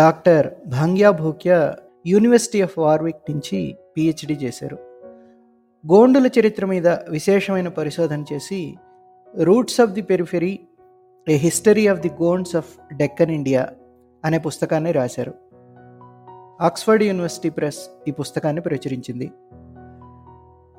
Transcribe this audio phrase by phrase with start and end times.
[0.00, 1.76] Doctor Bhangya Bhukya
[2.06, 4.78] university of Warwick నుంచి PhD చేశారు.
[5.86, 8.74] గోండుల చరిత్ర మీద విశేషమైన పరిశోధన చేసి
[9.42, 10.58] roots of the periphery
[11.28, 13.68] a history of the Gonds of Deccan India
[14.24, 15.34] అనే పుస్తకాన్ని రాశారు.
[16.60, 19.32] ఆక్స్ఫర్డ్ యూనివర్సిటీ ప్రెస్ ఈ పుస్తకాన్ని ప్రచురించింది.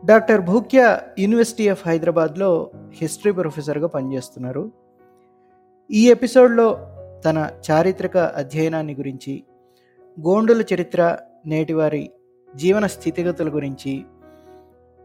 [0.06, 4.72] డాక్టర్ భూక్యా యూనివర్సిటీ ఆఫ్ హైదరాబాద్లో హిస్టరీ ప్రొఫెసర్గా పనిచేస్తున్నారు.
[5.92, 6.78] ఈ ఎపిసోడ్లో
[7.26, 9.44] తన చారిత్రక అధ్యయనాన్ని గురించి
[10.20, 12.12] గోండుల చరిత్ర నేటివారి
[12.56, 14.06] జీవన స్థితిగతుల గురించి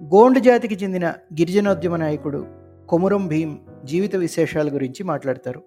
[0.02, 2.46] గోండు జాతికి చెందిన గిరిజనోద్యమ నాయకుడు
[2.88, 5.62] కొమురం భీం జీవిత విశేషాల గురించి మాట్లాడతారు.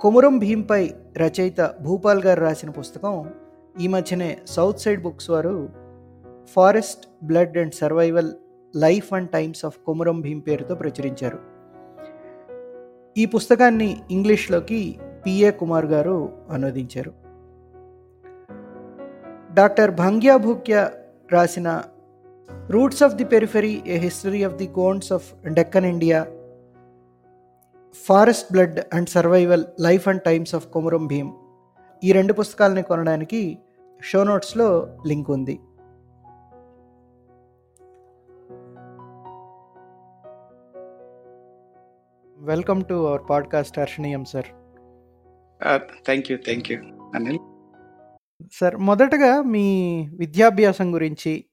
[0.00, 3.30] కొమురం భీంపై రచయిత భూపాల్ గారు రాసిన పుస్తకం
[3.80, 5.68] ఈ మధ్యనే సౌత్ సైడ్ బుక్స్ వారు
[6.48, 8.30] forest blood and survival
[8.76, 11.57] life and times of Komuram Bheem పేరుతో ప్రచురించారు.
[13.18, 17.12] ఈ పుస్తకాన్ని ఇంగ్లీష్లోకి పిఏ కుమార్ గారు అనువదించారు.
[19.54, 20.90] డాక్టర్ భంగ్యా భూక్య
[21.32, 21.82] రాసిన
[22.70, 26.26] roots of the periphery a history of the Gonds of Deccan India
[28.06, 31.32] forest blood and survival life and times of Komaram Bheem
[32.04, 33.58] ఈ రెండు పుస్తకాలని కొనడానికి
[34.04, 35.60] షో నోట్స్లో లింక్ ఉంది.
[42.40, 44.44] Welcome to our podcast Harshaneeyam sir
[46.04, 46.78] thank you thank you
[47.14, 47.38] Anil
[48.52, 49.66] sir మొదటగా మీ
[50.16, 51.44] విద్యాభ్యాసం గురించి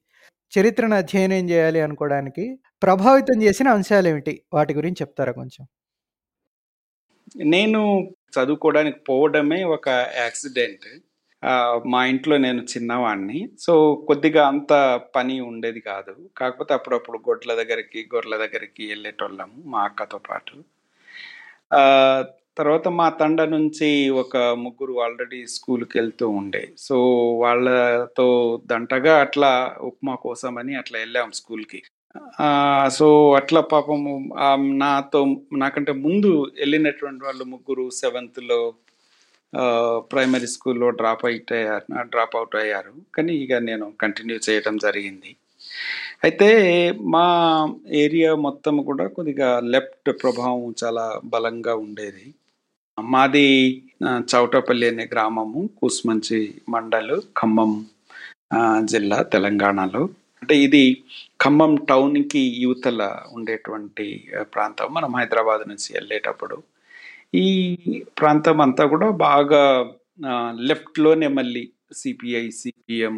[0.58, 4.42] చరిత్రను అధ్యయనం చేయాలి అనుకోవడానికి ప్రభావితం చేసిన అంశాలు ఏమిటి?
[4.52, 5.66] వాటి గురించి చెప్తారా కొంచెం?
[7.36, 11.02] నేను చదువుకోవడానికి పోవడమే ఒక యాక్సిడెంట్.
[11.86, 16.30] మా ఇంట్లో నేను చిన్నవాడిని సో కొద్దిగా అంత పని ఉండేది కాదు.
[16.36, 20.64] కాకపోతే అప్పుడప్పుడు గొడ్ల దగ్గరికి గొర్రెల దగ్గరికి వెళ్ళేటోళ్ళము మా అక్కతో పాటు.
[22.58, 23.88] తర్వాత మా తండ నుంచి
[24.22, 26.62] ఒక ముగ్గురు ఆల్రెడీ స్కూల్కి వెళ్తూ ఉండే.
[26.78, 26.96] సో
[27.42, 28.26] వాళ్ళతో
[28.72, 29.50] దంటగా అట్లా
[29.90, 31.80] ఉప్మా కోసమని అట్లా వెళ్ళాం స్కూల్కి.
[32.98, 33.06] సో
[33.40, 34.02] అట్లా పాపం
[34.84, 35.20] నాతో
[35.64, 38.60] నాకంటే ముందు వెళ్ళినటువంటి వాళ్ళు ముగ్గురు సెవెంత్లో
[40.12, 42.94] ప్రైమరీ స్కూల్లో డ్రాప్ అవుట్ అయ్యారు డ్రాప్ అవుట్ అయ్యారు.
[43.14, 45.30] కానీ ఇక నేను కంటిన్యూ చేయడం జరిగింది.
[46.22, 46.48] అయితే
[47.14, 47.24] మా
[48.02, 52.26] ఏరియా మొత్తం కూడా కొద్దిగా లెఫ్ట్ ప్రభావం చాలా బలంగా ఉండేది.
[52.98, 53.46] మాది
[54.32, 56.38] చౌటపల్లి అనే గ్రామము కూసుమంచి
[56.68, 57.72] మండలు ఖమ్మం
[58.84, 60.02] జిల్లా తెలంగాణలో.
[60.42, 60.82] అంటే ఇది
[61.40, 64.06] ఖమ్మం టౌన్కి యువతల ఉండేటువంటి
[64.54, 64.88] ప్రాంతం.
[64.96, 66.56] మనం హైదరాబాద్ నుంచి వెళ్ళేటప్పుడు
[67.44, 67.48] ఈ
[68.18, 69.62] ప్రాంతం అంతా కూడా బాగా
[70.68, 73.16] లెఫ్ట్లోనే మళ్ళీ సిపిఐ సిపిఎం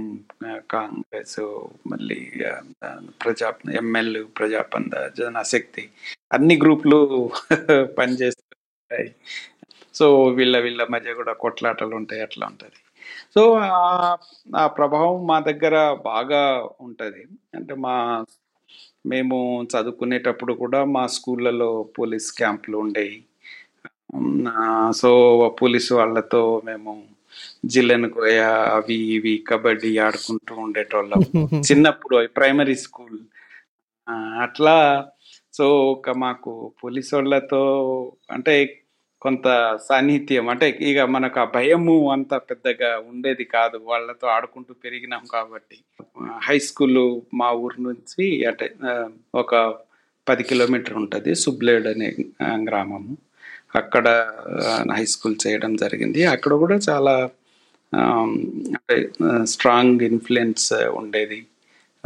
[0.70, 1.40] కాంగ్రెస్
[1.86, 2.18] మళ్ళీ
[2.48, 2.62] uh,
[3.22, 3.48] ప్రజా
[3.78, 5.84] ఎంఎల్ ప్రజాపంద జనశక్తి
[6.32, 6.98] అన్ని గ్రూపులు
[7.98, 9.08] పనిచేస్తుంటాయి.
[9.94, 12.78] సో వీళ్ళ వీళ్ళ మధ్య కూడా కొట్లాటలు ఉంటాయి అట్లా ఉంటుంది.
[13.34, 13.42] సో
[14.56, 16.42] ఆ ప్రభావం మా దగ్గర బాగా
[16.80, 17.22] ఉంటుంది.
[17.54, 17.96] అంటే మా
[19.06, 19.36] మేము
[19.72, 23.18] చదువుకునేటప్పుడు కూడా మా స్కూళ్ళలో పోలీస్ క్యాంపులు ఉండేవి
[24.92, 25.10] సో
[25.62, 26.92] పోలీసు వాళ్ళతో మేము
[27.64, 28.38] జిల్లెన్ కోయ
[28.74, 31.22] అవి ఇవి కబడ్డీ ఆడుకుంటూ ఉండేటోళ్ళం.
[31.58, 33.18] చిన్నప్పుడు ప్రైమరీ స్కూల్.
[34.40, 35.08] అట్లా
[35.54, 37.62] సో ఒక మాకు పోలీసు వాళ్ళతో
[38.30, 38.82] అంటే
[39.20, 40.48] కొంత సాన్నిహిత్యం.
[40.48, 43.76] అంటే ఇక మనకు ఆ భయము అంత పెద్దగా ఉండేది కాదు.
[43.76, 45.78] వాళ్ళతో ఆడుకుంటూ పెరిగినాం కాబట్టి.
[46.42, 48.74] హై స్కూల్ మా ఊరు నుంచి అంటే
[49.34, 49.74] ఒక
[50.28, 53.16] పది కిలోమీటర్ ఉంటుంది సుబ్లేడ్ అనే గ్రామము.
[53.74, 54.08] అక్కడ
[54.92, 56.24] హై స్కూల్ చేయడం జరిగింది.
[56.24, 57.30] అక్కడ కూడా చాలా
[58.76, 59.10] అంటే
[59.44, 61.46] స్ట్రాంగ్ ఇన్ఫ్లుయెన్స్ ఉండేది.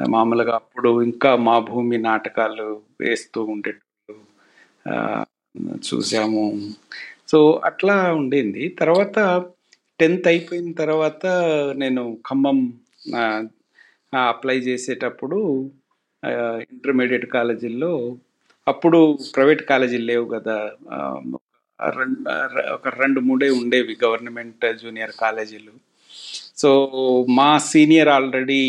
[0.08, 4.18] మామూలుగా అప్పుడు ఇంకా మా భూమి నాటకాలు వేస్తూ ఉండేటప్పుడు
[5.76, 6.72] చూసాము.
[7.28, 8.68] సో అట్లా ఉండింది.
[8.68, 9.44] తర్వాత
[10.00, 11.26] టెన్త్ అయిపోయిన తర్వాత
[11.76, 12.72] నేను ఖమ్మం
[14.28, 15.70] అప్లై చేసేటప్పుడు
[16.72, 18.16] ఇంటర్మీడియట్ కాలేజీల్లో
[18.68, 20.72] అప్పుడు ప్రైవేట్ కాలేజీలు లేవు కదా
[22.74, 25.72] ఒక రెండు మూడే ఉండేవి గవర్నమెంట్ జూనియర్ కాలేజీలు.
[26.62, 26.70] సో
[27.38, 28.60] మా సీనియర్ ఆల్రెడీ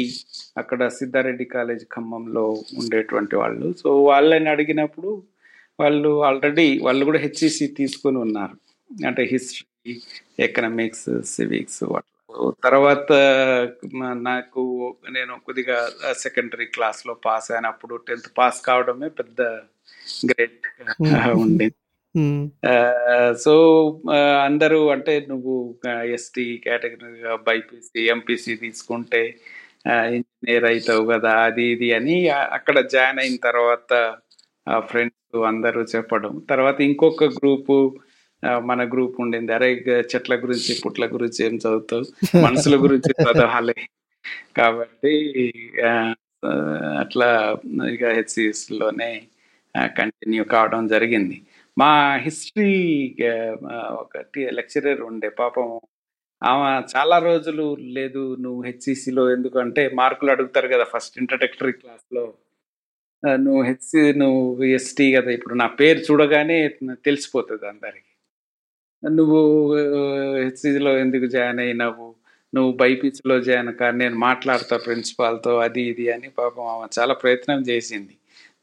[0.57, 2.45] అక్కడ సిద్ధారెడ్డి కాలేజ్ ఖమ్మంలో
[2.79, 3.67] ఉండేటువంటి వాళ్ళు.
[3.81, 5.11] సో వాళ్ళని అడిగినప్పుడు
[5.79, 8.57] వాళ్ళు ఆల్రెడీ వాళ్ళు కూడా హెచ్ఈసి తీసుకొని ఉన్నారు.
[9.07, 9.93] అంటే హిస్టరీ
[10.47, 11.83] ఎకనామిక్స్ సివిక్స్
[12.63, 13.11] తర్వాత
[14.29, 14.61] నాకు
[15.15, 15.77] నేను కొద్దిగా
[16.25, 19.41] సెకండరీ క్లాస్లో పాస్ అయినప్పుడు టెన్త్ పాస్ కావడమే పెద్ద
[20.29, 20.67] గ్రేట్
[21.45, 21.75] ఉండేది.
[23.43, 23.53] సో
[24.47, 25.55] అందరూ అంటే నువ్వు
[26.17, 29.21] ఎస్టీ కేటగిరీగా బైపీసీ ఎంపీసీ తీసుకుంటే
[30.17, 32.17] ఇంజనీర్ అవుతావు కదా అది ఇది అని
[32.57, 33.91] అక్కడ జాయిన్ అయిన తర్వాత
[34.89, 36.33] ఫ్రెండ్స్ అందరూ చెప్పడం.
[36.51, 37.75] తర్వాత ఇంకొక గ్రూపు
[38.69, 39.51] మన గ్రూప్ ఉండింది.
[39.57, 42.05] అరే ఇక చెట్ల గురించి పుట్ల గురించి ఏం చదువుతావు?
[42.45, 43.77] మనుషుల గురించి చదవాలి.
[44.59, 45.13] కాబట్టి
[47.03, 47.29] అట్లా
[47.95, 49.11] ఇక హెచ్సిఎస్లోనే
[49.99, 51.37] కంటిన్యూ కావడం జరిగింది.
[51.77, 51.91] మా
[52.25, 52.73] హిస్టరీ
[54.03, 54.23] ఒక
[54.57, 55.67] లెక్చరర్ ఉండే పాపం.
[56.41, 57.65] ఆమె చాలా రోజులు
[57.97, 62.25] లేదు నువ్వు హెచ్సిసిలో ఎందుకంటే మార్కులు అడుగుతారు కదా ఫస్ట్ ఇంట్రడక్టరీ క్లాస్లో.
[63.45, 66.57] నువ్వు హెచ్సి నువ్వు ఎస్టీ కదా ఇప్పుడు నా పేరు చూడగానే
[67.07, 68.09] తెలిసిపోతుంది అందరికి.
[69.03, 69.41] నువ్వు
[70.43, 72.07] హెచ్సిలో ఎందుకు జాయిన్ అయినావు?
[72.53, 78.13] నువ్వు బైపీసీలో జాయిన్ కానీ నేను మాట్లాడతా ప్రిన్సిపాల్తో అది ఇది అని పాపం ఆమె చాలా ప్రయత్నం చేసింది.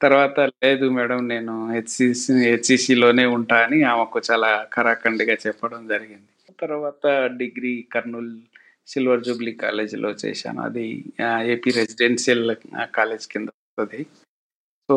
[0.02, 6.55] తర్వాత లేదు మేడం నేను హెచ్సిసి హెచ్సిసిలోనే ఉంటా అని ఆమెకు చాలా ఖరాఖండిగా చెప్పడం జరిగింది.
[6.61, 8.32] తర్వాత డిగ్రీ కర్నూల్
[8.88, 10.62] సిల్వర్ జూబ్లీ కాలేజీలో చేశాను.
[10.62, 11.05] అది
[11.44, 12.56] ఏపీ రెసిడెన్షియల్
[12.97, 14.06] కాలేజ్ కింద వస్తుంది.
[14.88, 14.97] సో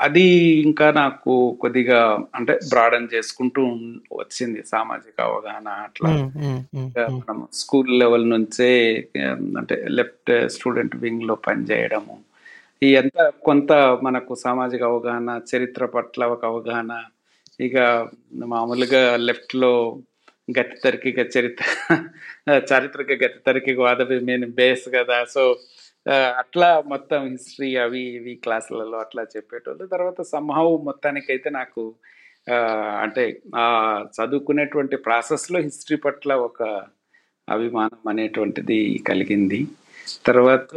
[0.00, 0.26] అది
[0.66, 3.62] ఇంకా నాకు కొద్దిగా అంటే బ్రాడన్ చేసుకుంటూ
[4.12, 6.10] వచ్చింది సామాజిక అవగాహన అట్లా.
[7.14, 8.70] మనం స్కూల్ లెవెల్ నుంచే
[9.58, 12.27] అంటే లెఫ్ట్ స్టూడెంట్ వింగ్లో పనిచేయడము
[12.82, 13.72] ఈ ఎంత కొంత
[14.06, 16.92] మనకు సామాజిక అవగాహన చరిత్ర పట్ల ఒక అవగాహన
[17.66, 17.76] ఇక
[18.52, 19.70] మామూలుగా లెఫ్ట్లో
[20.48, 21.64] గతి తరికిగా చరిత్ర
[22.70, 25.18] చారిత్రక గతి తరికి వాదవి మెయిన్ బేస్ కదా.
[25.34, 25.42] సో
[26.42, 29.84] అట్లా మొత్తం హిస్టరీ అవి ఇవి క్లాసులలో అట్లా చెప్పేటోళ్ళు.
[29.94, 31.82] తర్వాత సంహవ్ మొత్తానికైతే నాకు
[33.04, 33.24] అంటే
[33.62, 33.64] ఆ
[34.16, 36.60] చదువుకునేటువంటి ప్రాసెస్లో హిస్టరీ పట్ల ఒక
[37.48, 38.80] అభిమానం అనేటువంటిది
[39.10, 39.60] కలిగింది.
[40.26, 40.76] తర్వాత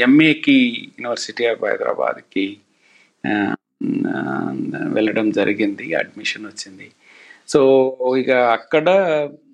[0.00, 0.56] ఎంఏకి
[0.98, 2.56] యూనివర్సిటీ ఆఫ్ హైదరాబాద్కి
[4.94, 6.90] వెళ్ళడం జరిగింది అడ్మిషన్ వచ్చింది.
[7.48, 7.60] సో
[8.18, 8.86] ఇక అక్కడ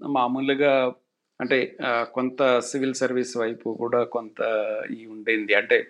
[0.07, 0.93] మామూలుగా
[1.41, 1.77] అంటే
[2.15, 4.41] కొంత సివిల్ సర్వీస్ వైపు కూడా కొంత
[4.91, 5.55] ఈ ఉండింది.
[5.55, 5.87] అంటే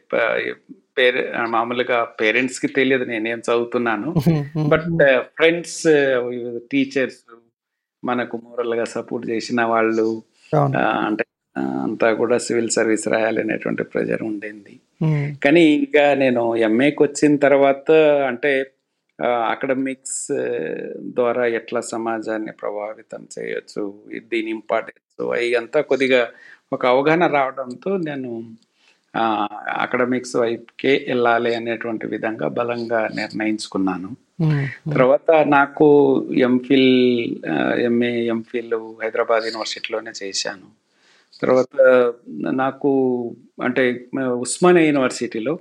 [0.98, 4.14] పేరె మామూలుగా పేరెంట్స్కి తెలియదు నేనేం చదువుతున్నాను.
[4.68, 4.88] బట్.
[5.36, 5.82] ఫ్రెండ్స్
[6.72, 7.16] టీచర్స్
[8.04, 10.22] మనకు moral గా సపోర్ట్ చేసిన వాళ్ళు
[10.56, 11.24] అంటే
[11.56, 14.80] అంతా కూడా సివిల్ సర్వీస్ రాయాలనేటువంటి ప్రెజర్ ఉండింది.
[15.44, 17.90] కానీ ఇంకా నేను ఎంఏకి వచ్చిన తర్వాత
[18.26, 18.72] అంటే
[19.50, 20.32] అకాడమిక్స్
[21.00, 23.94] ద్వారా ఎట్లా సమాజాన్ని ప్రభావితం చేయొచ్చు
[24.32, 26.28] దీని ఇంపార్టెన్స్ అవి అంతా కొద్దిగా
[26.72, 28.30] ఒక అవగాహన రావడంతో నేను
[29.84, 34.10] అకాడమిక్స్ వైపుకే వెళ్ళాలి అనేటువంటి విధంగా బలంగా నిర్ణయించుకున్నాను.
[34.94, 35.88] తర్వాత నాకు
[36.34, 36.92] ఎంఫిల్
[37.80, 38.72] ఎంఏ ఎంఫిల్
[39.02, 40.81] హైదరాబాద్ యూనివర్సిటీలోనే చేశాను.
[41.42, 41.76] తర్వాత
[42.62, 42.90] నాకు
[43.62, 43.84] అంటే
[44.46, 45.54] ఉస్మానియా యూనివర్సిటీలో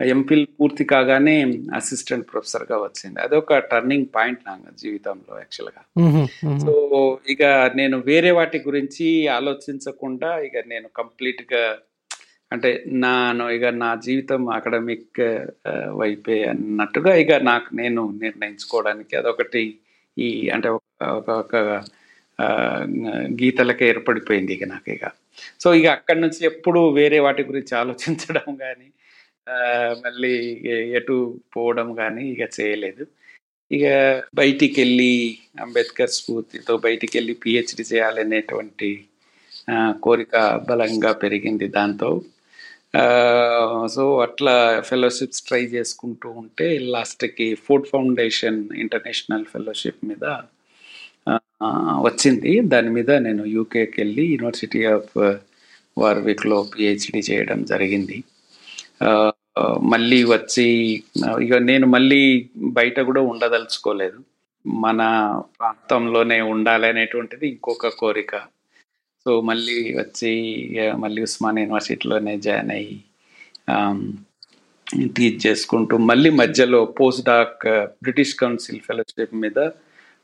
[0.00, 1.34] ఎంఫిల్ పూర్తి కాగానే
[1.74, 3.18] అసిస్టెంట్ ప్రొఫెసర్గా వచ్చింది.
[3.20, 5.82] అదొక టర్నింగ్ పాయింట్ నా జీవితంలో యాక్చువల్గా.
[6.64, 6.72] సో
[7.28, 7.42] ఇక
[7.76, 9.06] నేను వేరే వాటి గురించి
[9.38, 11.64] ఆలోచించకుండా ఇక నేను కంప్లీట్గా
[12.52, 12.70] అంటే
[13.04, 15.20] నాను ఇక నా జీవితం అకాడమిక్
[16.00, 19.62] వైపే అన్నట్టుగా ఇక నాకు నేను నిర్ణయించుకోవడానికి అదొకటి
[20.16, 20.68] ఈ అంటే
[21.30, 21.54] ఒక
[23.42, 25.12] గీతలకే ఏర్పడిపోయింది ఇక నాకు ఇక.
[25.60, 28.88] సో ఇక అక్కడి నుంచి ఎప్పుడు వేరే వాటి గురించి ఆలోచించడం కానీ
[30.00, 33.06] మళ్ళీ ఎటు పోవడం కానీ ఇక చేయలేదు.
[33.72, 33.84] ఇక
[34.34, 39.04] బయటికి వెళ్ళి అంబేద్కర్ స్ఫూర్తితో బయటికి వెళ్ళి పిహెచ్డి చేయాలనేటువంటి
[40.02, 42.22] కోరిక బలంగా పెరిగింది దాంతో.
[43.94, 50.24] సో అట్లా ఫెలోషిప్స్ ట్రై చేసుకుంటూ ఉంటే లాస్ట్కి ఫుడ్ ఫౌండేషన్ ఇంటర్నేషనల్ ఫెలోషిప్ మీద
[52.06, 52.52] వచ్చింది.
[52.72, 55.12] దాని మీద నేను యూకేకి వెళ్ళి యూనివర్సిటీ ఆఫ్
[56.02, 58.18] వార్విక్లో పిహెచ్డి చేయడం జరిగింది.
[59.92, 60.66] మళ్ళీ వచ్చి
[61.44, 62.22] ఇక నేను మళ్ళీ
[62.78, 64.18] బయట కూడా ఉండదలుచుకోలేదు.
[64.64, 65.00] మన
[65.58, 68.34] ప్రాంతంలోనే ఉండాలనేటువంటిది ఇంకొక కోరిక.
[69.26, 70.32] సో మళ్ళీ వచ్చి
[70.68, 72.96] ఇక మళ్ళీ ఉస్మాన్ యూనివర్సిటీలోనే జాయిన్ అయ్యి
[75.16, 77.64] టీచ్ చేసుకుంటూ మళ్ళీ మధ్యలో post doc
[78.04, 79.58] British Council fellowship మీద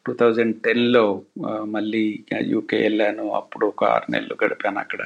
[0.06, 1.22] టూ థౌజండ్ టెన్లో
[1.64, 3.30] మళ్ళీ యూకే వెళ్ళాను.
[3.32, 4.98] అప్పుడు ఒక ఆరు నెలలు గడిపాను అక్కడ.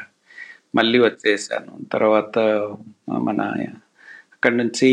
[0.76, 1.72] మళ్ళీ వచ్చేసాను.
[1.92, 2.38] తర్వాత
[3.10, 3.40] మన
[4.32, 4.88] అక్కడ నుంచి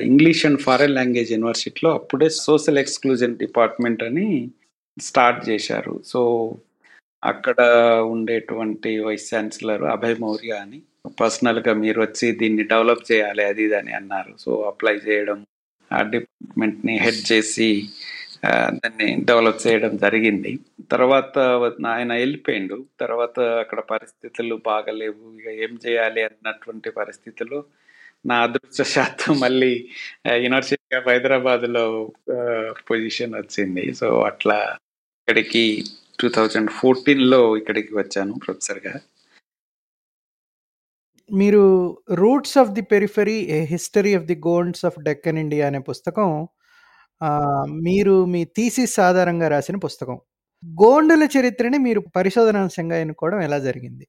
[0.00, 4.50] ఇంగ్లీష్ అండ్ ఫారెన్ లాంగ్వేజ్ యూనివర్సిటీలో అప్పుడే సోషల్ ఎక్స్క్లూజన్ డిపార్ట్మెంట్ అని
[5.00, 6.02] స్టార్ట్ చేశారు.
[6.06, 6.20] సో
[7.24, 7.60] అక్కడ
[8.06, 10.82] ఉండేటువంటి వైస్ ఛాన్సలర్ అభయ్ మౌర్య అని
[11.20, 14.34] పర్సనల్గా మీరు వచ్చి దీన్ని డెవలప్ చేయాలి అది ఇది అని అన్నారు.
[14.38, 15.46] సో అప్లై చేయడం
[15.92, 17.82] ఆ డిపార్ట్మెంట్ని హెడ్ చేసి
[18.74, 20.52] దాన్ని డెవలప్ చేయడం జరిగింది.
[20.92, 21.38] తర్వాత
[21.94, 22.76] ఆయన వెళ్ళిపోయిండు.
[23.00, 25.24] తర్వాత అక్కడ పరిస్థితులు బాగలేవు.
[25.38, 27.58] ఇక ఏం చేయాలి అన్నటువంటి పరిస్థితులు
[28.26, 29.72] నా అదృష్టశాత్తు మళ్ళీ
[30.44, 31.84] యూనివర్సిటీ ఆఫ్ హైదరాబాద్లో
[32.90, 33.94] పొజిషన్ వచ్చింది.
[33.94, 34.58] సో అట్లా
[35.22, 35.64] ఇక్కడికి
[36.20, 38.94] టూ థౌజండ్ ఫోర్టీన్లో ఇక్కడికి వచ్చాను ప్రొఫెసర్గా
[41.30, 41.62] మీరు
[42.12, 46.28] roots of the periphery a history of the Gonds of Deccan India అనే పుస్తకం
[47.20, 50.16] ఆహ్, మీరు మీ థీసిస్ ఆధారంగా రాసిన పుస్తకం.
[50.62, 54.04] గోండుల చరిత్రని మీరు పరిశోధనాంశంగా ఎన్నుకోవడం ఎలా జరిగింది?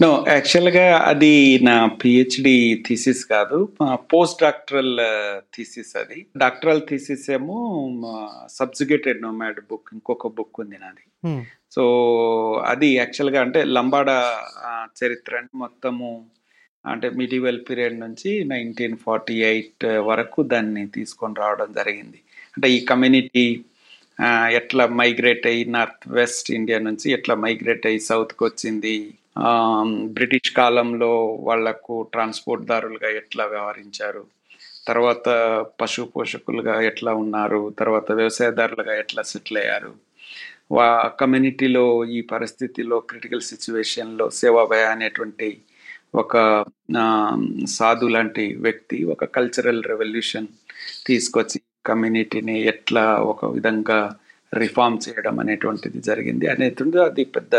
[0.00, 0.08] నో.
[0.28, 1.32] యాక్చువల్‌గా అది
[1.66, 2.54] నా పీహెచ్‌డీ
[2.86, 3.58] థీసిస్ కాదు.
[3.84, 4.92] ఆహ్, పోస్ట్ డాక్టరల్
[5.54, 6.18] థీసిస్ అది.
[6.42, 7.58] డాక్టరల్ థీసిస్ ఏమో
[8.12, 11.04] ఆహ్, సబ్జుగేటెడ్ నోమాడ్ బుక్ ఇంకొక బుక్ ఉంది నాది.
[11.22, 11.42] హ్మ్.
[11.76, 11.82] సో,
[12.72, 14.18] అది యాక్చువల్‌గా అంటే లంబాడా
[14.68, 16.08] ఆహ్, చరిత్రని మొత్తము
[16.84, 22.18] అంటే మిడివల్ పీరియడ్ నుంచి 1948 uh, వరకు దాన్ని తీసుకొని రావడం జరిగింది.
[22.54, 23.46] అంటే ఈ కమ్యూనిటీ
[24.18, 28.96] uh, ఎట్లా మైగ్రేట్ అయ్యి నార్త్ వెస్ట్ ఇండియా నుంచి ఎట్లా మైగ్రేట్ అయ్యి సౌత్కి వచ్చింది
[29.42, 34.24] um, బ్రిటిష్ కాలంలో వాళ్ళకు ట్రాన్స్‌పోర్ట్ దారులుగా ఎట్లా వ్యవహరించారు.
[34.86, 35.28] తర్వాత
[35.80, 37.62] పశు పోషకులుగా ఎట్లా ఉన్నారు.
[37.78, 39.92] తర్వాత వ్యవసాయదారులుగా ఎట్లా సెటిల్ అయ్యారు.
[40.72, 40.86] వా
[41.20, 41.84] కమ్యూనిటీలో
[42.16, 45.48] ఈ పరిస్థితిలో క్రిటికల్ సిచ్యువేషన్లో సేవాభయ అనేటువంటి
[46.14, 46.64] ఒక
[47.66, 50.46] సాధు లాంటి వ్యక్తి ఒక కల్చరల్ రెవల్యూషన్
[51.06, 54.16] తీసుకొచ్చి కమ్యూనిటీని ఎట్లా ఒక విధంగా
[54.54, 56.46] రిఫార్మ్ చేయడం అనేటువంటిది జరిగింది.
[56.46, 57.56] అనేటువంటిది అది పెద్ద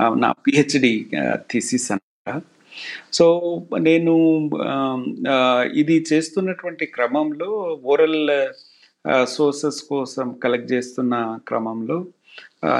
[0.00, 1.06] నా పిహెచ్డి
[1.50, 2.42] థీసిస్ అనమాట.
[3.12, 4.50] సో, నేను
[5.74, 8.48] ఇది చేస్తున్నటువంటి క్రమంలో ఓరల్
[9.24, 12.06] సోర్సెస్ కోసం కలెక్ట్ చేస్తున్న క్రమంలో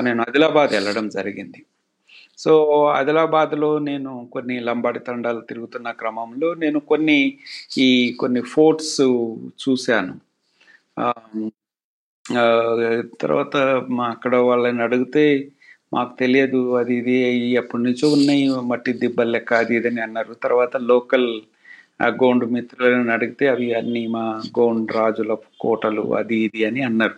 [0.01, 1.65] నేను ఆదిలాబాద్ వెళ్ళడం జరిగింది.
[2.43, 2.53] సో,
[2.97, 7.19] ఆదిలాబాద్‌లో నేను కొన్ని లంబాడి తండాలు తిరుగుతున్న క్రమంలో నేను కొన్ని
[7.79, 7.89] ఈ
[8.21, 8.97] కొన్ని ఫోర్ట్స్
[9.63, 10.15] చూశాను.
[13.23, 13.57] తర్వాత
[13.97, 15.25] మా అక్కడ వాళ్ళని అడిగితే
[15.93, 17.17] మాకు తెలియదు అది ఇది
[17.61, 20.33] ఎప్పటినుంచో ఉన్నాయి మట్టి దిబ్బలు లెక్క అది ఇది అని అన్నారు.
[20.45, 21.29] తర్వాత లోకల్
[22.01, 24.25] ఆహ్, గోండు మిత్రులను అడిగితే అవి అన్నీ మా
[24.59, 25.33] గోండు రాజుల
[25.65, 27.17] కోటలు అది ఇది అని అన్నారు.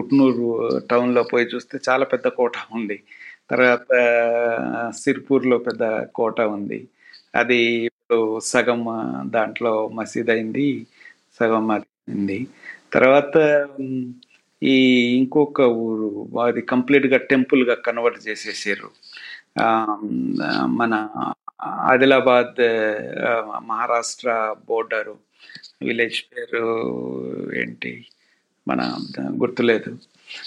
[0.00, 0.46] ఉట్నూరు
[0.90, 2.96] టౌన్‌లో పోయి చూస్తే చాలా పెద్ద కోట ఉంది.
[3.50, 3.90] తర్వాత
[5.00, 5.84] సిర్పూర్‌లో పెద్ద
[6.14, 6.80] కోట ఉంది.
[7.34, 7.58] అది
[7.88, 8.82] ఇప్పుడు సగం
[9.30, 10.68] దాంట్లో మసీద్ అయింది.
[11.40, 12.38] సగం అది ఉంది.
[12.92, 13.36] తర్వాత
[14.62, 14.76] ఈ
[15.18, 16.08] ఇంకొక ఊరు
[16.44, 18.88] అది కంప్లీట్‌గా టెంపుల్‌గా కన్వర్ట్ చేసేసారు.
[20.80, 20.94] మన
[21.86, 22.60] ఆదిలాబాద్
[23.68, 24.30] మహారాష్ట్ర
[24.68, 25.14] బోర్డరు
[25.82, 26.64] విలేజ్ పేరు
[27.62, 27.92] ఏంటి?
[28.66, 28.80] మన
[29.42, 29.92] గుర్తులేదు.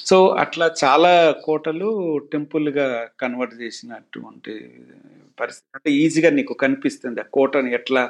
[0.06, 1.12] సో, అట్లా చాలా
[1.44, 1.89] కోటలు
[2.32, 2.88] టెంపుల్‌గా
[3.20, 4.53] కన్వర్ట్ చేసినటువంటి
[5.38, 5.70] పరిస్థితి.
[5.75, 7.20] అంటే ఈజీగా నీకు కనిపిస్తుంది.
[7.22, 8.03] ఆ కోటను ఎట్లా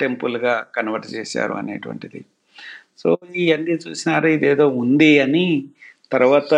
[0.00, 2.20] టెంపుల్‌గా కన్వర్ట్ చేశారు అనేటువంటిది.
[2.98, 3.08] సో,
[3.44, 5.46] ఇవన్నీ చూసిన ఇదేదో ఉంది అని
[6.12, 6.54] తర్వాత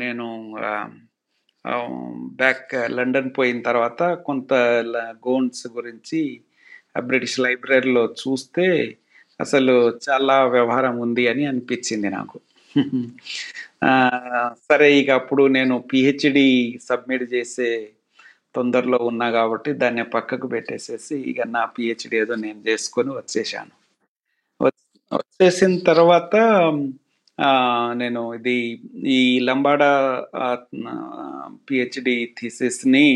[0.00, 0.26] నేను
[2.38, 4.52] బ్యాక్ లండన్ పోయిన తర్వాత కొంత
[4.88, 4.96] ల
[5.76, 6.20] గురించి
[6.96, 8.66] ఆ బ్రిటిష్ లైబ్రరీలో చూస్తే
[9.40, 9.74] అసలు
[10.06, 12.36] చాలా వ్యవహారం ఉంది అని అనిపించింది నాకు.
[14.68, 16.46] సరే ఇక అప్పుడు నేను పిహెచ్డి
[16.88, 17.70] సబ్మిట్ చేసే
[18.54, 23.72] తొందరలో ఉన్నా కాబట్టి దాన్ని పక్కకు పెట్టేసేసి ఇక నా పిహెచ్డి ఏదో నేను చేసుకొని వచ్చేసాను.
[25.12, 26.34] వచ్చేసిన తర్వాత
[28.00, 28.56] నేను ఇది
[29.12, 29.90] ఈ లంబాడా
[31.68, 33.06] పిహెచ్డి ఆహ్, థీసిస్‌ని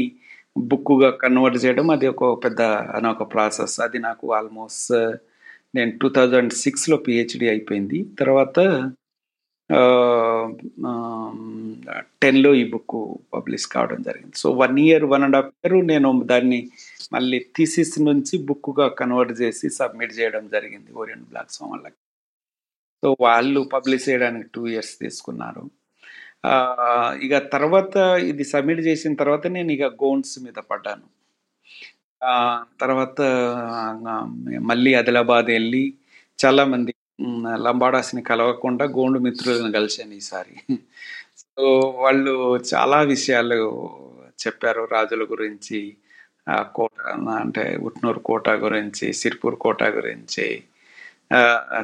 [0.57, 2.61] బుక్కుగా కన్వర్ట్ చేయడం అది ఒక పెద్ద
[2.99, 3.77] అనొక ప్రాసెస్.
[3.87, 4.93] అది నాకు ఆల్మోస్ట్
[5.77, 8.01] నేను టూ థౌజండ్ సిక్స్లో పిహెచ్డి అయిపోయింది.
[8.21, 8.59] తర్వాత
[12.23, 14.33] టెన్లో ఈ బుక్ పబ్లిష్ కావడం జరిగింది.
[14.37, 16.71] So, one year, one and half year నేను దాన్ని
[17.13, 21.95] మళ్ళీ థీసిస్ నుంచి బుక్కుగా కన్వర్ట్ చేసి సబ్మిట్ చేయడం జరిగింది ఓరియంట్ ప్లాట్‌ఫార్మ్ వాళ్ళకి.
[23.05, 25.71] సో, వాళ్ళు పబ్లిష్ చేయడానికి టూ ఇయర్స్ తీసుకున్నారు.
[27.21, 31.15] ఇక తర్వాత ఇది సబ్మిట్ చేసిన తర్వాత నేను ఇక గోన్స్ మీద పడ్డాను.
[32.81, 33.21] తర్వాత
[34.61, 35.95] మళ్ళీ ఆదిలాబాద్ వెళ్ళి
[36.45, 36.94] చాలామంది
[37.65, 40.55] లంబాడాస్‌ని కలవకుండా గోండు మిత్రులను కలిశాను ఈసారి.
[41.43, 41.65] సో,
[41.97, 42.35] వాళ్ళు
[42.73, 43.59] చాలా విషయాలు
[44.39, 45.81] చెప్పారు రాజుల గురించి,
[46.49, 46.97] ఆ కోట
[47.39, 50.47] అంటే ఉట్నూరు కోట గురించి, సిర్పూర్ కోట గురించి.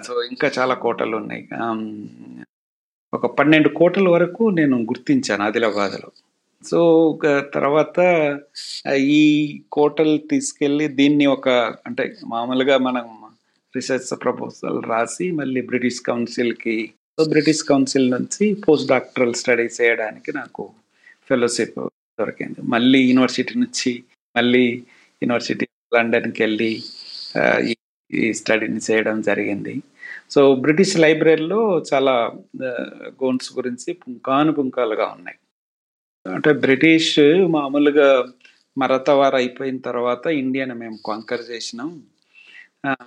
[0.07, 1.45] సో, ఇంకా చాలా కోటలు ఉన్నాయి
[3.13, 6.11] ఒక 12 కోటల వరకు నేను గుర్తించాను ఆదిలాబాద్‌లో.
[6.65, 6.81] సో,
[7.55, 7.99] తర్వాత
[9.15, 9.23] ఈ
[9.73, 11.49] కోటలు తీసుకెళ్ళి దీన్ని ఒక
[11.87, 13.07] అంటే మామూలుగా మనం
[13.77, 20.71] రీసెర్చ్ ప్రపోజల్ రాసి మళ్ళీ బ్రిటిష్ కౌన్సిల్‌కి సో, బ్రిటిష్ కౌన్సిల్ నుంచి పోస్ట్ డాక్టరల్ స్టడీస్ చేయడానికి నాకు
[21.29, 21.89] ఫెలోషిప్
[22.21, 22.63] దొరికింది.
[22.63, 24.05] మళ్ళీ యూనివర్సిటీ నుంచి
[24.37, 24.83] మళ్ళీ
[25.23, 26.83] యూనివర్సిటీ లండన్కి వెళ్ళి
[28.13, 29.83] ఈ స్టడీని చేయడం జరిగింది.
[30.31, 32.33] సో, బ్రిటిష్ లైబ్రరీలో చాలా
[33.09, 35.37] గోన్స్ గురించి పుంకాను పుంకాలుగా ఉన్నాయి.
[36.35, 38.29] అంటే బ్రిటిష్ మామూలుగా
[38.79, 42.03] మరతవారు అయిపోయిన తర్వాత ఇండియాని మేము కాంకర్ చేసినాం.
[42.85, 43.05] ఆహ్,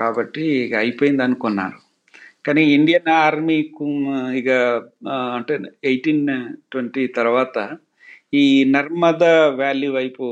[0.00, 1.78] కాబట్టి ఇక అయిపోయిందనుకున్నారు.
[2.46, 3.86] కానీ ఇండియన్ ఆర్మీకు
[4.40, 4.50] ఇక
[5.14, 5.54] ఆహ్, అంటే
[5.86, 7.56] 1820 తర్వాత
[8.34, 8.44] ఈ
[8.74, 10.26] నర్మదా వ్యాలీ వైపు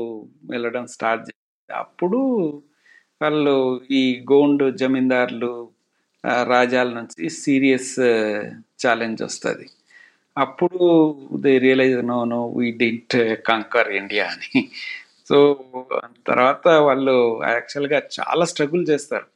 [0.51, 1.41] వెళ్ళడం స్టార్ట్ చేశారు.
[1.83, 2.19] అప్పుడు
[3.21, 3.55] వాళ్ళు
[3.93, 5.53] ఈ గోండ్ జమీందారులు
[6.51, 7.93] రాజాల నుంచి సీరియస్
[8.83, 9.67] ఛాలెంజ్ వస్తుంది
[10.37, 10.79] అప్పుడు
[11.43, 13.15] they realise no no we didn't
[13.49, 14.61] conquer India అని
[15.29, 15.37] సో
[16.29, 17.15] తర్వాత వాళ్ళు
[17.53, 19.27] యాక్చువల్గా చాలా స్ట్రగుల్ చేస్తారు.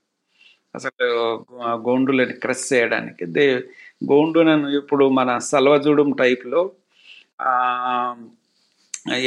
[0.76, 1.06] అసలు
[1.88, 3.24] గోండులని క్రష్ చేయడానికి.
[3.36, 3.46] దే
[4.12, 6.62] గోండులను ఇప్పుడు మన సల్వజూడం టైప్లో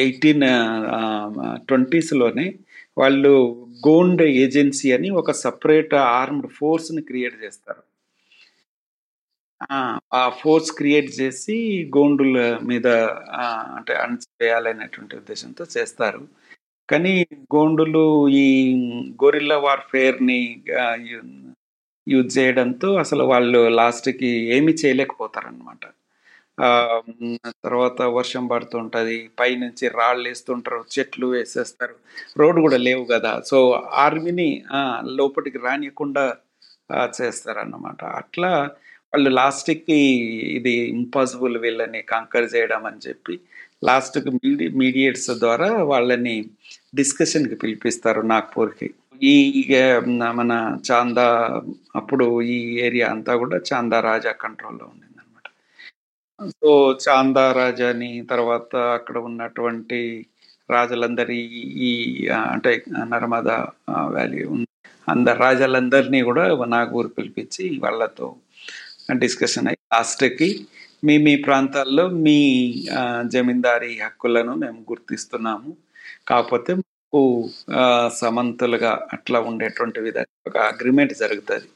[0.02, 0.47] ఎయిటీన్
[1.69, 2.47] ట్వంటీస్లోనే
[2.99, 3.33] వాళ్ళు
[3.87, 7.83] గోండ్ ఏజెన్సీ అని ఒక సపరేట్ ఆర్మ్డ్ ఫోర్స్ని క్రియేట్ చేస్తారు.
[10.19, 11.57] ఆ ఫోర్స్ క్రియేట్ చేసి
[11.97, 12.87] గోండుల మీద
[13.79, 16.23] అంటే అణచివేయాలనేటువంటి ఉద్దేశంతో చేస్తారు.
[16.90, 17.12] కానీ
[17.54, 18.04] గోండులు
[18.42, 18.47] ఈ
[19.23, 20.40] గొరిల్లా వార్ఫేర్ని
[22.06, 25.82] యూజ్ చేయడంతో అసలు వాళ్ళు లాస్ట్కి ఏమీ చేయలేకపోతారనమాట
[27.64, 31.94] తర్వాత వర్షం పడుతుంటుంది పైనుంచి రాళ్ళు వేస్తుంటారు చెట్లు వేసేస్తారు
[32.40, 33.32] రోడ్డు కూడా లేవు కదా.
[33.50, 33.59] సో
[34.04, 34.49] ఆర్మీని
[35.18, 36.25] లోపలికి రానియకుండా
[37.18, 38.00] చేస్తారన్నమాట.
[38.20, 38.50] అట్లా
[39.12, 40.00] వాళ్ళు లాస్ట్కి
[40.59, 43.35] ఇది ఇంపాసిబుల్ వీళ్ళని కంకర్ చేయడం అని చెప్పి
[43.88, 46.37] లాస్ట్కి మీడి మీడియేట్స్ ద్వారా వాళ్ళని
[46.92, 48.88] డిస్కషన్కి పిలిపిస్తారు నాగ్పూర్కి.
[49.23, 49.35] ఈ
[50.38, 50.52] మన
[50.88, 51.26] చాందా
[52.00, 52.56] అప్పుడు ఈ
[52.87, 55.49] ఏరియా అంతా కూడా చాందా రాజా కంట్రోల్లో ఉండింది అనమాట
[56.59, 56.70] సో
[57.04, 60.00] చాందా రాజాని తర్వాత అక్కడ ఉన్నటువంటి
[60.68, 61.38] రాజులందరి
[61.88, 61.92] ఈ
[62.52, 62.73] అంటే
[63.12, 63.59] నర్మదా
[64.14, 64.68] వ్యాలీ ఉంది
[65.09, 66.44] అందరు రాజాలందరినీ కూడా
[66.75, 68.26] నాగూరు పిలిపించి వాళ్ళతో
[69.25, 70.50] డిస్కషన్ అయ్యి లాస్ట్కి
[71.06, 72.38] మీ మీ ప్రాంతాల్లో మీ
[73.35, 75.70] జమీందారీ హక్కులను మేము గుర్తిస్తున్నాము.
[76.27, 77.21] కాకపోతే మాకు
[78.19, 81.69] సమంతులుగా అట్లా ఉండేటువంటి విధంగా ఒక అగ్రిమెంట్ జరుగుతుంది.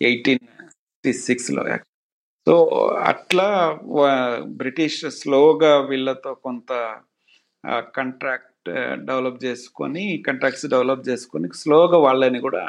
[0.00, 1.62] ఎయిటీన్ సిక్స్టీ సిక్స్లో
[2.46, 2.54] సో
[3.04, 3.46] అట్లా
[4.56, 6.72] బ్రిటిష్ స్లోగా వీళ్ళతో కొంత
[7.94, 8.70] కంట్రాక్ట్
[9.04, 12.62] డెవలప్ చేసుకొని కంట్రాక్ట్స్ డెవలప్ చేసుకొని స్లోగా వాళ్ళని కూడా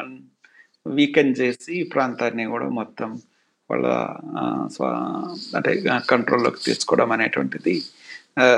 [0.86, 3.10] వీకెన్ చేసి ఈ ప్రాంతాన్ని కూడా మొత్తం
[3.70, 3.86] వాళ్ళ
[4.38, 4.44] ఆ,
[5.56, 5.72] అంటే
[6.10, 7.74] కంట్రోల్లోకి తీసుకోవడం అనేటువంటిది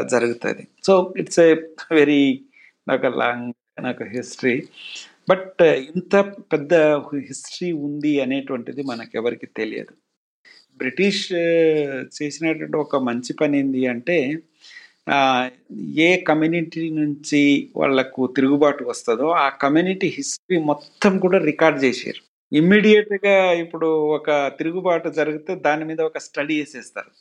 [0.05, 0.63] జరుగుతుంది.
[0.83, 1.49] సో ఇట్స్ ఏ
[1.91, 2.21] వెరీ
[2.89, 3.51] నాకు లాంగ్
[3.87, 4.55] నాకు హిస్టరీ.
[5.29, 6.13] బట్ ఇంత
[6.53, 6.73] పెద్ద
[7.29, 9.93] హిస్టరీ ఉంది అనేటువంటిది మనకెవరికి తెలియదు.
[10.81, 11.23] బ్రిటిష్
[12.17, 14.17] చేసినటువంటి ఒక మంచి పని ఏంది అంటే
[16.07, 17.41] ఏ కమ్యూనిటీ నుంచి
[17.81, 22.21] వాళ్ళకు తిరుగుబాటు వస్తుందో ఆ కమ్యూనిటీ హిస్టరీ మొత్తం కూడా రికార్డ్ చేశారు
[22.51, 27.11] ఇమ్మీడియట్గా ఇప్పుడు ఒక తిరుగుబాటు జరిగితే దాని మీద ఒక స్టడీ వేసేస్తారు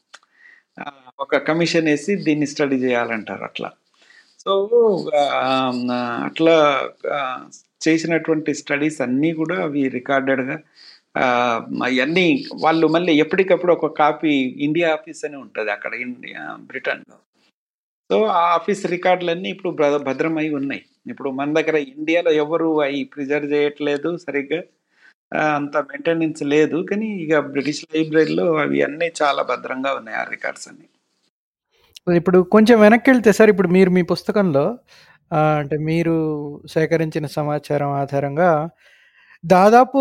[1.25, 3.71] ఒక కమిషన్ వేసి దీన్ని స్టడీ చేయాలంటారు అట్లా.
[4.49, 5.11] సో
[6.25, 6.89] అట్లా
[7.89, 10.61] చేసినటువంటి స్టడీస్ అన్నీ కూడా అవి రికార్డెడ్గా
[11.19, 17.17] అవన్నీ వాళ్ళు మళ్ళీ ఎప్పటికప్పుడు ఒక కాపీ ఇండియా ఆఫీస్ అని ఉంటుంది అక్కడ ఇండియా బ్రిటన్లో.
[18.13, 20.85] సో ఆ ఆఫీస్ రికార్డులన్నీ ఇప్పుడు భద్ర- భద్రమై ఉన్నాయి.
[21.07, 24.63] ఇప్పుడు మన దగ్గర ఇండియాలో ఎవరు అవి ప్రిజర్వ్ చేయట్లేదు సరిగ్గా
[25.55, 26.87] అంత మెయింటెనెన్స్ లేదు.
[26.91, 30.85] కానీ ఇక బ్రిటిష్ లైబ్రరీలో అవి అన్నీ చాలా భద్రంగా ఉన్నాయి ఆ రికార్డ్స్ అన్ని.
[32.17, 34.65] ఇప్పుడు కొంచెం వెనక్కి వెళ్తే సార్ ఇప్పుడు మీరు మీ పుస్తకంలో
[35.59, 36.15] అంటే మీరు
[36.67, 38.69] సేకరించిన సమాచారం ఆధారంగా
[39.45, 40.01] దాదాపు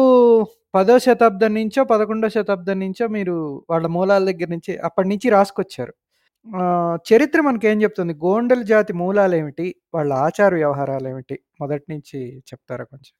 [0.74, 3.36] పదో శతాబ్దం నుంచో పదకొండో శతాబ్దం నుంచో మీరు
[3.70, 5.93] వాళ్ళ మూలాల దగ్గర నుంచి అప్పటి నుంచి రాసుకొచ్చారు.
[6.48, 6.62] ఆ,
[7.08, 8.13] చరిత్ర మనకేం చెప్తుంది?
[8.13, 13.13] గోండల జాతి మూలాలు ఏమిటి వాళ్ళ ఆచార వ్యవహారాలు ఏమిటి మొదటి నుంచి చెప్తారా కొంచెం?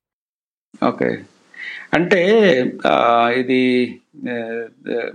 [0.88, 1.10] ఓకే.
[1.95, 2.21] అంటే
[3.41, 3.61] ఇది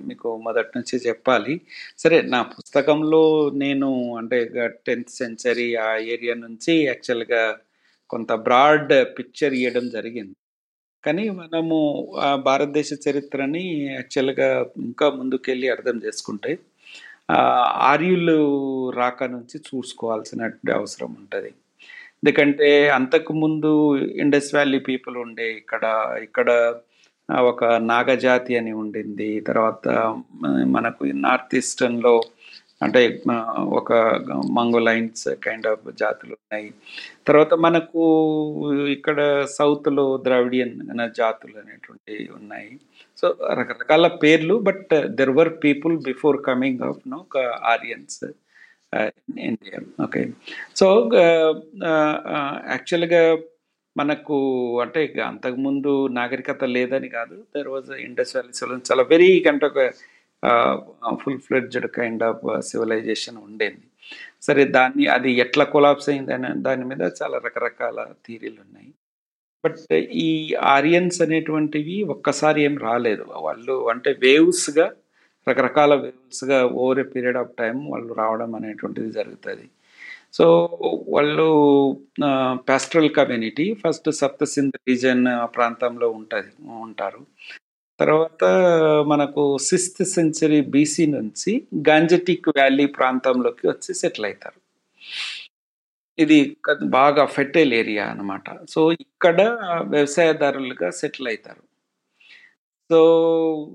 [0.08, 1.54] మీకు మొదటి నుంచి చెప్పాలి.
[2.02, 3.22] సరే నా పుస్తకంలో
[3.64, 3.88] నేను
[4.20, 4.38] అంటే
[4.88, 7.42] టెన్త్ సెంచరీ ఆ ఏరియా నుంచి యాక్చువల్గా
[8.10, 10.34] కొంత బ్రాడ్ పిక్చర్ ఇవ్వడం జరిగింది.
[11.04, 11.76] కానీ మనము
[12.26, 13.64] ఆ భారతదేశ చరిత్రని
[13.98, 14.50] యాక్చువల్గా
[14.88, 16.52] ఇంకా ముందుకెళ్ళి అర్థం చేసుకుంటే
[17.92, 18.38] ఆర్యులు
[19.00, 20.40] రాక నుంచి చూసుకోవాల్సిన
[20.80, 21.50] అవసరం ఉంటుంది.
[22.22, 23.70] ఎందుకంటే అంతకు ముందు
[24.22, 25.84] ఇండస్ వ్యాలీ పీపుల్ ఉండే ఇక్కడ
[26.26, 26.50] ఇక్కడ
[27.50, 29.28] ఒక నాగజాతి అని ఉండింది.
[29.48, 29.88] తర్వాత
[30.76, 32.14] మనకు నార్త్ ఈస్టర్న్లో
[32.84, 33.00] అంటే
[33.78, 33.92] ఒక
[34.58, 36.68] మంగోలైన్స్ కైండ్ ఆఫ్ జాతులు ఉన్నాయి.
[37.28, 38.04] తర్వాత మనకు
[38.96, 39.18] ఇక్కడ
[39.58, 42.72] సౌత్లో ద్రావిడియన్ అనే జాతులు అనేటువంటివి ఉన్నాయి.
[43.20, 43.26] సో
[43.60, 47.20] రకరకాల పేర్లు but there were people before coming of no
[47.74, 48.22] Aryans.
[49.48, 50.22] India okay
[50.80, 50.86] so
[52.72, 53.22] యాక్చువల్గా
[53.96, 54.36] మనకు
[54.82, 55.00] అంటే
[55.30, 57.36] అంతకుముందు నాగరికత లేదని కాదు.
[57.54, 59.80] There was Indus Valley civilisation చాలా వెరీ అంటే ఒక
[61.22, 63.82] full fledged kind of civilisation ఉండేది.
[64.46, 66.32] సరే దాన్ని అది ఎట్లా కొలాప్స్ అయింది
[66.66, 68.90] దాని మీద చాలా రకరకాల థీరీలు ఉన్నాయి.
[69.64, 69.78] బట్
[70.26, 70.30] ఈ
[70.76, 73.24] ఆరియన్స్ అనేటువంటివి ఒక్కసారి ఏం రాలేదు.
[73.46, 74.86] వాళ్ళు అంటే వేవ్స్గా
[75.46, 79.66] రకరకాల వేవ్స్గా over a period of time వాళ్ళు రావడం అనేటువంటిది జరుగుతుంది.
[80.38, 80.44] సో
[81.14, 81.46] వాళ్ళు
[82.70, 85.24] pastoral community first Saptasindh region
[85.56, 86.52] ప్రాంతంలో ఉంటుంది
[86.86, 87.22] ఉంటారు.
[88.00, 88.44] తర్వాత
[89.12, 91.52] మనకు సిక్స్త్ సెంచరీ బీసీ నుంచి
[91.88, 94.58] గాంజటిక్ వ్యాలీ ప్రాంతంలోకి వచ్చి సెటిల్ అవుతారు
[96.18, 96.38] ఇది
[96.96, 98.46] బాగా ఫెర్టైల్ ఏరియా అన్నమాట.
[98.72, 99.40] సో ఇక్కడ
[99.94, 101.62] వ్యవసాయదారులుగా సెటిల్ అవుతారు
[102.92, 102.98] సో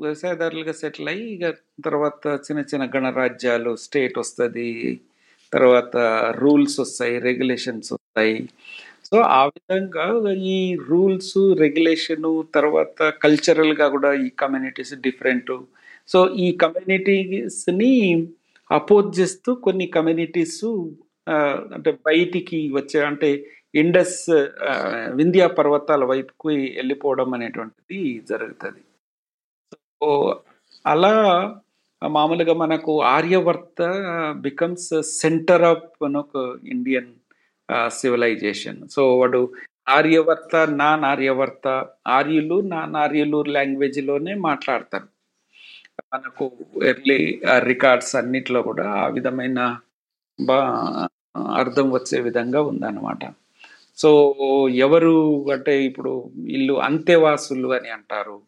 [0.01, 1.47] వ్యవసాయదారులుగా సెటిల్ అయ్యి ఇక
[1.85, 4.65] తర్వాత చిన్న చిన్న గణరాజ్యాలు స్టేట్ వస్తుంది
[5.53, 5.95] తర్వాత
[6.41, 8.35] రూల్స్ వస్తాయి రెగ్యులేషన్స్ వస్తాయి.
[9.07, 10.05] సో ఆ విధంగా
[10.55, 10.57] ఈ
[10.89, 15.53] రూల్స్ రెగ్యులేషను తర్వాత కల్చరల్గా కూడా ఈ కమ్యూనిటీస్ డిఫరెంట్.
[16.09, 17.93] సో ఈ కమ్యూనిటీస్ని
[18.69, 20.63] అపోజ్ చేస్తూ కొన్ని కమ్యూనిటీస్
[21.75, 23.29] అంటే బయటికి వచ్చే అంటే
[23.83, 24.19] ఇండస్
[25.19, 28.01] వింధ్యా పర్వతాల వైపుకి వెళ్ళిపోవడం అనేటువంటిది
[28.31, 28.81] జరుగుతుంది.
[30.85, 31.13] అలా
[32.01, 33.81] మామూలుగా మనకు ఆర్యవర్త
[34.37, 37.13] బికమ్స్ సెంటర్ ఆఫ్ ఒక ఇండియన్
[37.87, 39.53] సివిలైజేషన్ సో వాడు
[39.89, 45.07] ఆర్యవర్త నాన్ ఆర్యవర్త ఆర్యులు నాన్ ఆర్యులు లాంగ్వేజ్లోనే మాట్లాడతారు.
[46.13, 46.51] మనకు
[46.83, 49.77] ఎర్లీ రికార్డ్స్ అన్నిట్లో కూడా ఆ విధమైన
[50.39, 50.59] బా
[51.55, 53.23] అర్థం వచ్చే విధంగా ఉందన్నమాట.
[53.97, 54.09] సో
[54.69, 58.46] ఎవరు అంటే ఇప్పుడు వీళ్ళు అంతేవాసులు అని అంటారు.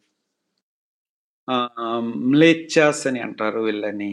[2.32, 4.12] మ్లేచ్చాస్ అని అంటారు వీళ్ళని.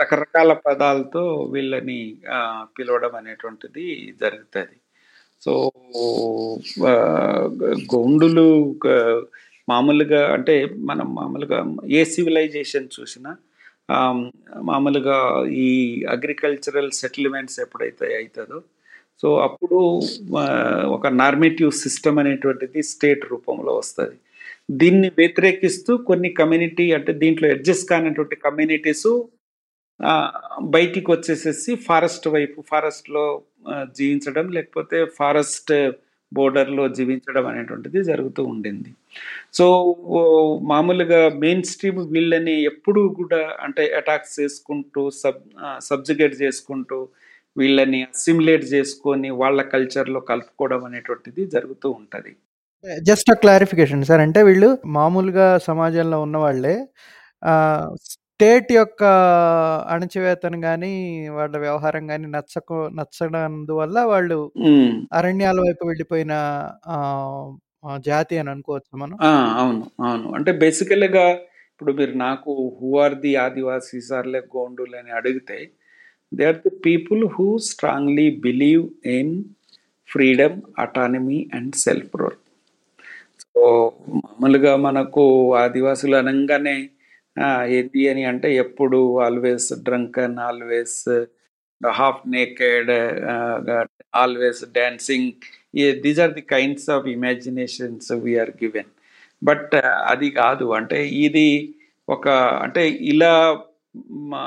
[0.00, 1.22] రకరకాల పదాలతో
[1.54, 2.00] వీళ్ళని
[2.76, 3.86] పిలవడం అనేటువంటిది
[4.22, 4.76] జరుగుతుంది.
[5.42, 5.52] సో
[6.84, 8.46] గౌండులు గోండులు
[9.68, 10.54] మామూలుగా అంటే
[10.90, 11.58] మనం మామూలుగా
[11.98, 13.30] ఏ సివిలైజేషన్ చూసినా
[14.70, 15.16] మామూలుగా
[15.64, 15.68] ఈ
[16.14, 18.58] అగ్రికల్చరల్ సెటిల్మెంట్స్ ఎప్పుడైతే అవుతుందో
[19.22, 19.78] సో అప్పుడు
[20.96, 24.16] ఒక నార్మేటివ్ సిస్టమ్ అనేటువంటిది స్టేట్ రూపంలో వస్తుంది.
[24.68, 29.08] దీన్ని వ్యతిరేకిస్తూ కొన్ని కమ్యూనిటీ అంటే దీంట్లో అడ్జస్ట్ కానటువంటి కమ్యూనిటీస్
[30.76, 33.24] బయటికి వచ్చేసేసి ఫారెస్ట్ వైపు ఫారెస్ట్లో
[33.98, 35.72] జీవించడం లేకపోతే ఫారెస్ట్
[36.32, 38.90] బోర్డర్లో జీవించడం అనేటువంటిది జరుగుతూ ఉండింది.
[39.58, 39.66] సో
[40.72, 45.42] మామూలుగా మెయిన్ స్ట్రీమ్ వీళ్ళని ఎప్పుడూ కూడా అంటే అటాక్స్ చేసుకుంటూ సబ్
[45.88, 46.98] సబ్జుగేట్ చేసుకుంటూ
[47.56, 52.32] వీళ్ళని అసిమిలేట్ చేసుకొని వాళ్ళ కల్చర్లో కలుపుకోవడం అనేటువంటిది జరుగుతూ ఉంటుంది.
[53.02, 54.20] Just clarification sir.
[54.20, 56.76] అంటే వీళ్ళు మామూలుగా సమాజంలో ఉన్న వాళ్ళే
[58.02, 59.02] స్టేట్ యొక్క
[59.88, 60.92] అణచివేతను కానీ
[61.28, 64.52] వాళ్ళ వ్యవహారం కానీ నచ్చకు నచ్చడందువల్ల వాళ్ళు.
[65.12, 66.32] అరణ్యాల వైపు వెళ్ళిపోయిన
[66.86, 66.96] ఆ,
[67.84, 69.18] ఆ, జాతి అని అనుకోవచ్చు మనం.
[69.22, 70.32] ఆ, అవును అవును.
[70.34, 71.30] అంటే బేసికల్గా
[71.74, 75.70] ఇప్పుడు మీరు నాకు who are the Adivasis are like గోండులు అని అడిగితే
[76.34, 79.44] they are the people who strongly believe in
[80.12, 82.38] freedom autonomy and self rule.
[83.56, 86.76] మామూలుగా మనకు ఆదివాసులు అనగానే
[87.68, 90.98] ఏంటి అని అంటే ఎప్పుడు always drunken always
[91.80, 92.90] half naked
[94.14, 95.30] always dancing
[96.02, 98.90] these are the kinds of imaginations we are given
[99.42, 99.74] but
[100.12, 100.66] అది కాదు.
[100.72, 101.48] అంటే ఇది
[102.08, 102.26] ఒక
[102.64, 103.32] అంటే ఇలా
[104.30, 104.42] మా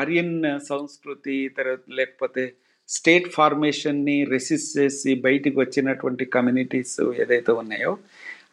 [0.00, 0.34] ఆర్యన్
[0.68, 2.44] సంస్కృతి తర్వాత లేకపోతే
[2.88, 7.92] స్టేట్ ఫార్మేషన్ని రెసిస్ట్ చేసి బయటికి వచ్చినటువంటి కమ్యూనిటీస్ ఏదైతే ఉన్నాయో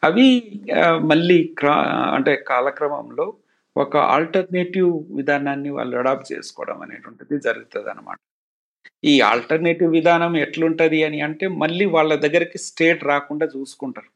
[0.08, 0.26] అవి
[1.10, 1.74] మళ్ళీ క్రా
[2.16, 3.26] అంటే కాలక్రమంలో
[3.76, 8.18] ఒక ఆల్టర్నేటివ్ విధానాన్ని వాళ్ళు అడాప్ట్ చేసుకోవడం అనేటువంటిది జరుగుతుంది అనమాట
[9.04, 14.10] ఈ ఆల్టర్నేటివ్ విధానం ఎట్లుంటది అని అంటే మళ్ళీ వాళ్ళ దగ్గరికి స్టేట్ రాకుండా చూసుకుంటారు.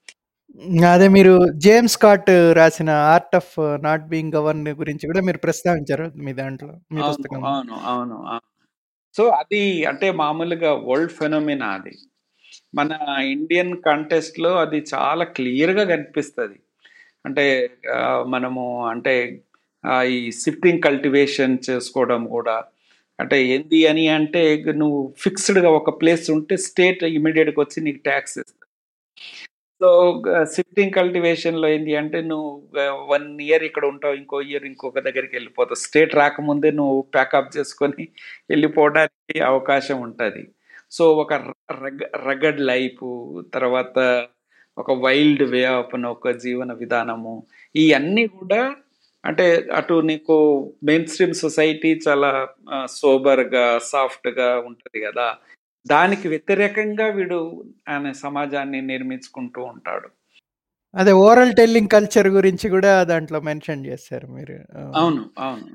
[0.93, 1.33] అదే మీరు
[1.65, 3.53] జేమ్స్ స్కాట్ రాసిన art of
[3.87, 6.73] not being govern గురించి కూడా మీరు ప్రస్తావించారు మీ దాంట్లో
[7.51, 8.17] అవును అవును.
[9.15, 11.93] సో అది అంటే మామూలుగా వరల్డ్ ఫెనోమినా అది.
[12.79, 12.91] మన
[13.35, 16.59] ఇండియన్ కాంటెస్ట్లో అది చాలా క్లియర్గా కనిపిస్తుంది.
[17.27, 17.45] అంటే
[18.35, 19.15] మనము అంటే
[20.15, 22.57] ఈ సిఫ్టింగ్ కల్టివేషన్ చేసుకోవడం కూడా.
[23.19, 24.43] అంటే ఏంది అని అంటే
[24.83, 28.39] నువ్వు ఫిక్స్డ్గా ఒక ప్లేస్ ఉంటే స్టేట్ ఇమీడియట్గా వచ్చి నీకు ట్యాక్స్
[29.81, 29.89] సో
[30.55, 32.49] షిఫ్టింగ్ కల్టివేషన్లో ఏంటి అంటే నువ్వు
[32.83, 35.81] uh, వన్ ఇయర్ ఇక్కడ ఉంటావు ఇంకో ఇయర్ ఇంకొక దగ్గరికి వెళ్ళిపోతావు.
[35.85, 38.05] స్టేట్ రాకముందే నువ్వు ప్యాకప్ చేసుకొని
[38.51, 40.43] వెళ్ళిపోవడానికి అవకాశం ఉంటుంది.
[40.93, 41.33] సో ఒక
[42.29, 43.07] రగడ్ లైఫ్
[43.57, 43.99] తర్వాత
[44.77, 47.35] ఒక వైల్డ్ వే ఆఫ్ ఒక జీవన విధానము
[47.75, 48.61] ఇవన్నీ కూడా
[49.25, 49.47] అంటే
[49.79, 50.35] అటు నీకు
[50.89, 52.33] మెయిన్ స్ట్రీమ్ సొసైటీ చాలా
[52.75, 55.29] uh, సోబర్గా సాఫ్ట్గా ఉంటుంది కదా.
[55.91, 57.39] దానికి వ్యతిరేకంగా వీడు
[57.89, 60.09] ఆయన సమాజాన్ని నిర్మించుకుంటూ ఉంటాడు.
[60.95, 64.57] అదే ఓరల్ టెల్లింగ్ కల్చర్ గురించి కూడా దాంట్లో మెన్షన్ చేశారు మీరు.
[64.97, 65.67] అవును అవును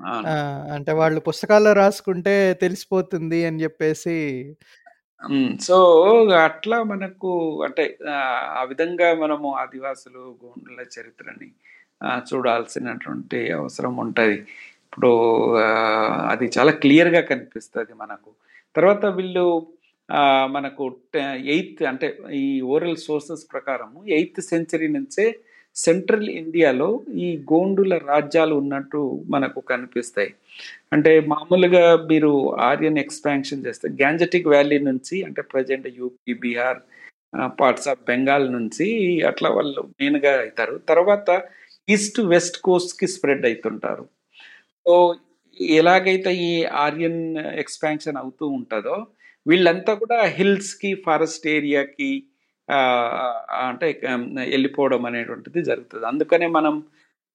[0.74, 4.18] అంటే వాళ్ళు పుస్తకాల్లో రాసుకుంటే తెలిసిపోతుంది అని చెప్పేసి.
[5.60, 5.76] సో
[6.44, 7.30] అట్లా మనకు
[7.62, 11.48] అంటే ఆ, విధంగా మనము ఆదివాసులు గోండుల చరిత్రని
[12.24, 14.38] చూడాల్సినటువంటి అవసరం ఉంటుంది.
[14.86, 15.12] ఇప్పుడు
[16.28, 18.30] అది చాలా క్లియర్గా కనిపిస్తుంది మనకు.
[18.76, 19.46] తర్వాత వీళ్ళు
[20.54, 20.84] మనకు
[21.54, 22.08] ఎయిత్ అంటే
[22.42, 25.24] ఈ ఓరల్ సోర్సెస్ ప్రకారము ఎయిత్ సెంచరీ నుంచే
[25.76, 26.88] సెంట్రల్ ఇండియాలో
[27.26, 30.30] ఈ గోండుల రాజ్యాలు ఉన్నట్టు మనకు కనిపిస్తాయి.
[30.92, 32.32] అంటే మామూలుగా మీరు
[32.70, 36.80] ఆర్యన్ ఎక్స్పాన్షన్ చేస్తే గ్యాంజెటిక్ వ్యాలీ నుంచి అంటే present UP Bihar
[37.60, 38.86] parts of Bengal నుంచి
[39.30, 40.76] అట్లా వాళ్ళు మెయిన్గా అవుతారు.
[40.90, 41.28] తర్వాత
[41.88, 44.04] ఈస్ట్ వెస్ట్ కోస్ట్కి స్ప్రెడ్ అవుతుంటారు.
[44.86, 44.94] సో
[45.80, 46.52] ఎలాగైతే ఈ
[46.84, 47.20] ఆర్యన్
[47.62, 48.96] ఎక్స్పాన్షన్ అవుతూ ఉంటుందో
[49.46, 52.10] వీళ్ళంతా కూడా హిల్స్కి ఫారెస్ట్ ఏరియాకి
[53.68, 53.88] అంటే
[54.52, 56.04] వెళ్ళిపోవడం అనేటువంటిది జరుగుతుంది.
[56.12, 56.74] అందుకనే మనం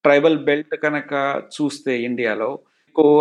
[0.05, 1.13] ట్రైబల్ బెల్ట్ కనుక
[1.55, 2.51] చూస్తే ఇండియాలో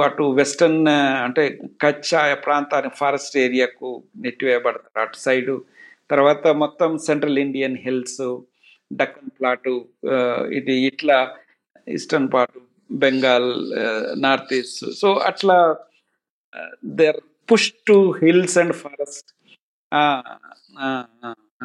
[0.05, 0.87] అటు వెస్టర్న్
[1.24, 1.42] అంటే
[1.83, 3.88] కచ్ ఆ ప్రాంతాన్ని ఫారెస్ట్ ఏరియాకు
[4.24, 4.98] నెట్టివేయబడతారు.
[5.05, 5.55] అటు సైడు
[6.12, 8.22] తర్వాత మొత్తం central Indian hills
[8.90, 9.74] Deccan plateau
[10.59, 11.18] ఇది ఇట్లా
[11.96, 12.59] eastern part
[12.90, 13.51] Bengal
[14.24, 15.59] north east so అట్లా
[17.01, 19.30] there push to hills and forest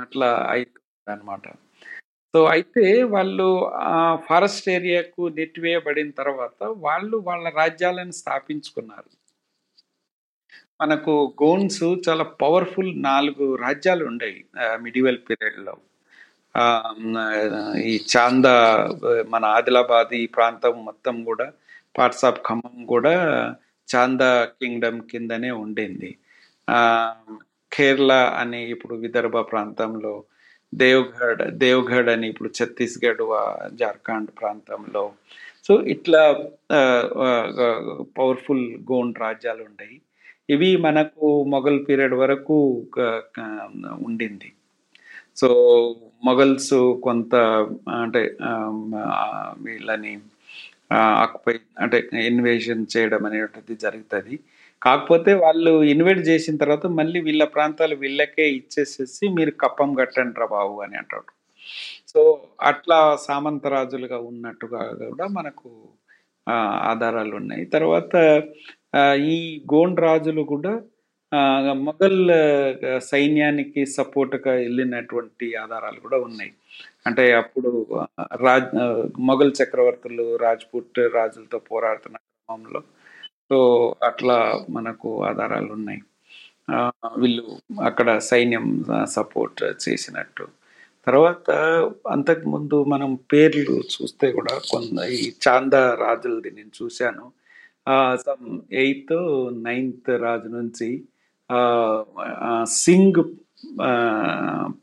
[0.04, 1.46] అట్లా అవుతుంది అనమాట
[2.34, 2.84] సో అయితే
[3.16, 3.48] వాళ్ళు
[3.88, 3.98] ఆ
[4.30, 9.10] ఫారెస్ట్ ఏరియాకు నెట్టివేయబడిన తర్వాత వాళ్ళు వాళ్ళ రాజ్యాలను స్థాపించుకున్నారు.
[10.82, 14.42] మనకు గోన్స్ చాలా పవర్ఫుల్ నాలుగు రాజ్యాలు ఉండేవి
[14.82, 15.76] మిడివల్ పీరియడ్లో
[17.92, 18.48] ఈ చాంద
[19.30, 21.48] మన ఆదిలాబాద్ ఈ ప్రాంతం మొత్తం కూడా
[21.98, 23.16] పార్ట్స్ ఆఫ్ ఖమ్మం కూడా
[23.96, 26.18] చాందా కింగ్డమ్ కిందనే ఉండింది.
[27.74, 30.24] కేరళ అని ఇప్పుడు విదర్భ ప్రాంతంలో
[30.76, 35.12] దేవ్గఢ్ దేవ్గఢ్ అని ఇప్పుడు ఛత్తీస్గఢ్ వా- జార్ఖండ్ ప్రాంతంలో.
[35.68, 36.32] సో ఇట్లా
[38.18, 40.02] పవర్ఫుల్ గోండ్ రాజ్యాలు ఉండేవి
[40.50, 42.86] ఇవి మనకు మొఘల్ పీరియడ్ వరకు
[44.06, 44.52] ఉండింది.
[45.36, 45.50] సో
[46.26, 47.36] మొఘల్స్ కొంత
[48.02, 48.36] అంటే
[49.58, 50.20] వీళ్ళని
[51.24, 51.98] ఆక్యుపై అంటే
[52.30, 54.36] ఇన్వేషన్ చేయడం అనేటువంటిది జరుగుతుంది.
[54.82, 60.76] కాకపోతే వాళ్ళు ఇన్వైట్ చేసిన తర్వాత మళ్ళీ వీళ్ళ ప్రాంతాలు వీళ్ళకే ఇచ్చేసేసి మీరు కప్పం కట్టండి రా బాబు
[60.86, 61.32] అని అంటాడు
[62.12, 62.22] సో
[62.72, 65.70] అట్లా సామంతరాజులుగా ఉన్నట్టుగా కూడా మనకు
[66.92, 67.64] ఆధారాలు ఉన్నాయి.
[67.76, 68.14] తర్వాత
[69.34, 69.38] ఈ
[69.74, 70.74] గోండ్ రాజులు కూడా
[71.88, 72.20] మొఘల్
[73.02, 76.52] సైన్యానికి సపోర్ట్గా వెళ్ళినటువంటి ఆధారాలు కూడా ఉన్నాయి.
[77.08, 77.70] అంటే అప్పుడు
[78.42, 78.70] రాజ్
[79.20, 82.82] మొఘల్ చక్రవర్తులు రాజ్పుట్ రాజులతో పోరాడుతున్న క్రమంలో
[83.50, 83.60] సో
[84.04, 86.02] అట్లా మనకు ఆధారాలు ఉన్నాయి.
[87.18, 87.46] వీళ్ళు
[87.82, 88.68] అక్కడ సైన్యం
[89.04, 90.48] సపోర్ట్ చేసినట్టు.
[91.08, 91.52] తర్వాత
[92.10, 97.26] అంతకుముందు మనం పేర్లు చూస్తే కూడా కొంత ఈ చాందా రాజులది నేను చూశాను.
[98.16, 99.18] సమ్ ఎయిత్
[99.64, 100.90] నైన్త్ రాజు నుంచి
[102.76, 103.22] సింగ్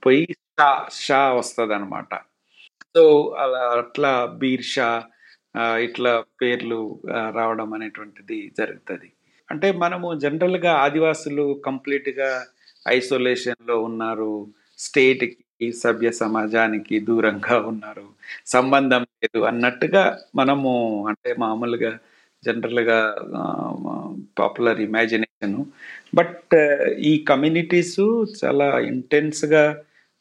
[0.05, 0.25] పోయి
[0.61, 0.69] షా
[1.01, 2.15] షా వస్తుంది అనమాట
[2.97, 3.05] సో
[3.39, 4.89] అలా అట్లా బీర్ షా
[5.79, 6.81] ఇట్లా పేర్లు
[7.31, 9.09] రావడం అనేటువంటిది జరుగుతుంది.
[9.49, 12.31] అంటే మనము జనరల్గా ఆదివాసులు కంప్లీట్గా
[12.87, 14.33] ఐసోలేషన్లో ఉన్నారు
[14.79, 18.07] స్టేట్కి సభ్య సమాజానికి దూరంగా ఉన్నారు
[18.47, 20.05] సంబంధం లేదు అన్నట్టుగా
[20.35, 20.71] మనము
[21.05, 21.99] అంటే మామూలుగా
[22.43, 22.99] జనరల్గా
[24.39, 25.59] పాపులర్ ఇమాజినేషన్
[26.13, 27.99] బట్ uh, ఈ కమ్యూనిటీస్
[28.41, 29.65] చాలా ఇంటెన్స్గా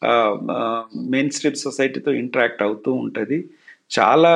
[0.01, 0.81] uh, uh,
[1.13, 3.39] మెయిన్ స్ట్రీమ్ సొసైటీతో ఇంటరాక్ట్ అవుతూ ఉంటుంది.
[3.91, 4.31] చాలా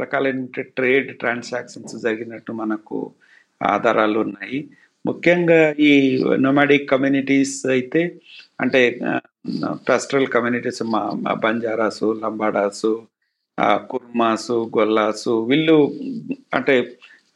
[0.00, 0.44] రకాలైన
[0.78, 2.98] ట్రేడ్ ట్రాన్సాక్షన్స్ జరిగినట్టు మనకు
[3.60, 4.60] ఆధారాలు ఉన్నాయి.
[5.04, 5.92] ముఖ్యంగా ఈ
[6.46, 8.00] నొమాడిక్ కమ్యూనిటీస్ అయితే
[8.60, 8.80] అంటే
[9.88, 11.02] పెస్ట్రల్ కమ్యూనిటీస్ మా
[11.44, 12.92] బంజారాసు లంబాడాసు
[13.90, 15.76] కుర్మాసు గొల్లాసు వీళ్ళు
[16.54, 16.74] అంటే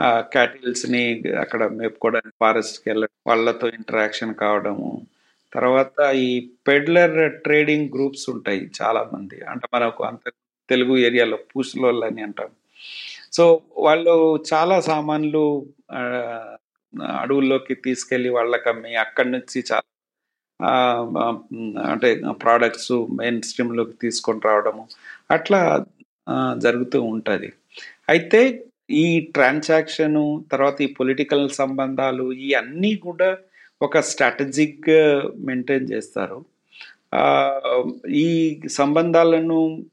[0.02, 1.02] క్యాటిల్స్ని
[1.42, 5.06] అక్కడ మేపుకోవడానికి ఫారెస్ట్కి వెళ్ళడం వాళ్ళతో ఇంటరాక్షన్ కావడము.
[5.52, 6.28] తర్వాత ఈ
[6.68, 9.36] పెడ్లర్ ట్రేడింగ్ గ్రూప్స్ ఉంటాయి చాలామంది.
[9.50, 10.32] అంటే మనకు అంత
[10.68, 12.50] తెలుగు ఏరియాలో పూసలోళ్ళు అని అంటాం.
[13.32, 13.44] సో
[13.76, 14.14] వాళ్ళు
[14.52, 15.44] చాలా సామాన్లు
[17.22, 19.88] అడవుల్లోకి తీసుకెళ్ళి వాళ్ళకి అమ్మి అక్కడి నుంచి చాలా
[21.92, 22.08] అంటే
[22.42, 24.88] ప్రోడక్ట్స్ మెయిన్ స్ట్రీమ్లోకి తీసుకొని రావడము.
[25.30, 25.60] అట్లా
[26.58, 27.52] జరుగుతూ ఉంటుంది.
[28.08, 28.40] అయితే
[28.90, 33.38] ఈ ట్రాన్సాక్షను తర్వాత ఈ పొలిటికల్ సంబంధాలు ఈ అన్నీ కూడా
[33.82, 34.90] ఒక స్ట్రాటజిక్
[35.36, 36.44] మెయింటైన్ చేస్తారు.
[38.08, 39.84] ఈ సంబంధాలను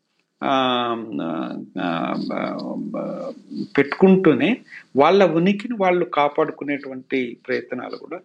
[3.77, 4.57] పెట్టుకుంటూనే
[4.95, 8.19] వాళ్ళ ఉనికిని వాళ్ళు కాపాడుకునేటువంటి ప్రయత్నాలు కూడా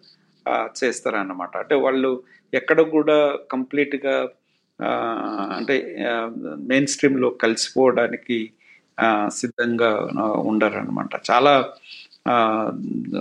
[0.83, 1.57] చేస్తారన్నమాట.
[1.57, 4.29] అంటే వాళ్ళు ఎక్కడ కూడా కంప్లీట్గా
[5.57, 6.05] అంటే
[6.57, 8.51] మెయిన్ స్ట్రీమ్లో కలిసిపోవడానికి
[9.39, 9.89] సిద్ధంగా
[10.51, 11.53] ఉండరు అనమాట చాలా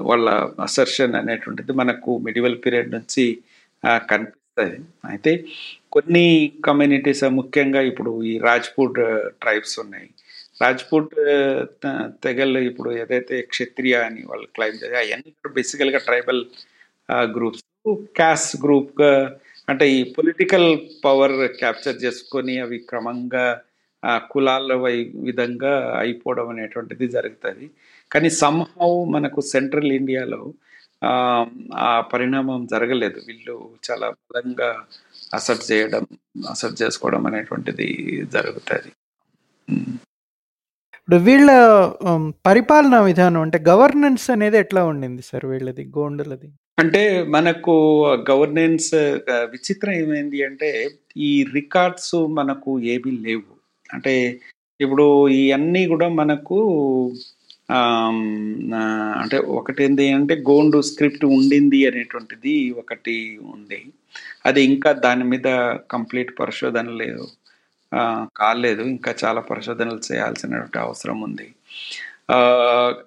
[0.08, 0.28] వాళ్ళ
[0.68, 3.24] అసర్షన్ అనేటువంటిది మనకు మిడివల్ పీరియడ్ నుంచి
[4.10, 4.78] కనిపిస్తుంది.
[5.12, 5.32] అయితే
[5.94, 6.26] కొన్ని
[6.68, 8.98] కమ్యూనిటీస్ ముఖ్యంగా ఇప్పుడు ఈ రాజ్పూట్
[9.42, 10.08] ట్రైబ్స్ ఉన్నాయి.
[10.62, 11.14] రాజ్పూట్
[12.24, 16.40] తెగలు ఇప్పుడు ఏదైతే క్షత్రియ అని వాళ్ళు క్లైమ్ చేయాలి అవన్నీ కూడా బేసికల్గా ట్రైబల్
[17.36, 17.64] గ్రూప్స్
[18.18, 19.12] క్యాస్ట్ గ్రూప్గా
[19.68, 20.68] అంటే ఈ పొలిటికల్
[21.04, 23.46] పవర్ క్యాప్చర్ చేసుకొని అవి క్రమంగా
[24.32, 27.66] కులాల వై విధంగా అయిపోవడం అనేటువంటిది జరుగుతుంది.
[28.10, 30.42] కానీ సంహౌ మనకు సెంట్రల్ ఇండియాలో
[31.02, 33.20] ఆ, పరిణామం జరగలేదు.
[33.28, 33.56] వీళ్ళు
[33.90, 34.68] చాలా బలంగా
[35.34, 36.04] అసెప్ట్ చేయడం
[36.50, 37.88] అసెప్ట్ చేసుకోవడం అనేటువంటిది
[38.34, 38.90] జరుగుతుంది.
[40.98, 41.50] ఇప్పుడు వీళ్ళ
[42.46, 46.48] పరిపాలనా విధానం అంటే గవర్నెన్స్ అనేది ఎట్లా ఉండింది సార్ వీళ్ళది గోండులది?
[46.78, 47.02] అంటే
[47.36, 47.74] మనకు
[48.30, 48.88] గవర్నెన్స్
[49.52, 50.70] విచిత్రం ఏమైంది అంటే
[51.28, 53.46] ఈ రికార్డ్స్ మనకు ఏమీ లేవు.
[53.94, 54.14] అంటే
[54.80, 55.06] ఇప్పుడు
[55.42, 56.58] ఇవన్నీ కూడా మనకు
[59.22, 63.14] అంటే ఒకటి ఏంటి అంటే గోండు స్క్రిప్ట్ ఉండింది అనేటువంటిది ఒకటి
[63.54, 63.80] ఉంది.
[64.48, 65.48] అది ఇంకా దాని మీద
[65.94, 67.24] కంప్లీట్ పరిశోధన లేదు.
[68.40, 68.82] కాలేదు.
[68.94, 71.48] ఇంకా చాలా పరిశోధనలు చేయాల్సినటువంటి అవసరం ఉంది.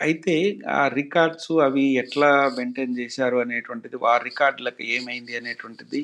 [0.08, 0.36] అయితే
[0.80, 6.02] ఆ రికార్డ్స్ అవి ఎట్లా మెయింటైన్ చేశారు అనేటువంటిది ఆ రికార్డులకు ఏమైంది అనేటువంటిది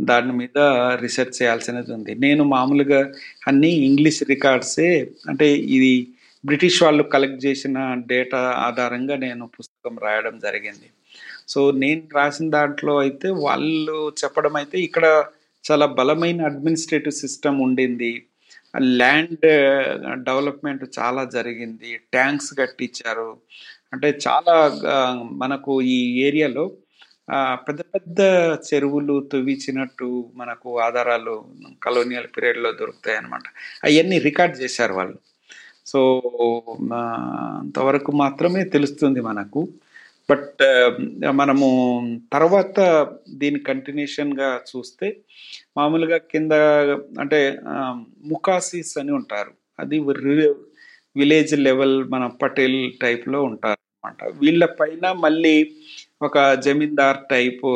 [0.00, 0.58] దాని మీద
[1.02, 2.12] రీసెర్చ్ చేయాల్సినది ఉంది.
[2.14, 3.00] నేను మామూలుగా
[3.46, 4.90] అన్ని ఇంగ్లీష్ రికార్డ్సే
[5.28, 5.92] అంటే ఇది
[6.44, 10.88] బ్రిటిష్ వాళ్ళు కలెక్ట్ చేసిన డేటా ఆధారంగా నేను పుస్తకం రాయడం జరిగింది.
[11.48, 15.06] సో నేను రాసిన దాంట్లో అయితే వాళ్ళు చెప్పడం అయితే ఇక్కడ
[15.64, 18.12] చాలా బలమైన అడ్మినిస్ట్రేటివ్ సిస్టమ్ ఉండింది.
[19.00, 19.46] ల్యాండ్
[20.24, 21.90] డెవలప్మెంట్ uh, చాలా జరిగింది.
[22.12, 23.30] ట్యాంక్స్ కట్టించారు.
[23.92, 24.54] అంటే చాలా
[24.94, 26.64] uh, మనకు ఈ ఏరియాలో
[27.66, 28.20] పెద్ద పెద్ద
[28.66, 31.34] చెరువులు తవ్వించినట్టు మనకు ఆధారాలు
[31.82, 33.46] కలోనియల్ పీరియడ్లో దొరుకుతాయి అన్నమాట
[33.84, 35.18] అవన్నీ రికార్డ్ చేశారు వాళ్ళు.
[35.86, 36.00] సో
[37.58, 39.68] అంతవరకు మాత్రమే తెలుస్తుంది మనకు.
[40.30, 40.62] బట్
[41.30, 41.66] మనము
[42.32, 42.78] తర్వాత
[43.30, 45.08] దీని కంటిన్యూషన్గా చూస్తే
[45.76, 46.52] మామూలుగా కింద
[47.20, 47.40] అంటే
[48.24, 49.52] ముకాసిస్ అని ఉంటారు.
[49.80, 49.98] అది
[51.16, 55.54] విలేజ్ లెవెల్ మన పటేల్ టైప్లో ఉంటారు అనమాట వీళ్ళ పైన మళ్ళీ
[56.22, 57.66] ఒక జమీందార్ టైప్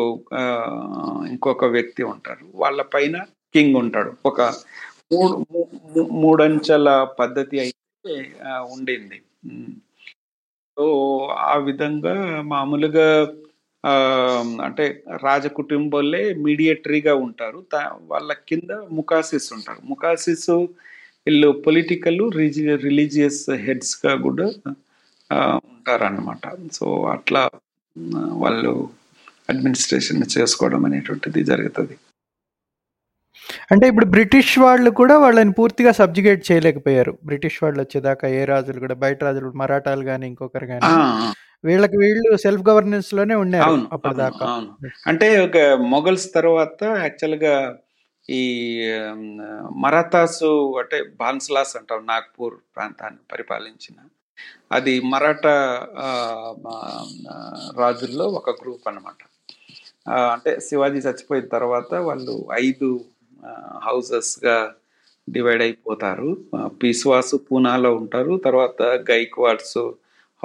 [1.31, 3.16] ఇంకొక వ్యక్తి ఉంటారు వాళ్ళ పైన
[3.55, 4.12] కింగ్ ఉంటాడు.
[4.26, 4.40] ఒక
[5.12, 5.37] మూడు
[6.22, 6.88] మూడంచెల
[7.20, 8.14] పద్ధతి అయితే
[8.74, 9.18] ఉండింది.
[10.76, 10.85] సో
[11.38, 13.09] ఆ విధంగా మామూలుగా
[14.64, 14.85] అంటే
[15.22, 17.59] రాజ కుటుంబాలే మీడియేటరీగా ఉంటారు.
[18.12, 19.81] వాళ్ళ కింద ముకాసిస్ ఉంటారు.
[19.85, 20.50] ముకాసిస్
[21.26, 22.22] వీళ్ళు పొలిటికల్
[22.87, 24.46] రిలీజియస్ హెడ్స్గా కూడా
[25.64, 26.44] ఉంటారన్నమాట.
[26.72, 27.42] సో అట్లా
[28.42, 28.72] వాళ్ళు
[29.48, 31.94] అడ్మినిస్ట్రేషన్ చేసుకోవడం అనేటువంటిది జరుగుతుంది.
[33.72, 37.12] అంటే ఇప్పుడు బ్రిటిష్ వాళ్ళు కూడా వాళ్ళని పూర్తిగా సబ్జిగేట్ చేయలేకపోయారు.
[37.29, 40.90] బ్రిటిష్ వాళ్ళు వచ్చేదాకా ఏ రాజులు కూడా బయట రాజులు మరాఠాలు కానీ ఇంకొకరు కానీ
[41.64, 44.44] వీళ్ళకి వీళ్ళు సెల్ఫ్ గవర్నెన్స్లోనే ఉన్నారు అప్పటిదాకా.
[45.11, 45.59] అంటే ఒక
[45.92, 47.55] మొఘల్స్ తర్వాత యాక్చువల్గా
[48.29, 48.42] ఈ
[49.11, 49.26] ఉమ్,
[49.83, 50.40] మరాఠాస్
[50.81, 53.96] అంటే బాన్స్లాస్ అంటాం నాగ్పూర్ ప్రాంతాన్ని పరిపాలించిన
[54.72, 55.55] అది మరాఠా
[57.76, 59.20] రాజుల్లో ఒక గ్రూప్ అనమాట
[60.11, 63.00] అంటే శివాజీ చచ్చిపోయిన తర్వాత వాళ్ళు ఐదు
[63.85, 64.74] హౌసెస్గా
[65.31, 66.37] డివైడ్ అయిపోతారు.
[66.83, 68.37] పిస్వాసు పూనాలో ఉంటారు.
[68.44, 69.79] తర్వాత గైక్వాడ్స్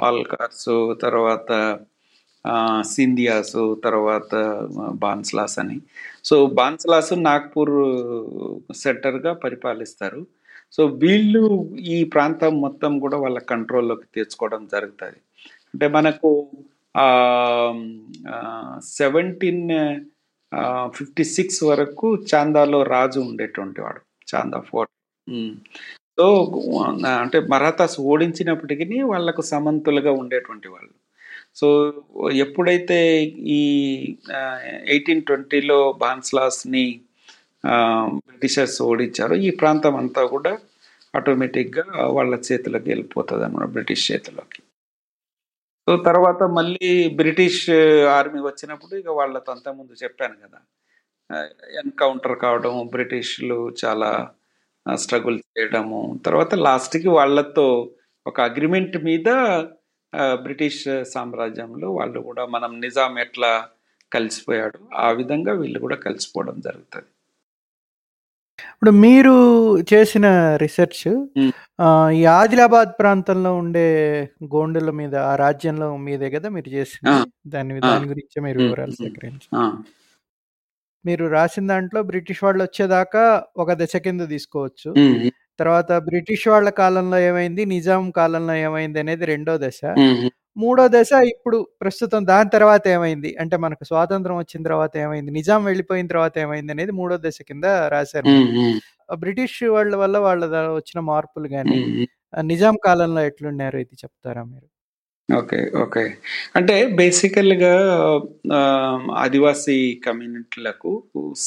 [0.00, 1.78] హాల్కార్స్ తర్వాత
[2.80, 4.34] సింధియాస్ తర్వాత
[4.94, 5.80] బాన్స్లాస్ అని.
[6.24, 7.74] సో బాన్స్లాస్ నాగ్పూర్
[8.76, 10.26] సెంటర్గా పరిపాలిస్తారు.
[10.74, 11.42] సో వీళ్ళు
[11.94, 15.20] ఈ ప్రాంతం మొత్తం కూడా వాళ్ళ కంట్రోల్లోకి తెచ్చుకోవడం జరుగుతుంది.
[15.72, 16.30] అంటే మనకు
[18.98, 19.64] సెవెంటీన్
[20.96, 24.00] ఫిఫ్టీ సిక్స్ వరకు చాందాలో రాజు ఉండేటువంటి వాడు
[24.30, 24.92] చాందా ఫోర్ట్.
[26.18, 26.26] సో
[27.22, 30.94] అంటే మరాఠాస్ ఓడించినప్పటికీ వాళ్ళకు సమంతులుగా ఉండేటువంటి వాళ్ళు.
[31.60, 31.68] సో
[32.44, 32.98] ఎప్పుడైతే
[33.58, 33.60] ఈ
[34.94, 36.86] ఎయిటీన్ ట్వంటీలో బాన్స్లాస్ని
[38.28, 39.34] బ్రిటిషర్స్ ఓడించారో.
[39.48, 40.52] ఈ ప్రాంతం అంతా కూడా
[41.14, 41.84] ఆటోమేటిక్గా
[42.16, 44.60] వాళ్ళ చేతిలోకి వెళ్ళిపోతుంది అనమాట బ్రిటిష్ చేతిలోకి.
[45.88, 47.64] సో తర్వాత మళ్ళీ బ్రిటిష్
[48.18, 50.60] ఆర్మీ వచ్చినప్పుడు ఇక వాళ్ళతో అంత ముందు చెప్పాను కదా
[51.82, 54.10] ఎన్కౌంటర్ కావడం బ్రిటిష్లు చాలా
[54.86, 57.66] స్ట్రగుల్ చేయడము తర్వాత లాస్ట్కి వాళ్ళతో
[58.26, 59.28] ఒక అగ్రిమెంట్ మీద
[60.44, 63.52] బ్రిటిష్ సామ్రాజ్యంలో వాళ్ళు కూడా మనం నిజాం ఎట్లా
[64.12, 67.10] కలిసిపోయాడు ఆ విధంగా వీళ్ళు కూడా కలిసిపోవడం జరుగుతుంది.
[68.76, 69.32] ఇప్పుడు మీరు
[69.90, 70.26] చేసిన
[70.62, 71.04] రీసెర్చ్.
[71.80, 73.84] ఆ, ఈ ఆదిలాబాద్ ప్రాంతంలో ఉండే
[74.52, 77.16] గోండుల మీద ఆ రాజ్యంలో మీదే కదా మీరు చేసింది ఆ.
[77.54, 77.86] దాని ఆ.
[77.86, 78.58] దాని గురించే మీరు.
[78.62, 78.94] వివరాలు.
[79.00, 79.64] సేకరించి ఆ,
[81.04, 83.24] మీరు రాసిన దాంట్లో బ్రిటిష్ వాళ్ళు వచ్చేదాకా
[83.56, 85.18] ఒక దశ కింద తీసుకోవచ్చు ఉమ్,
[85.58, 90.18] తర్వాత బ్రిటిష్ వాళ్ళ కాలంలో ఏమైంది నిజాం కాలంలో ఏమైంది అనేది రెండో దశ ఉమ్,
[90.56, 93.30] మూడో దశ ఇప్పుడు ప్రస్తుతం దాని తర్వాత ఏమైంది?
[93.42, 95.30] అంటే మనకు స్వాతంత్రం వచ్చిన తర్వాత ఏమైంది?
[95.38, 98.34] నిజాం వెళ్ళిపోయిన తర్వాత ఏమైంది అనేది మూడో దశ కింద రాశారు.
[99.24, 100.44] బ్రిటిష్ వాళ్ళ వల్ల వాళ్ళ
[100.78, 101.80] వచ్చిన మార్పులు కానీ.
[102.52, 104.66] నిజాం కాలంలో ఎట్లున్నారు ఇది చెప్తారా మీరు?
[105.28, 106.02] Okay okay.
[106.58, 107.72] అంటే బేసికల్గా
[109.22, 110.92] Adivasi కమ్యూనిటీలకు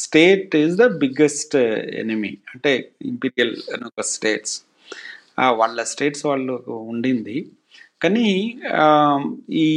[0.00, 1.56] state is the biggest
[2.02, 2.32] enemy.
[2.52, 2.72] అంటే
[3.12, 3.54] ఇంపీరియల్
[3.90, 4.56] ఒక స్టేట్స్.
[5.60, 6.54] వాళ్ళ స్టేట్స్ వాళ్ళు
[6.92, 7.36] ఉండింది.
[8.00, 8.28] కానీ
[9.64, 9.68] ఈ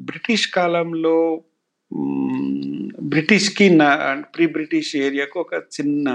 [0.00, 1.16] బ్రిటిష్ కాలంలో
[3.12, 3.88] బ్రిటిష్కి నా
[4.36, 6.08] ప్రీ బ్రిటిష్ ఏరియాకు ఒక చిన్న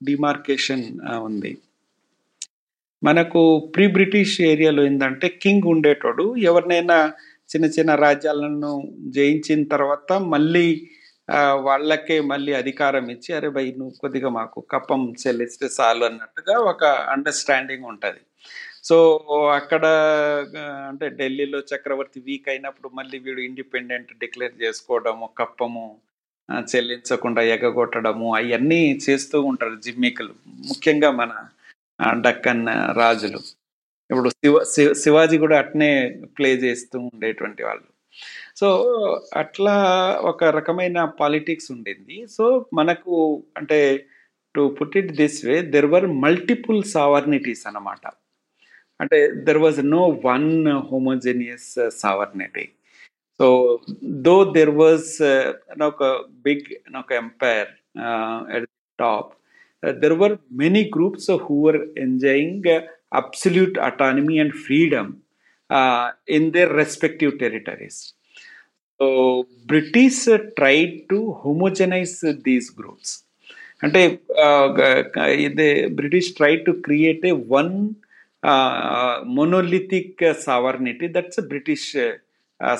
[0.00, 0.84] డిమార్కేషన్
[1.28, 1.52] ఉంది.
[3.02, 3.40] మనకు
[3.76, 6.36] ప్రీ బ్రిటిష్ ఏరియాలో ఏంటంటే కింగ్ ఉండేటోడు.
[6.50, 6.98] ఎవరినైనా
[7.50, 8.72] చిన్న చిన్న రాజ్యాలను
[9.16, 10.66] జయించిన తర్వాత మళ్ళీ
[11.68, 17.86] వాళ్ళకే మళ్ళీ అధికారం ఇచ్చి అరే భయ్ నువ్వు కొద్దిగా మాకు కప్పం చెల్లిస్తే చాలు అన్నట్టుగా ఒక అండర్స్టాండింగ్
[17.92, 18.20] ఉంటుంది.
[18.88, 19.24] సో
[19.54, 19.86] అక్కడ
[20.62, 25.96] అంటే ఢిల్లీలో చక్రవర్తి వీక్ అయినప్పుడు మళ్ళీ వీడు ఇండిపెండెంట్ డిక్లేర్ చేసుకోవడము కప్పము
[26.76, 31.48] చెల్లించకుండా ఎగగొట్టడము అవన్నీ చేస్తూ ఉంటారు జిమ్మికలు ముఖ్యంగా మన
[32.20, 32.66] డక్కన్
[32.96, 33.38] రాజులు.
[34.10, 37.84] ఇప్పుడు శివ శివ- శివాజీ కూడా అట్నే ప్లే చేస్తూ ఉండేటువంటి వాళ్ళు.
[38.56, 38.92] సో
[39.36, 39.74] అట్లా
[40.20, 42.26] ఒక రకమైన పాలిటిక్స్ ఉండింది.
[42.26, 44.06] సో మనకు అంటే
[44.54, 48.10] to put it this way there were multiple sovereignties అన్నమాట.
[49.00, 52.74] and uh, there was no one homogeneous uh, sovereignty.
[53.38, 55.54] So though there was uh,
[56.00, 57.68] a big you empire
[57.98, 58.68] uh, at the
[58.98, 59.38] top,
[59.82, 62.64] there were many groups who were enjoying
[63.12, 65.22] absolute autonomy and freedom
[66.26, 68.14] in their respective territories.
[69.00, 70.24] So British
[70.58, 73.24] tried to homogenize these groups.
[73.82, 74.20] The
[75.94, 77.96] British tried to create a one
[79.36, 81.90] monolithic one that's British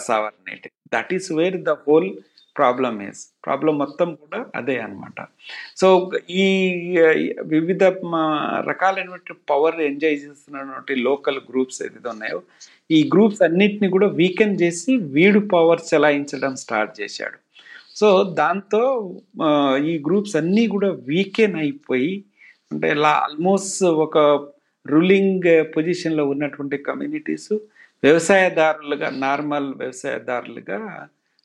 [0.06, 2.10] sovereignty that is where the whole
[2.56, 5.20] problem is problem మొత్తం కూడా అదే అన్నమాట.
[5.76, 6.44] So ఈ
[7.42, 7.84] వివిధ
[8.70, 12.42] రకాలైనటువంటి power enjoy చేస్తున్నటువంటి local groups ఏదైతే ఉన్నాయో
[12.90, 17.38] ఈ గ్రూప్స్ అన్నిటిని కూడా వీకెన్ చేసి వీడు పవర్ చెలాయించడం స్టార్ట్ చేశాడు.
[17.96, 18.82] సో దాంతో
[19.78, 22.24] ఈ గ్రూప్స్ అన్నీ కూడా వీకెన్ అయిపోయి
[22.72, 24.18] అంటే ఇలా ఆల్మోస్ట్ ఒక
[24.92, 27.52] రూలింగ్ పొజిషన్లో uh, ఉన్నటువంటి కమ్యూనిటీస్
[28.02, 30.80] వ్యవసాయదారులుగా నార్మల్ వ్యవసాయదారులుగా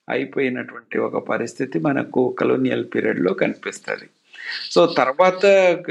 [0.08, 4.08] అయిపోయినటువంటి ఒక పరిస్థితి మనకు కలోనియల్ పీరియడ్లో కనిపిస్తుంది.
[4.74, 5.46] సో తర్వాత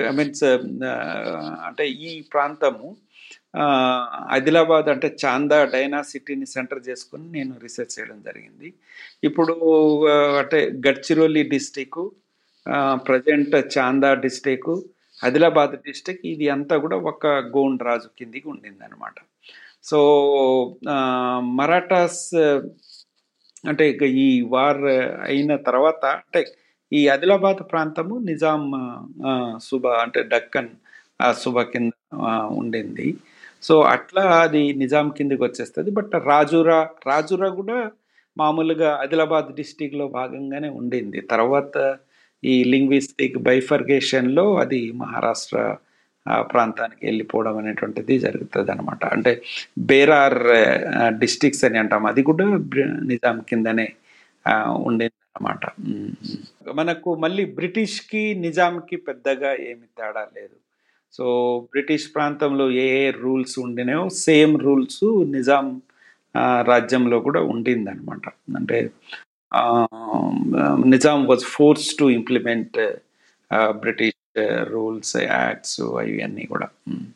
[0.09, 0.44] ఐ మీన్స్
[1.68, 2.88] అంటే ఈ ప్రాంతము
[4.34, 8.68] ఆదిలాబాద్ అంటే చాందా డైనాసిటీని సెంటర్ చేసుకుని నేను రీసెర్చ్ చేయడం జరిగింది.
[9.28, 9.55] ఇప్పుడు
[10.40, 12.01] అంటే Gadchiroli district
[13.09, 14.72] present Chanda district
[15.22, 19.16] Adilabad district ఇది అంతా కూడా ఒక గోండ్ రాజు కిందికి ఉండిందనమాట
[19.84, 19.98] సో
[21.58, 22.22] మరాఠాస్
[23.64, 23.84] అంటే
[24.20, 24.82] ఈ వార్
[25.28, 26.40] అయిన తర్వాత అంటే
[26.92, 29.34] ఈ ఆదిలాబాద్ ప్రాంతము నిజాం సుబా
[29.66, 30.70] సుబ అంటే డక్కన్
[31.20, 31.92] ఆ, సుబ కింద
[32.54, 33.06] ఉండింది.
[33.62, 35.90] సో అట్లా అది నిజాం కిందకి వచ్చేస్తుంది.
[35.90, 37.76] బట్ రాజురా రాజురా కూడా
[38.36, 41.20] మామూలుగా ఆదిలాబాద్ డిస్టిక్లో భాగంగానే ఉండింది.
[41.32, 41.74] తర్వాత
[42.45, 45.76] ఈ లింగ్విస్టిక్ బైఫర్గేషన్లో అది మహారాష్ట్ర
[46.26, 49.43] ప్రాంతానికి వెళ్ళిపోవడం అనేటువంటిది జరుగుతుంది అనమాట అంటే
[49.78, 50.41] బేరార్
[51.22, 52.07] డిస్టిక్స్ అని అంటాం.
[52.07, 52.47] అది కూడా
[53.12, 53.88] నిజాం కిందనే
[54.88, 55.64] ఉండేది అనమాట
[56.76, 60.57] మనకు మళ్ళీ బ్రిటిష్కి నిజాంకి పెద్దగా ఏమి తేడా లేదు.
[61.14, 61.24] సో
[61.72, 65.05] బ్రిటిష్ ప్రాంతంలో ఏ ఏ రూల్స్ ఉండినాయో సేమ్ రూల్స్
[65.36, 65.66] నిజాం
[66.62, 68.26] రాజ్యంలో కూడా ఉండిందనమాట
[68.57, 68.78] అంటే
[70.86, 72.78] Nizam was force to implement
[73.70, 74.16] British
[74.62, 76.68] rules acts అవి అన్నీ కూడా.
[76.88, 77.07] ఉమ్.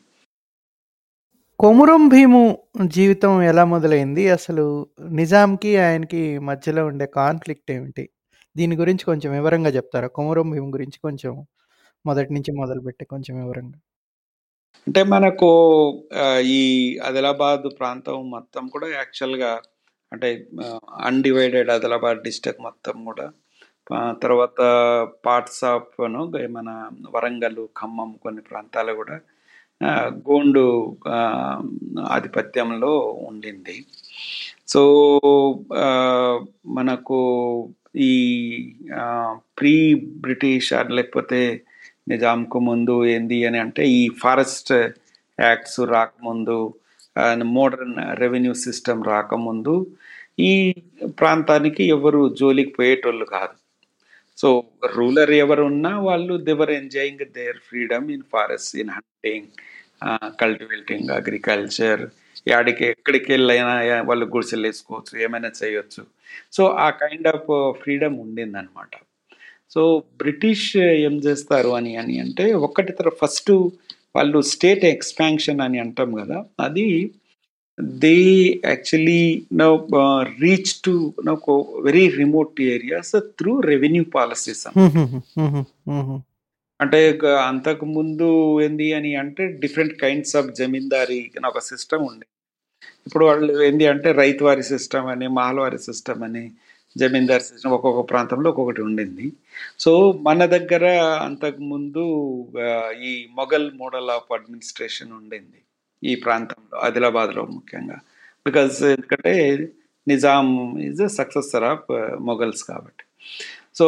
[1.59, 2.41] కొమురం భీము
[2.85, 4.29] జీవితం ఎలా మొదలైంది?
[4.29, 4.65] అసలు
[5.09, 8.09] నిజాంకి ఆయనకి మధ్యలో ఉండే కాన్ఫ్లిక్ట్ ఏమిటి?
[8.57, 10.07] దీని గురించి కొంచెం వివరంగా చెప్తారా?
[10.07, 11.45] కొమురం భీము గురించి కొంచెం
[12.05, 13.79] మొదటి నుంచి మొదలుపెట్టి కొంచెం వివరంగా.
[14.87, 15.49] అంటే మనకు
[16.39, 16.61] ఈ
[16.99, 19.61] ఆదిలాబాద్ ప్రాంతం మొత్తం కూడా యాక్చువల్గా
[20.15, 20.29] అంటే
[21.09, 23.27] అన్డివైడెడ్ ఆదిలాబాద్ డిస్ట్రిక్ట్ మొత్తం కూడా.
[24.23, 24.59] తర్వాత
[25.25, 25.93] పార్ట్స్ ఆఫ్
[26.57, 26.69] మన
[27.15, 29.17] వరంగల్ ఖమ్మం కొన్ని ప్రాంతాలు కూడా
[30.27, 30.63] గోండు
[32.09, 32.91] ఆధిపత్యంలో
[33.27, 33.75] ఉండింది.
[34.67, 34.81] సో
[36.67, 37.19] మనకు
[38.09, 38.13] ఈ
[39.59, 41.41] ప్రీ బ్రిటిష్ లేకపోతే
[42.07, 44.73] నిజాంకు ముందు ఏంది అని అంటే ఈ ఫారెస్ట్
[45.39, 46.57] యాక్ట్స్ రాకముందు
[47.57, 49.75] మోడర్న్ రెవెన్యూ సిస్టమ్ రాకముందు
[50.39, 50.75] ఈ
[51.19, 53.55] ప్రాంతానికి ఎవరు జోలికి పోయేటోళ్ళు కాదు.
[54.37, 54.63] సో
[54.95, 59.47] రూలర్ ఎవరు ఉన్నా వాళ్ళు they were enjoying their freedom in forest in hunting
[60.41, 62.01] cultivating agriculture
[62.47, 66.03] యాడికి ఎక్కడికి వెళ్ళైనా వాళ్ళు గుడిసెలు వేసుకోవచ్చు ఏమైనా చేయొచ్చు.
[66.53, 67.47] సో ఆ కైండ్ ఆఫ్
[67.83, 68.95] ఫ్రీడమ్ ఉండిందనమాట
[69.73, 73.51] సో బ్రిటిష్ ఏం చేస్తారు అని అని అంటే ఒక్కటి తర్వాత ఫస్ట్
[74.15, 77.11] వాళ్ళు స్టేట్ ఎక్స్పాన్షన్ అని అంటాం కదా అది
[78.01, 78.13] they
[78.65, 79.21] actually
[79.59, 79.69] no
[80.41, 80.93] reach to
[81.27, 81.33] no
[81.85, 86.21] very remote areas through revenue policies hmm hmm hmm హ్మ్ హ్మ్ హ్మ్.
[86.79, 86.99] అంటే
[87.47, 88.27] అంతకు ముందు
[88.63, 92.25] ఏంది అని అంటే డిఫరెంట్ కైండ్స్ ఆఫ్ జమీందారీ అని ఒక సిస్టమ్ ఉంది
[93.07, 96.43] ఇప్పుడు వాళ్ళు ఏంది అంటే రైతువారి సిస్టమ్ అని మాలవారి సిస్టమ్ అని
[96.95, 99.25] జమీందార్ సిస్టమ్ ఒక్కొక్క ప్రాంతంలో ఒక్కొక్కటి ఉండింది.
[99.79, 99.91] సో
[100.27, 100.83] మన దగ్గర
[101.25, 102.03] అంతకు ముందు
[102.65, 102.67] ఆ,
[103.03, 105.59] ఈ మొఘల్ మోడల్ ఆఫ్ అడ్మినిస్ట్రేషన్ ఉండింది.
[106.03, 107.97] ఈ ప్రాంతంలో ఆదిలాబాద్లో ముఖ్యంగా.
[108.47, 109.33] బికాజ్ ఎందుకంటే
[110.07, 110.47] Nizam
[110.87, 111.87] is successor of
[112.29, 113.03] Mughals కాబట్టి.
[113.79, 113.85] సో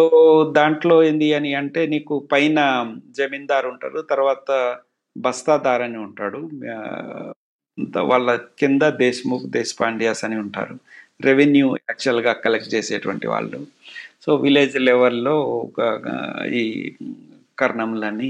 [0.58, 2.60] దాంట్లో ఏంది అని అంటే నీకు పైన
[3.18, 4.49] జమీందార్ ఉంటారు తర్వాత
[5.16, 6.39] బస్తాదార్ అని ఉంటాడు
[8.12, 8.30] వాళ్ళ
[8.60, 10.76] కింద దేశ్ముఖ్ దేశపాండ్యాస్ అని ఉంటారు.
[11.28, 13.60] రెవెన్యూ యాక్చువల్గా కలెక్ట్ చేసేటువంటి వాళ్ళు.
[14.24, 15.36] సో విలేజ్ లెవెల్లో
[15.66, 15.80] ఒక
[16.62, 16.64] ఈ
[17.62, 18.30] కర్ణంలని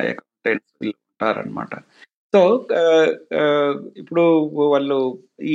[0.00, 1.74] అకౌంటెంట్స్ వీళ్ళు ఉంటారనమాట
[2.34, 2.40] సో
[4.00, 4.22] ఇప్పుడు
[4.72, 4.96] వాళ్ళు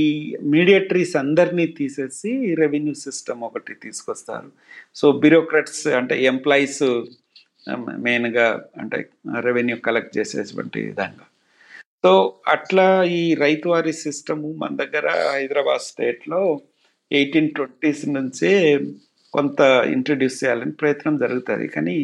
[0.02, 0.04] ఈ
[0.54, 4.50] మీడియేటరీస్ అందరినీ తీసేసి రెవెన్యూ సిస్టమ్ ఒకటి తీసుకొస్తారు.
[5.00, 6.84] సో బ్యూరోక్రాట్స్ అంటే ఎంప్లాయీస్
[8.06, 8.48] మెయిన్గా
[8.82, 8.98] అంటే
[9.48, 11.26] రెవెన్యూ కలెక్ట్ చేసేటువంటి విధంగా
[12.04, 12.12] సో
[12.56, 12.88] అట్లా
[13.20, 16.42] ఈ రైతువారి సిస్టము మన దగ్గర హైదరాబాద్ స్టేట్లో
[17.12, 18.52] ఎయిటీన్ ట్వంటీస్ నుంచే
[19.34, 19.60] కొంత
[19.96, 21.68] ఇంట్రడ్యూస్ చేయాలని ప్రయత్నం జరుగుతుంది.
[21.68, 21.98] కానీ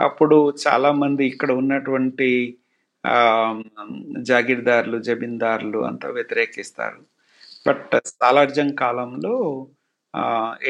[0.00, 2.30] అప్పుడు చాలామంది ఇక్కడ ఉన్నటువంటి
[4.30, 7.00] జాగీర్దారులు జమీందారులు అంతా వ్యతిరేకిస్తారు.
[7.66, 9.34] బట్ సాలార్జంగ్ కాలంలో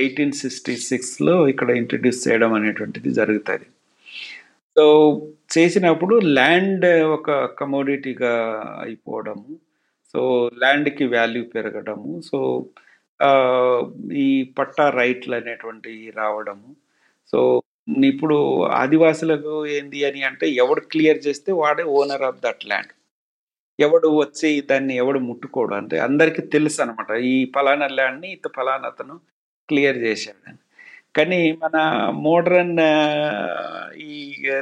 [0.03, 3.67] ఎయిటీన్ సిక్స్టీ సిక్స్లో ఇక్కడ ఇంట్రడ్యూస్ చేయడం అనేటువంటిది జరుగుతుంది.
[4.77, 4.85] సో
[5.55, 6.87] చేసినప్పుడు ల్యాండ్
[7.17, 7.31] ఒక
[7.61, 8.35] కమోడిటీగా
[8.87, 9.53] అయిపోవడము
[10.15, 10.21] సో
[10.63, 12.39] ల్యాండ్కి వాల్యూ పెరగడము సో
[14.25, 14.29] ఈ
[14.59, 16.69] పట్టా రైట్లు అనేటువంటివి రావడము
[17.33, 17.41] సో
[18.11, 18.37] ఇప్పుడు
[18.83, 22.93] ఆదివాసులకు ఏంది అని అంటే ఎవడు క్లియర్ చేస్తే వాడే ఓనర్ ఆఫ్ దట్ ల్యాండ్.
[23.79, 29.15] ఎవడు వచ్చి దాన్ని ఎవడు ముట్టుకోడు అంటే అందరికీ తెలుసు అనమాట ఈ ఫలానా ల్యాండ్ని ఇత ఫలానా అతను
[29.69, 30.55] క్లియర్ చేశాడని
[31.17, 31.77] కానీ మన
[32.27, 32.79] మోడర్న్
[34.09, 34.17] ఈ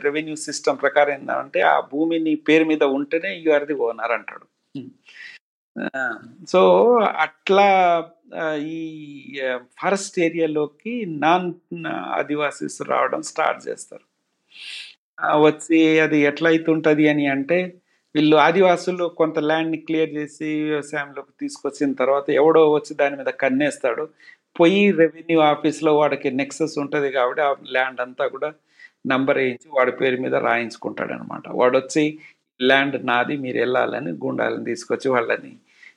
[0.06, 4.46] రెవెన్యూ సిస్టమ్ ప్రకారం ఏంటంటే ఆ భూమిని పేరు మీద ఉంటేనే యు ఆర్ ది ఓనర్ అంటాడు.
[6.48, 6.60] సో
[7.24, 7.66] అట్లా
[8.74, 8.80] ఈ
[9.80, 11.48] ఫారెస్ట్ ఏరియాలోకి నాన్
[12.18, 14.04] ఆదివాసీస్ రావడం స్టార్ట్ చేస్తారు.
[15.46, 17.58] వచ్చి అది ఎట్లా అవుతుంటుంది అని అంటే
[18.14, 24.04] వీళ్ళు ఆదివాసులు కొంత ల్యాండ్ని క్లియర్ చేసి వ్యవసాయంలోకి తీసుకొచ్చిన తర్వాత ఎవడో వచ్చి దాని మీద కన్నేస్తాడు.
[24.58, 28.50] పోయి రెవెన్యూ ఆఫీస్లో వాడికి నెక్సెస్ ఉంటుంది కాబట్టి ఆ ల్యాండ్ అంతా కూడా
[29.06, 32.04] నంబర్ వేయించి వాడి పేరు మీద రాయించుకుంటాడు అనమాట వాడు వచ్చి
[32.60, 35.52] ల్యాండ్ నాది మీరు వెళ్ళాలని గుండాలని తీసుకొచ్చి వాళ్ళని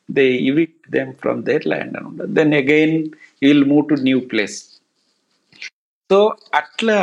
[0.10, 2.98] they evict them from their land అనమాట then again
[3.44, 4.58] will move to new place
[6.10, 6.18] so
[6.54, 6.98] అట్లా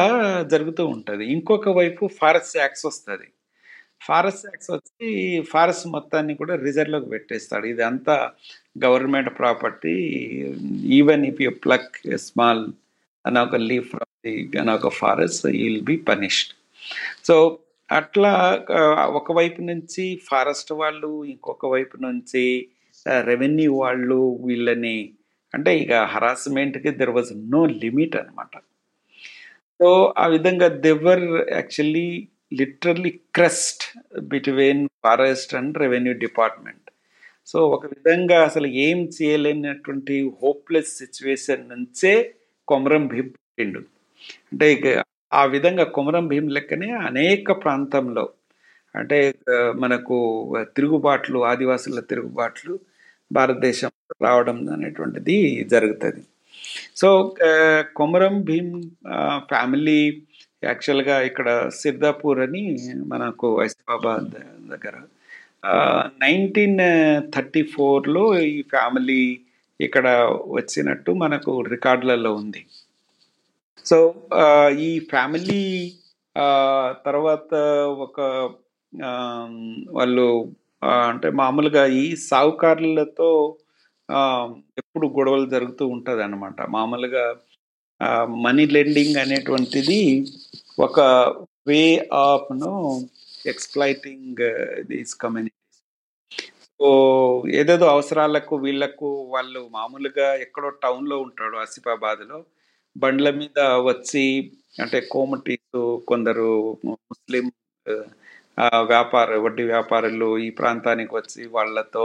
[0.53, 1.25] జరుగుతూ ఉంటుంది.
[1.35, 3.27] ఇంకొక వైపు ఫారెస్ట్ యాక్స్ వస్తుంది.
[4.07, 5.09] ఫారెస్ట్ యాక్స్ వచ్చి
[5.53, 7.67] ఫారెస్ట్ మొత్తాన్ని కూడా రిజర్వ్లోకి పెట్టేస్తాడు.
[7.67, 8.17] ఇది అంతా
[8.85, 9.95] government property.
[10.99, 11.93] Even if you pluck
[12.27, 12.65] small
[13.25, 16.53] అని ఒక లీవ్ ఫ్రమ్ ది అని ఒక forest will be punished
[17.25, 17.37] so
[17.89, 18.73] అట్లా ఒక
[19.21, 22.45] ఒకవైపు నుంచి ఫారెస్ట్ వాళ్ళు ఇంకొక వైపు నుంచి
[23.07, 24.97] రెవెన్యూ వాళ్ళు వీళ్ళని
[25.55, 28.55] అంటే ఇక హరాస్మెంట్కి దెర్ వాజ్ నో లిమిట్ అనమాట
[29.81, 29.89] సో
[30.19, 32.09] ఆ విధంగా they were actually
[32.53, 33.85] literally crushed
[34.19, 36.83] between forest and revenue department
[37.47, 42.13] so ఒక విధంగా అసలు ఏం చేయలేనటువంటి హోప్లెస్ సిచ్యువేషన్ నుంచే
[42.69, 43.81] కొమరం భీం పుట్టిండు.
[44.53, 44.87] అంటే ఇక
[45.33, 48.25] ఆ విధంగా కొమరం భీం లెక్కనే అనేక ప్రాంతంలో
[48.95, 49.19] అంటే
[49.75, 50.17] మనకు
[50.77, 52.75] తిరుగుబాట్లు ఆదివాసుల తిరుగుబాట్లు
[53.33, 53.93] భారతదేశం
[54.27, 55.37] రావడం అనేటువంటిది
[55.73, 56.23] జరుగుతుంది.
[57.01, 57.09] సో
[57.99, 58.75] కొమరం భీమ్
[59.53, 60.01] ఫ్యామిలీ
[60.65, 61.49] యాక్చువల్గా ఇక్కడ
[61.83, 62.63] సిద్ధాపూర్ అని
[63.13, 64.33] మనకు హైదరాబాద్
[64.73, 64.97] దగ్గర
[66.25, 66.81] నైన్టీన్
[67.35, 69.23] థర్టీ ఫోర్లో ఈ ఫ్యామిలీ
[69.81, 70.07] ఇక్కడ
[70.57, 72.63] వచ్చినట్టు మనకు రికార్డులలో ఉంది.
[73.91, 73.99] సో
[74.89, 75.65] ఈ ఫ్యామిలీ
[77.07, 77.55] తర్వాత
[78.07, 78.21] ఒక
[79.99, 80.27] వాళ్ళు
[80.83, 83.31] అంటే మామూలుగా ఈ సావుకారులతో
[84.09, 84.21] ఆ,
[84.79, 87.25] ఎప్పుడు గొడవలు జరుగుతూ ఉంటుంది అనమాట మామూలుగా
[88.43, 90.01] మనీ లెండింగ్ అనేటువంటిది
[90.79, 91.01] ఒక
[91.67, 91.81] వే
[92.23, 92.73] ఆఫ్ను
[93.47, 94.43] ఎక్స్ప్లైటింగ్
[94.83, 95.63] దీస్ కమ్యూనిటీస్
[96.81, 96.89] సో
[97.55, 102.39] ఏదేదో అవసరాలకు వీళ్ళకు వాళ్ళు మామూలుగా ఎక్కడో టౌన్లో ఉంటాడు ఆసిఫాబాద్లో.
[102.97, 104.25] బండ్ల మీద వచ్చి
[104.83, 106.49] అంటే కోమటీస్ కొందరు
[106.85, 107.47] ముస్లిం
[108.89, 112.05] వ్యాపార వడ్డీ వ్యాపారులు ఈ ప్రాంతానికి వచ్చి వాళ్ళతో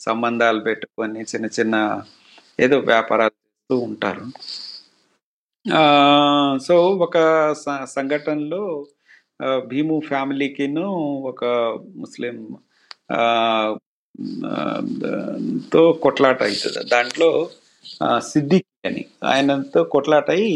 [0.00, 1.76] సంబంధాలు పెట్టుకొని చిన్న చిన్న
[2.58, 4.24] ఏదో వ్యాపారాలు చేస్తూ ఉంటారు.
[5.66, 5.82] ఆ,
[6.58, 7.16] సో ఒక
[7.94, 8.62] సంఘటనలో
[9.66, 10.86] భీము ఫ్యామిలీకిను
[11.30, 11.42] ఒక
[11.96, 12.36] ముస్లిం
[13.12, 13.20] ఆ,
[15.72, 17.30] తో కొట్లాట అవుతుంది దాంట్లో
[18.00, 20.52] ఆ, సిద్దికి అని ఆయనతో కొట్లాట అయి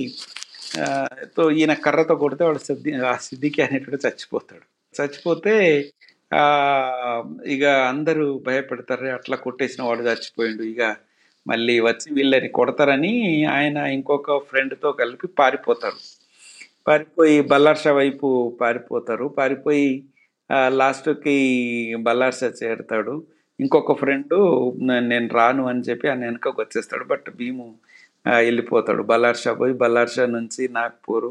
[1.37, 4.67] తో ఈయన కర్రతో కొడితే వాడు సిద్ధి ఆ సిద్దికి అనేటువంటి చచ్చిపోతాడు.
[4.97, 5.55] చచ్చిపోతే
[7.47, 10.63] ఇక అందరూ భయపెడతారు అట్లా కొట్టేసిన వాడు చచ్చిపోయిండు.
[10.63, 10.97] ఇక
[11.47, 15.99] మళ్ళీ వచ్చి వీళ్ళని కొడతారని ఆయన ఇంకొక ఫ్రెండ్తో కలిపి పారిపోతారు.
[16.89, 18.29] పారిపోయి బల్లార్షా వైపు
[18.61, 19.27] పారిపోతారు.
[19.39, 20.05] పారిపోయి
[20.69, 21.37] లాస్ట్కి
[22.01, 23.23] బల్లార్షా చేరుతాడు.
[23.61, 24.35] ఇంకొక ఫ్రెండ్
[25.09, 27.05] నేను రాను అని చెప్పి ఆయన వెనకకు వచ్చేస్తాడు.
[27.05, 27.75] బట్ భీము
[28.29, 29.03] వెళ్ళిపోతాడు.
[29.03, 31.31] బల్లార్షా పోయి బల్లార్షా నుంచి నాగ్పూర్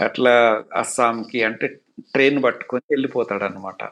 [0.00, 1.66] అట్లా అస్సాంకి అంటే
[2.14, 3.82] ట్రైన్ పట్టుకొని వెళ్ళిపోతాడు అనమాట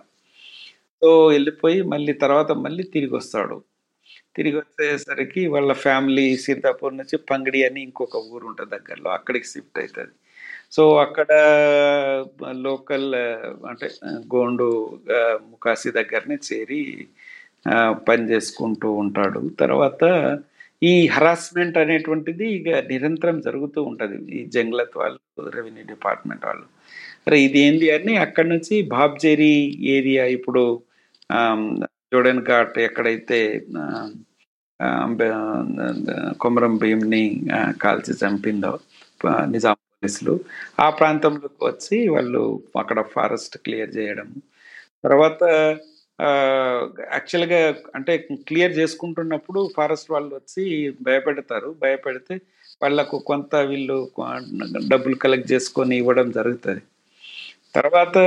[1.02, 3.56] సో వెళ్ళిపోయి మళ్ళీ తర్వాత మళ్ళీ తిరిగి వస్తాడు.
[4.36, 10.14] తిరిగి వచ్చేసరికి వాళ్ళ ఫ్యామిలీ సీతాపూర్ నుంచి పంగడి అని ఇంకొక ఊరు ఉంటుంది దగ్గరలో అక్కడికి షిఫ్ట్ అవుతుంది
[10.76, 11.30] సో అక్కడ
[12.66, 13.08] లోకల్
[13.70, 13.88] అంటే
[14.34, 14.66] గోండు
[15.50, 16.82] ముకాసి దగ్గరనే చేరి
[18.08, 19.40] పని చేసుకుంటూ ఉంటాడు.
[19.62, 20.04] తర్వాత
[20.90, 24.18] ఈ హరాస్మెంట్ అనేటువంటిది ఇక నిరంతరం జరుగుతూ ఉంటుంది.
[24.38, 26.66] ఈ జంగ్లత్ వాళ్ళు రెవెన్యూ డిపార్ట్మెంట్ వాళ్ళు.
[27.26, 29.54] అరే ఇది ఏంది అని అక్కడ నుంచి బాబ్జేరి
[29.96, 30.62] ఏరియా ఇప్పుడు
[31.30, 31.66] ఆమ్,
[32.12, 33.38] జోడెన్ ఘాట్ ఎక్కడైతే
[36.40, 37.24] కొమరం భీమ్ని
[37.82, 38.72] కాల్చి చంపిందో
[39.54, 40.34] నిజాం పోలీసులు
[40.78, 42.42] ఆ ప్రాంతంలోకి వచ్చి వాళ్ళు
[42.82, 44.28] అక్కడ ఫారెస్ట్ క్లియర్ చేయడం
[45.04, 45.42] తర్వాత
[47.14, 47.60] యాక్చువల్గా
[47.96, 48.12] అంటే
[48.48, 50.64] క్లియర్ చేసుకుంటున్నప్పుడు ఫారెస్ట్ వాళ్ళు వచ్చి
[51.06, 51.68] భయపెడతారు.
[51.84, 52.34] భయపెడితే
[52.82, 53.96] వాళ్ళకు కొంత వీళ్ళు
[54.92, 56.82] డబ్బులు కలెక్ట్ చేసుకొని ఇవ్వడం జరుగుతుంది.
[57.74, 58.18] తర్వాత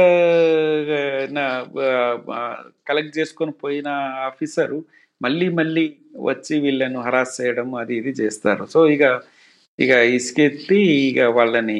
[2.90, 3.90] కలెక్ట్ చేసుకొని పోయిన
[4.30, 4.78] ఆఫీసరు
[5.22, 5.86] మళ్ళీ మళ్ళీ
[6.30, 8.64] వచ్చి వీళ్ళను హరాస్ చేయడం అది ఇది చేస్తారు.
[8.74, 9.04] సో ఇక
[9.80, 10.80] ఇక ఇసుకెత్తి
[11.10, 11.78] ఇక వాళ్ళని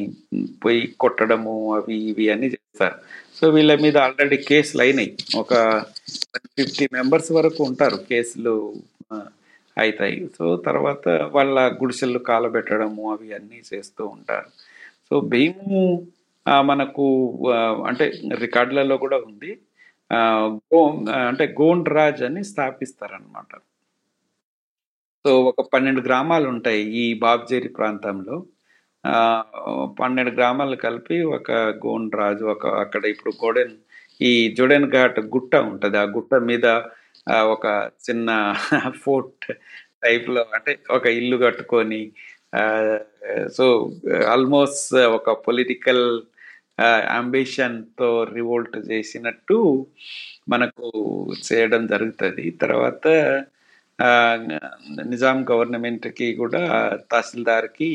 [0.64, 2.96] పోయి కొట్టడము అవి ఇవి అన్ని చేస్తారు.
[3.38, 5.12] సో వీళ్ళ మీద ఆల్రెడీ కేసులు అయినాయి.
[5.42, 5.54] ఒక
[6.58, 8.56] ఫిఫ్టీ మెంబర్స్ వరకు ఉంటారు కేసులు
[9.78, 11.06] అవుతాయి సో తర్వాత
[11.36, 14.50] వాళ్ళ గుడిసెలు కాలబెట్టడము అవి అన్నీ చేస్తూ ఉంటారు.
[15.10, 15.82] సో భీము
[16.70, 17.06] మనకు
[17.90, 18.06] అంటే
[18.38, 19.52] రికార్డులలో కూడా ఉంది.
[20.12, 20.20] ఆ,
[21.30, 23.52] అంటే గోండ్ రాజ్ అని స్థాపిస్తారనమాట
[25.26, 28.36] సో ఒక పన్నెండు గ్రామాలు ఉంటాయి ఈ బాబ్జేరి ప్రాంతంలో.
[29.04, 29.14] ఆ,
[30.00, 31.50] పన్నెండు గ్రామాలు కలిపి ఒక
[31.86, 33.76] గోండ్ రాజు ఒక అక్కడ ఇప్పుడు గోడెన్
[34.20, 35.98] ఈ జుడెన్ ఘాట్ గుట్ట ఉంటుంది.
[35.98, 36.68] ఆ గుట్ట మీద
[37.54, 37.66] ఒక
[38.06, 38.30] చిన్న
[39.04, 39.46] ఫోర్ట్
[40.04, 42.02] టైప్లో అంటే ఒక ఇల్లు కట్టుకొని
[43.58, 43.66] సో
[44.32, 46.06] ఆల్మోస్ట్ ఒక పొలిటికల్
[47.18, 49.58] అంబిషన్తో రివోల్ట్ చేసినట్టు
[50.54, 50.88] మనకు
[51.48, 52.46] చేయడం జరుగుతుంది.
[52.64, 53.06] తర్వాత
[55.12, 56.62] నిజాం గవర్నమెంట్కి కూడా
[57.12, 57.92] తహసీల్దార్కి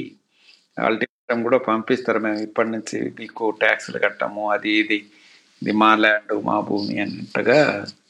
[0.88, 2.20] అల్టిమేటం కూడా పంపిస్తారు.
[2.26, 4.98] మేము ఇప్పటి నుంచి మీకు ట్యాక్సులు కట్టము అది ఇది
[5.62, 7.58] ఇది మా ల్యాండ్ మా భూమి అన్నట్టుగా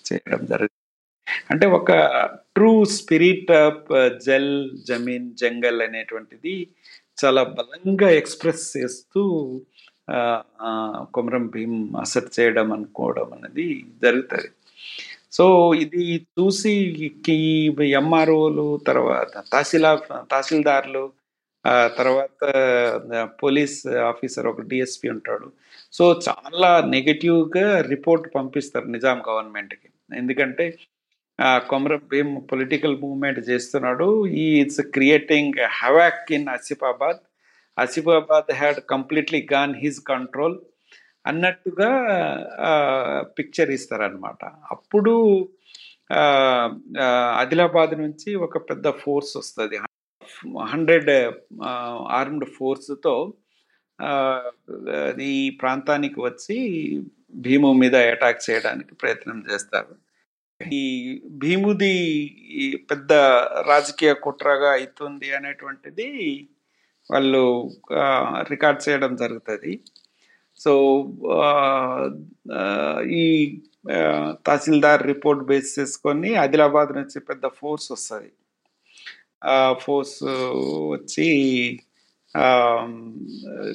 [0.08, 0.74] చేయడం జరుగుతుంది.
[1.52, 1.90] అంటే ఒక
[2.56, 3.88] true spirit of
[4.26, 4.52] jal
[4.88, 6.54] jameen jangal అనేటువంటిది
[7.22, 9.22] చాలా బలంగా ఎక్స్ప్రెస్ చేస్తూ
[11.14, 14.50] కొమరం భీం అసెట్ చేయడం అనుకోవడం అనేది జరుగుతుంది.
[15.32, 16.72] సో ఇది చూసి
[18.00, 19.94] ఎంఆర్ఓలు తర్వాత తహసీలా
[20.32, 21.10] తహసీల్దార్లు
[21.98, 22.52] తర్వాత
[23.42, 25.52] పోలీస్ ఆఫీసర్ ఒక డిఎస్పి ఉంటాడు.
[25.92, 29.88] సో చాలా నెగిటివ్గా రిపోర్ట్ పంపిస్తారు నిజాం గవర్నమెంట్కి.
[30.16, 30.78] ఎందుకంటే
[31.70, 34.26] కొమరం భీమ్ పొలిటికల్ మూవ్మెంట్ చేస్తున్నాడు.
[34.26, 37.20] ఈ it's creating havoc in Asifabad
[37.82, 40.56] Asifabad had completely gone his control
[41.24, 41.90] అన్నట్టుగా
[43.38, 44.42] పిక్చర్ ఇస్తారనమాట
[44.74, 45.14] అప్పుడు
[47.40, 49.76] ఆదిలాబాద్ నుంచి ఒక పెద్ద ఫోర్స్ వస్తుంది.
[50.72, 51.10] హండ్రెడ్
[52.18, 53.14] ఆర్మ్డ్ ఫోర్స్తో
[55.32, 56.58] ఈ ప్రాంతానికి వచ్చి
[57.44, 59.94] భీము మీద అటాక్ చేయడానికి ప్రయత్నం చేస్తారు.
[60.80, 60.84] ఈ
[61.42, 61.94] భీముది
[62.62, 63.12] ఈ పెద్ద
[63.72, 66.08] రాజకీయ కుట్రగా అవుతుంది అనేటువంటిది
[67.12, 67.42] వాళ్ళు
[68.52, 69.72] రికార్డ్ చేయడం జరుగుతుంది.
[70.60, 70.72] సో
[73.22, 73.24] ఈ
[74.46, 78.30] తహసీల్దార్ రిపోర్ట్ బేస్ చేసుకొని ఆదిలాబాద్ నుంచి పెద్ద ఫోర్స్ వస్తుంది.
[79.44, 80.18] ఆ ఫోర్స్
[80.94, 81.28] వచ్చి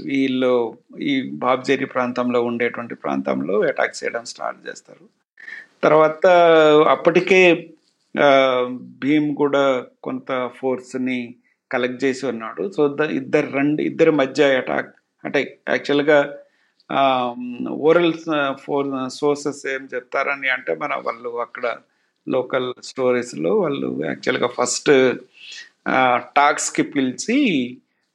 [0.10, 0.52] వీళ్ళు
[1.12, 1.14] ఈ
[1.44, 5.06] బాబ్జేరి ప్రాంతంలో ఉండేటువంటి ప్రాంతంలో అటాక్ చేయడం స్టార్ట్ చేస్తారు.
[5.86, 6.26] తర్వాత
[6.96, 7.42] అప్పటికే
[9.04, 9.64] భీమ్ కూడా
[10.04, 10.30] కొంత
[10.60, 11.20] ఫోర్స్ని
[11.74, 12.64] కలెక్ట్ చేసి ఉన్నాడు.
[12.76, 12.82] సో
[13.20, 14.92] ఇద్దరు రెండు ఇద్దరి మధ్య అటాక్
[15.24, 15.40] అంటే
[15.74, 16.20] యాక్చువల్గా
[17.90, 18.14] ఓరల్
[18.64, 21.66] ఫోర్ సోర్సెస్ ఏం చెప్తారని అంటే మన వాళ్ళు అక్కడ
[22.28, 24.92] లోకల్ స్టోరీస్లో వాళ్ళు యాక్చువల్గా ఫస్ట్
[26.38, 27.38] టాక్స్కి పిలిచి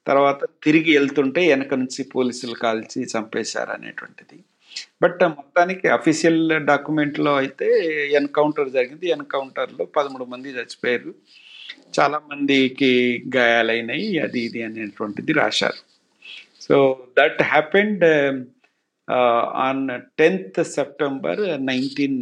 [0.06, 4.38] తర్వాత తిరిగి వెళ్తుంటే వెనక నుంచి పోలీసులు కాల్చి చంపేశారు అనేటువంటిది.
[5.02, 7.68] బట్ మొత్తానికి అఫీషియల్ డాక్యుమెంట్లో అయితే
[8.20, 9.06] ఎన్కౌంటర్ జరిగింది.
[9.16, 11.12] ఎన్కౌంటర్లో పదమూడు మంది చచ్చిపోయారు.
[11.96, 12.92] చాలా మందికి
[13.36, 15.80] గాయాలైనాయి అది ఇది అనేటువంటిది రాశారు.
[16.66, 16.76] So so
[17.18, 18.04] that happened
[19.66, 19.84] on
[20.18, 21.40] tenth September
[21.70, 22.20] nineteen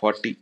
[0.00, 0.32] forty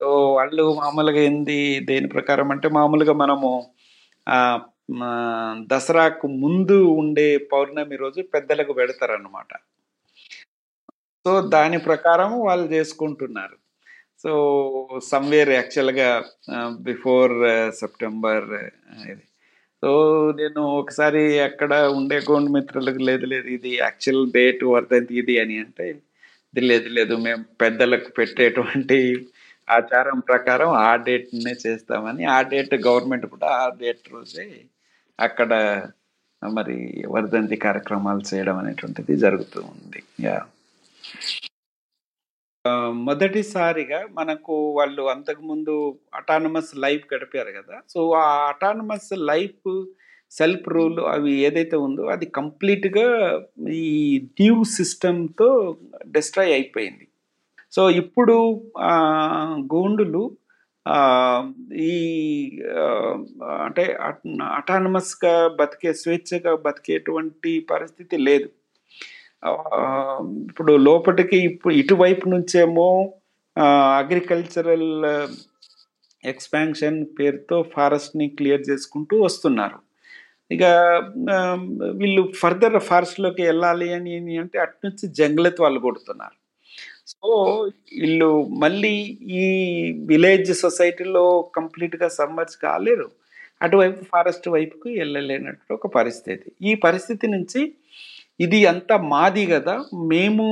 [0.00, 1.58] so వాళ్ళు మామూలుగా ఏంది
[1.88, 3.50] దేని ప్రకారం అంటే మామూలుగా మనము
[5.72, 9.50] దసరాకు ముందు ఉండే పౌర్ణమి రోజు పెద్దలకు పెడతారన్నమాట.
[11.24, 13.56] సో దాని ప్రకారం వాళ్ళు చేసుకుంటున్నారు.
[14.24, 14.32] సో
[15.10, 16.08] సమ్వేర్ యాక్చువల్గా
[16.88, 17.34] బిఫోర్
[17.80, 18.48] సెప్టెంబర్
[19.12, 19.24] ఇది.
[19.82, 19.90] సో
[20.40, 25.86] నేను ఒకసారి అక్కడ ఉండే అకౌంట్ మిత్రులకు లేదు లేదు ఇది యాక్చువల్ డేట్ వర్ధంతి ఇది అని అంటే
[26.54, 28.98] ఇది లేదు లేదు మేము పెద్దలకు పెట్టేటువంటి
[29.68, 34.46] ఆచారం ప్రకారం ఆ డేట్నే చేస్తామని ఆ డేట్ గవర్నమెంట్ కూడా ఆ డేట్ రోజే
[35.18, 35.52] అక్కడ
[36.42, 36.76] మరి
[37.14, 40.00] వర్ధంతి కార్యక్రమాలు చేయడం అనేటువంటిది జరుగుతూ ఉంది.
[40.26, 40.36] యా
[43.06, 45.74] మొదటిసారిగా మనకు వాళ్ళు అంతకుముందు
[46.14, 47.76] అటానమస్ లైఫ్ గడిపారు కదా.
[47.88, 49.70] సో ఆ అటానమస్ లైఫ్
[50.32, 53.08] సెల్ఫ్ రూల్ అవి ఏదైతే ఉందో అది కంప్లీట్గా
[53.80, 53.88] ఈ
[54.40, 55.48] డ్యూ సిస్టంతో
[56.16, 57.06] డిస్ట్రాయ్ అయిపోయింది.
[57.76, 58.36] సో ఇప్పుడు
[59.74, 60.22] గోండులు
[61.88, 61.92] ఈ
[63.64, 63.84] అంటే
[64.58, 68.48] అటానమస్గా బతికే స్వేచ్ఛగా బతికేటువంటి పరిస్థితి లేదు.
[70.48, 73.14] ఇప్పుడు లోపటికి ఇప్పుడు ఇటువైపు నుంచేమో
[74.02, 74.90] అగ్రికల్చరల్
[76.24, 79.78] ఎక్స్పాన్షన్ పేరుతో ఫారెస్ట్ని క్లియర్ చేసుకుంటూ వస్తున్నారు.
[80.50, 80.64] ఇక
[82.00, 86.36] వీళ్ళు ఫర్దర్ ఫారెస్ట్లోకి వెళ్ళాలి అని అంటే అటు నుంచి జంగలత్ వాళ్ళు కొడుతున్నారు.
[87.06, 87.28] సో
[88.00, 88.28] వీళ్ళు
[88.64, 88.94] మళ్ళీ
[89.42, 89.46] ఈ
[90.06, 91.24] విలేజ్ సొసైటీలో
[91.54, 93.08] కంప్లీట్గా సమ్మర్స్ కాలేరు.
[93.62, 96.52] అటువైపు ఫారెస్ట్ వైపుకి వెళ్ళలేనట్టు ఒక పరిస్థితి.
[96.62, 97.60] ఈ పరిస్థితి నుంచి
[98.40, 99.74] ఇది అంతా మాది కదా
[100.08, 100.46] మేము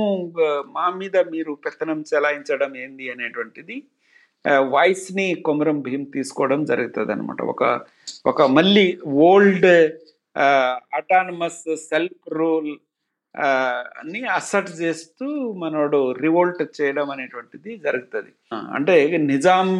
[0.71, 3.83] మా మీద మీరు పెత్తనం చెలాయించడం ఏంది అనేటువంటిది
[4.45, 7.63] వాయిస్ని కొమరం భీం తీసుకోవడం జరుగుతుంది అనమాట ఒక
[8.25, 9.67] ఒక మళ్ళీ ఓల్డ్
[10.93, 12.71] అటానమస్ సెల్ఫ్ రూల్
[13.99, 18.31] అన్ని అసర్ట్ చేస్తూ మనోడు రివోల్ట్ చేయడం అనేటువంటిది జరుగుతుంది.
[18.73, 19.79] అంటే నిజాం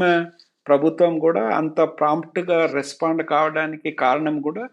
[0.65, 4.69] ప్రభుత్వం కూడా అంత ప్రాంప్ట్గా రెస్పాండ్ కావడానికి కారణం కూడా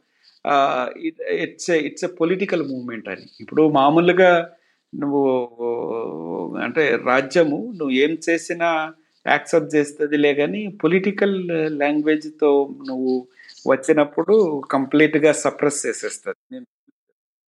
[1.45, 3.27] it's it's a political movement అని.
[3.43, 4.31] ఇప్పుడు మామూలుగా
[4.93, 5.23] నువ్వు
[6.67, 8.69] అంటే రాజ్యము నువ్వు ఏం చేసినా
[9.27, 11.37] యాక్సెప్ట్ చేస్తుందిలే కానీ పొలిటికల్
[11.83, 12.51] లాంగ్వేజ్తో
[12.89, 13.15] నువ్వు
[13.71, 14.35] వచ్చినప్పుడు
[14.75, 16.39] కంప్లీట్గా సప్రెస్ చేసేస్తుంది.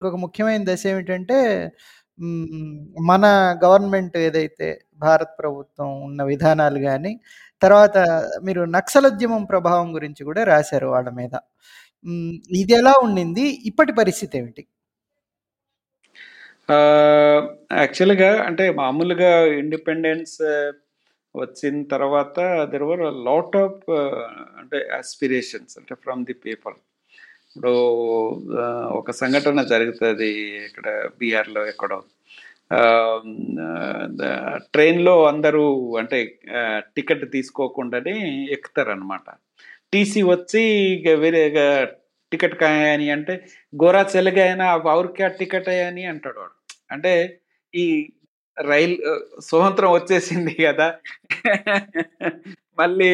[0.03, 1.39] ఇంకొక ముఖ్యమైన దశ ఏమిటంటే
[3.11, 3.25] మన
[3.65, 4.69] గవర్నమెంట్ ఏదైతే
[5.05, 7.13] భారత్ ప్రభుత్వం ఉన్న విధానాలు కానీ
[7.63, 7.97] తర్వాత
[8.47, 11.35] మీరు నక్సలోద్యమం ప్రభావం గురించి కూడా రాశారు వాళ్ళ మీద.
[12.61, 13.45] ఇది ఎలా ఉండింది?
[13.71, 14.63] ఇప్పటి పరిస్థితి ఏమిటి?
[17.81, 19.31] యాక్చువల్గా అంటే మామూలుగా
[19.63, 20.37] ఇండిపెండెన్స్
[21.35, 22.37] వచ్చిన తర్వాత
[22.73, 23.83] దెర్ వర్ లాట్ ఆఫ్
[24.61, 26.77] అంటే ఆస్పిరేషన్స్ అంటే ఫ్రమ్ ది పీపుల్
[27.49, 27.73] ఇప్పుడు
[29.01, 30.31] ఒక సంఘటన జరుగుతుంది
[30.69, 30.89] ఇక్కడ
[31.21, 31.99] బీహార్లో ఎక్కడో.
[34.75, 35.65] ట్రైన్లో అందరూ
[36.01, 36.19] అంటే
[36.97, 38.17] టికెట్ తీసుకోకుండానే
[38.57, 39.27] ఎక్కుతారనమాట
[39.93, 40.63] టీసీ వచ్చి
[40.95, 41.43] ఇక వేరే
[42.33, 43.35] టికెట్ కాయని అంటే
[43.83, 44.67] గోరా చెలగైనా
[45.17, 46.55] క్యాట్ టికెట్ అని అంటాడు వాడు.
[46.91, 47.13] అంటే
[47.75, 47.85] ఈ
[48.57, 48.97] రైల్
[49.41, 50.89] స్వతంత్రం వచ్చేసింది కదా.
[52.79, 53.11] మళ్ళీ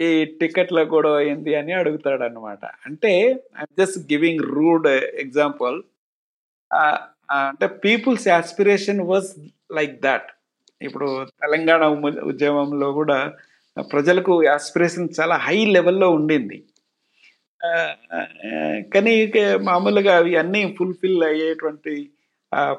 [0.00, 0.08] ఈ
[0.40, 3.12] టికెట్లో కూడా అయింది అని అడుగుతాడు అనమాట అంటే
[3.60, 4.86] I'm just giving rude
[5.24, 5.76] example
[7.30, 9.30] అంటే people's aspiration was
[9.72, 10.28] like that
[10.82, 11.08] ఇప్పుడు
[11.42, 11.84] తెలంగాణ
[12.24, 13.18] ఉద్యమంలో కూడా
[13.92, 16.58] ప్రజలకు ఆస్పిరేషన్ చాలా హై లెవెల్లో ఉండింది.
[18.94, 19.14] కానీ
[19.70, 21.94] మామూలుగా అవి అన్నీ ఫుల్ఫిల్ అయ్యేటువంటి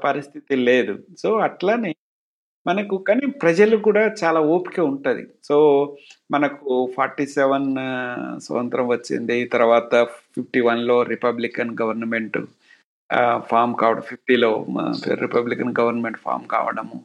[0.05, 0.93] పరిస్థితి లేదు.
[1.21, 1.91] సో అట్లానే
[2.67, 5.23] మనకు కానీ ప్రజలు కూడా చాలా ఓపిక ఉంటుంది.
[5.43, 5.57] సో
[6.31, 7.69] మనకు ఫార్టీ సెవెన్
[8.45, 9.37] స్వతంత్రం వచ్చింది.
[9.45, 10.03] తర్వాత
[10.35, 12.39] ఫిఫ్టీ వన్లో రిపబ్లికన్ గవర్నమెంట్
[13.51, 14.51] ఫామ్ కావడం ఫిఫ్టీలో
[15.23, 16.97] రిపబ్లికన్ గవర్నమెంట్ ఫామ్ కావడము.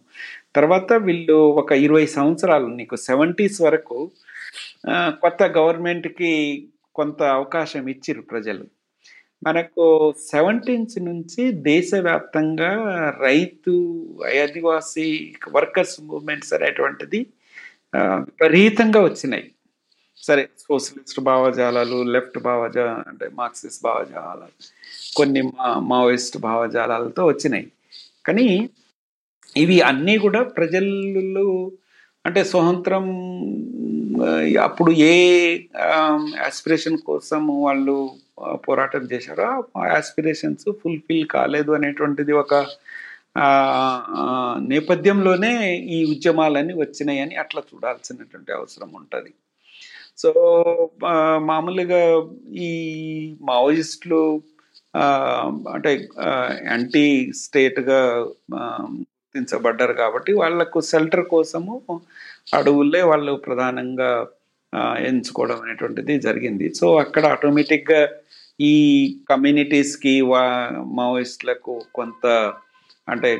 [0.59, 3.99] తర్వాత వీళ్ళు ఒక ఇరవై సంవత్సరాలు నీకు సెవెంటీస్ వరకు
[5.25, 6.33] కొత్త గవర్నమెంట్కి
[6.99, 8.65] కొంత అవకాశం ఇచ్చిర్రు ప్రజలు.
[9.47, 9.85] మనకు
[10.33, 12.71] సెవెంటీన్స్ నుంచి దేశవ్యాప్తంగా
[13.27, 13.75] రైతు
[14.43, 15.09] ఆదివాసీ
[15.57, 17.21] వర్కర్స్ మూవ్మెంట్స్ అనేటువంటిది
[18.29, 19.47] విపరీతంగా వచ్చినాయి.
[20.27, 24.49] సరే సోషలిస్ట్ భావజాలాలు లెఫ్ట్ భావజా అంటే మార్క్సిస్ట్ భావజాలాలు
[25.19, 27.67] కొన్ని మా మావోయిస్ట్ భావజాలాలతో వచ్చినాయి.
[28.27, 28.49] కానీ
[29.57, 31.47] ఇవి అన్నీ కూడా ప్రజలు
[32.27, 33.05] అంటే స్వతంత్రం
[34.63, 35.15] అప్పుడు ఏ
[36.47, 37.97] ఆస్పిరేషన్ కోసం వాళ్ళు
[38.69, 39.49] పోరాటం చేశారో
[39.97, 42.55] ఆస్పిరేషన్స్ ఫుల్ఫిల్ కాలేదు అనేటువంటిది ఒక
[44.73, 45.53] నేపథ్యంలోనే
[45.97, 49.33] ఈ ఉద్యమాలన్నీ వచ్చినాయని అట్లా చూడాల్సినటువంటి అవసరం ఉంటుంది.
[50.19, 50.31] సో
[51.39, 52.03] మామూలుగా
[52.69, 52.71] ఈ
[53.41, 54.23] మావోయిస్టులు
[55.75, 55.91] అంటే
[56.67, 58.01] యాంటీ స్టేట్గా
[59.37, 61.75] గుర్తించబడ్డారు కాబట్టి వాళ్ళకు షెల్టర్ కోసము
[62.59, 64.11] అడవులే వాళ్ళు ప్రధానంగా
[65.09, 66.67] ఎంచుకోవడం అనేటువంటిది జరిగింది.
[66.79, 68.01] సో అక్కడ ఆటోమేటిక్గా
[68.61, 68.75] ఈ
[69.31, 70.43] కమ్యూనిటీస్కి వా
[70.99, 72.27] మావోయిస్టులకు కొంత
[73.13, 73.31] అంటే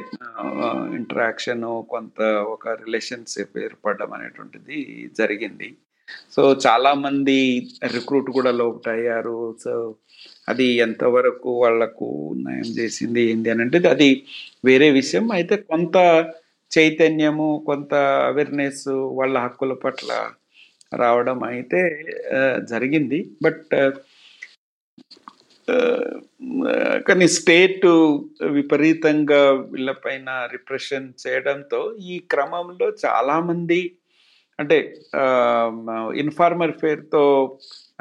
[0.99, 2.21] ఇంటరాక్షన్ కొంత
[2.55, 4.79] ఒక రిలేషన్షిప్ ఏర్పడడం అనేటువంటిది
[5.21, 5.69] జరిగింది.
[6.35, 7.39] సో చాలామంది
[7.97, 9.39] రిక్రూట్ కూడా లోపట అయ్యారు.
[9.65, 9.73] సో
[10.51, 12.09] అది ఎంతవరకు వాళ్ళకు
[12.45, 14.11] న్యాయం చేసింది ఏంది అని అంటే అది
[14.69, 15.27] వేరే విషయం.
[15.39, 15.97] అయితే కొంత
[16.71, 17.95] చైతన్యము కొంత
[18.31, 18.87] అవేర్నెస్
[19.19, 20.11] వాళ్ళ హక్కుల పట్ల
[21.03, 21.81] రావడం అయితే
[22.73, 23.19] జరిగింది.
[23.45, 23.75] బట్
[27.09, 27.87] కానీ స్టేట్
[28.57, 29.41] విపరీతంగా
[29.73, 31.81] వీళ్ళపైన రిప్రెషన్ చేయడంతో
[32.13, 33.81] ఈ క్రమంలో చాలామంది
[34.59, 34.77] అంటే
[36.23, 37.23] ఇన్ఫార్మర్ ఫేర్తో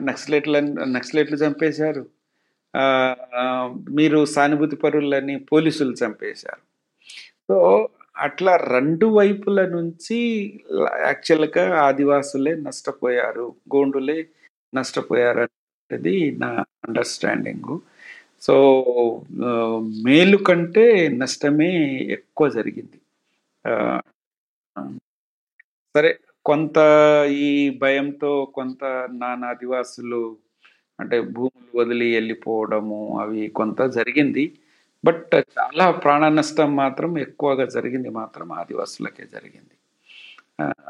[0.09, 0.59] నక్సలైట్ల
[0.97, 2.03] నక్సలైట్లు చంపేశారు.
[3.97, 6.63] మీరు సానుభూతి పరులని పోలీసులు చంపేశారు.
[7.49, 7.57] సో
[8.17, 10.17] అట్లా రెండు వైపుల నుంచి
[11.07, 13.45] యాక్చువల్గా ఆదివాసులే నష్టపోయారు
[13.75, 14.19] గోండులే
[14.73, 16.49] నష్టపోయారు అనేది నా
[16.85, 17.73] అండర్స్టాండింగ్.
[18.41, 18.55] సో
[20.05, 20.85] మేలు కంటే
[21.21, 21.71] నష్టమే
[22.17, 22.97] ఎక్కువ జరిగింది.
[25.95, 26.11] సరే
[26.45, 26.77] కొంత
[27.29, 27.51] ఈ
[27.81, 30.23] భయంతో కొంత నాన్న ఆదివాసులు
[30.99, 34.45] అంటే భూములు వదిలి వెళ్ళిపోవడము అవి కొంత జరిగింది.
[35.03, 39.75] బట్ చాలా ప్రాణ నష్టం మాత్రం ఎక్కువగా జరిగింది మాత్రం ఆదివాసులకే జరిగింది.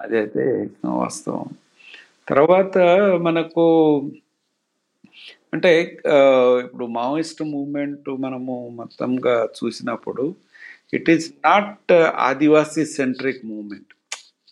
[0.04, 0.44] అదైతే
[1.02, 1.48] వాస్తవం.
[2.30, 2.78] తర్వాత
[3.28, 3.66] మనకు
[5.54, 5.72] అంటే
[6.66, 10.24] ఇప్పుడు మావోయిస్ట్ మూమెంట్ మనము మొత్తంగా చూసినప్పుడు
[10.98, 11.94] it is not
[12.30, 13.94] Adivasi centric movement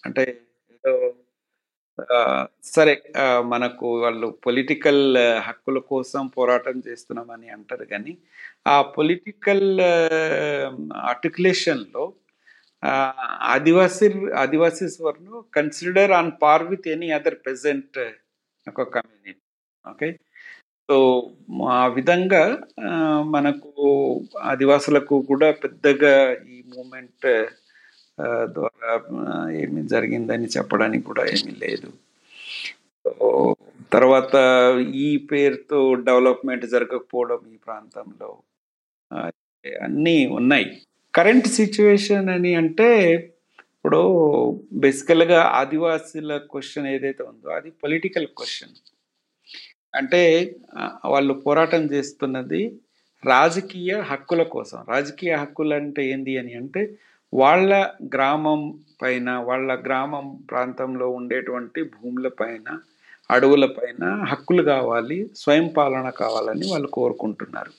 [0.06, 0.24] అంటే
[0.76, 0.94] ఏదో
[2.70, 2.94] సరే
[3.50, 5.04] మనకు వాళ్ళు పొలిటికల్
[5.40, 8.14] హక్కుల కోసం పోరాటం చేస్తున్నామని అంటారు కానీ
[8.68, 9.68] ఆ పొలిటికల్
[11.08, 12.04] ఆర్టికులేషన్లో
[13.50, 18.00] Adivasi Adivasis వర్ను consider on par with any other present
[18.68, 19.34] ఒక కమ్యూనిటీ
[19.86, 20.10] ఓకే?
[20.90, 20.96] సో
[21.74, 22.42] ఆ విధంగా
[23.30, 23.72] మనకు
[24.44, 26.14] ఆదివాసులకు కూడా పెద్దగా
[26.50, 27.28] ఈ మూమెంట్
[28.58, 28.92] ద్వారా
[29.62, 31.90] ఏమి జరిగిందని చెప్పడానికి కూడా ఏమీ లేదు.
[33.96, 34.36] తర్వాత
[35.06, 38.30] ఈ పేరుతో డెవలప్మెంట్ జరగకపోవడం ఈ ప్రాంతంలో
[39.88, 40.68] అన్నీ ఉన్నాయి.
[41.14, 42.90] కరెంట్ సిచ్యువేషన్ అని అంటే
[43.76, 44.02] ఇప్పుడు
[44.84, 48.76] బేసికల్గా ఆదివాసీల క్వశ్చన్ ఏదైతే ఉందో అది పొలిటికల్ క్వశ్చన్.
[49.96, 50.22] అంటే
[51.06, 52.62] వాళ్ళు పోరాటం చేస్తున్నది
[53.26, 54.80] రాజకీయ హక్కుల కోసం.
[54.90, 56.90] రాజకీయ హక్కులు అంటే ఏంది అని అంటే
[57.34, 62.80] వాళ్ళ గ్రామం పైన వాళ్ళ గ్రామం ప్రాంతంలో ఉండేటువంటి భూముల పైన
[63.32, 67.72] అడవుల పైన హక్కులు కావాలి స్వయం పాలన కావాలని వాళ్ళు కోరుకుంటున్నారు.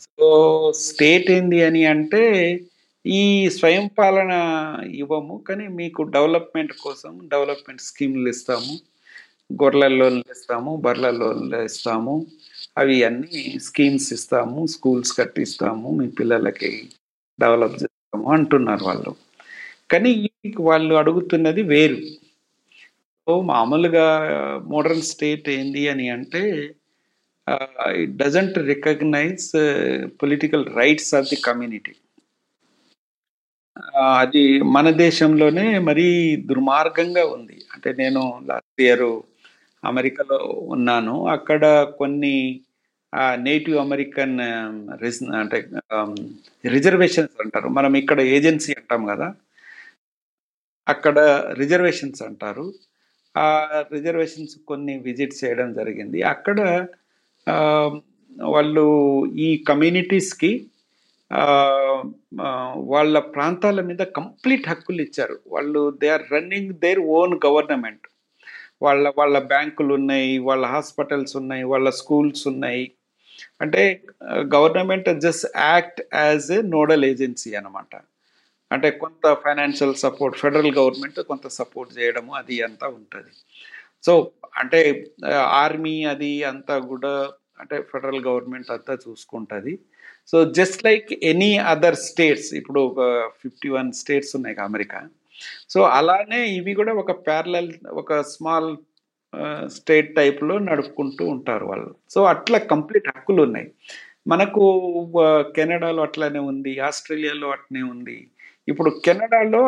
[0.00, 2.60] సో స్టేట్ ఏంది అని అంటే
[3.06, 4.32] ఈ స్వయం పాలన
[4.94, 8.78] ఇవ్వము కానీ మీకు డెవలప్మెంట్ కోసం డెవలప్మెంట్ స్కీమ్లు ఇస్తాము.
[9.62, 12.26] గొర్రెల లోన్లు ఇస్తాము బర్రెల లోన్లు ఇస్తాము.
[12.76, 16.70] అవి అన్నీ స్కీమ్స్ ఇస్తాము స్కూల్స్ కట్టిస్తాము మీ పిల్లలకి
[17.40, 19.12] డెవలప్ చేస్తాము అంటున్నారు వాళ్ళు.
[19.90, 20.12] కానీ
[20.60, 21.98] వాళ్ళు అడుగుతున్నది వేరు.
[23.26, 24.06] సో మామూలుగా
[24.68, 26.42] మోడర్న్ స్టేట్ ఏంది అని అంటే
[27.96, 29.46] it doesn't recognize
[30.22, 31.94] political rights of the community
[34.20, 37.56] అది మన దేశంలోనే మరీ దుర్మార్గంగా ఉంది.
[37.74, 39.06] అంటే నేను లాస్ట్ ఇయర్
[39.84, 40.36] అమెరికాలో
[40.68, 41.26] ఉన్నాను.
[41.26, 42.60] అక్కడ కొన్ని
[43.34, 44.40] నేటివ్ అమెరికన్
[45.34, 45.68] అంటే
[46.68, 47.68] రిజర్వేషన్స్ అంటారు.
[47.68, 49.34] మనం ఇక్కడ ఏజెన్సీ అంటాం కదా.
[50.88, 51.18] అక్కడ
[51.58, 52.72] రిజర్వేషన్స్ అంటారు.
[53.36, 56.22] ఆ రిజర్వేషన్స్ కొన్ని విజిట్ చేయడం జరిగింది.
[56.22, 56.86] అక్కడ
[58.42, 58.86] వాళ్ళు
[59.26, 60.66] ఈ కమ్యూనిటీస్కి
[62.92, 65.38] వాళ్ళ ప్రాంతాల మీద కంప్లీట్ హక్కులు ఇచ్చారు.
[65.46, 68.06] వాళ్ళు they are running their own government.
[68.84, 72.84] వాళ్ళ వాళ్ళ బ్యాంకులు ఉన్నాయి వాళ్ళ హాస్పిటల్స్ ఉన్నాయి వాళ్ళ స్కూల్స్ ఉన్నాయి.
[73.62, 73.82] అంటే
[74.56, 77.94] government just act as a nodal agency అనమాట
[78.74, 83.32] అంటే కొంత ఫైనాన్షియల్ సపోర్ట్ ఫెడరల్ గవర్నమెంట్ కొంత సపోర్ట్ చేయడము అది అంతా ఉంటుంది.
[84.06, 84.12] సో
[84.60, 84.80] అంటే
[85.64, 87.12] ఆర్మీ అది అంతా కూడా
[87.60, 89.72] అంటే ఫెడరల్ గవర్నమెంట్ అంతా చూసుకుంటుంది.
[90.30, 93.00] So just like any other states ఇప్పుడు ఒక
[93.42, 95.00] ఫిఫ్టీ వన్ స్టేట్స్ ఉన్నాయి అమెరికా.
[95.72, 97.70] సో అలానే ఇవి కూడా ఒక ప్యారలల్
[98.02, 98.70] ఒక స్మాల్
[99.76, 101.90] స్టేట్ టైప్లో నడుపుకుంటూ ఉంటారు వాళ్ళు.
[102.14, 103.68] సో అట్లా కంప్లీట్ హక్కులు ఉన్నాయి
[104.32, 104.62] మనకు
[105.56, 108.16] కెనడాలో అట్లానే ఉంది ఆస్ట్రేలియాలో అట్నే ఉంది.
[108.68, 109.60] ఇప్పుడు కెనడాలో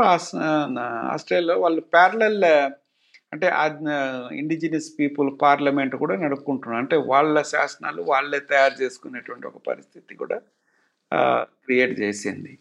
[1.14, 2.44] ఆస్ట్రేలియాలో వాళ్ళు ప్యారలల్
[3.32, 3.46] అంటే
[4.40, 6.80] ఇండిజినియస్ పీపుల్ పార్లమెంట్ కూడా నడుపుకుంటున్నారు.
[6.82, 10.38] అంటే వాళ్ళ శాసనాలు వాళ్ళే తయారు చేసుకునేటువంటి ఒక పరిస్థితి కూడా
[11.64, 12.52] క్రియేట్ చేసింది.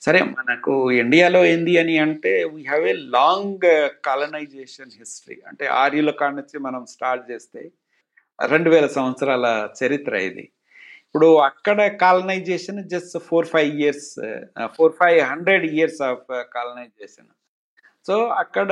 [0.00, 3.66] సరే మనకు ఇండియాలో ఏంది అని అంటే we have a long
[4.04, 7.62] colonization history అంటే ఆర్యుల కాడ నుంచి మనం స్టార్ట్ చేస్తే
[8.50, 9.46] రెండు వేల సంవత్సరాల
[9.80, 10.44] చరిత్ర ఇది.
[11.06, 14.10] ఇప్పుడు అక్కడ colonization just four five years
[14.76, 17.30] four five hundred years of colonization
[18.06, 18.70] so అక్కడ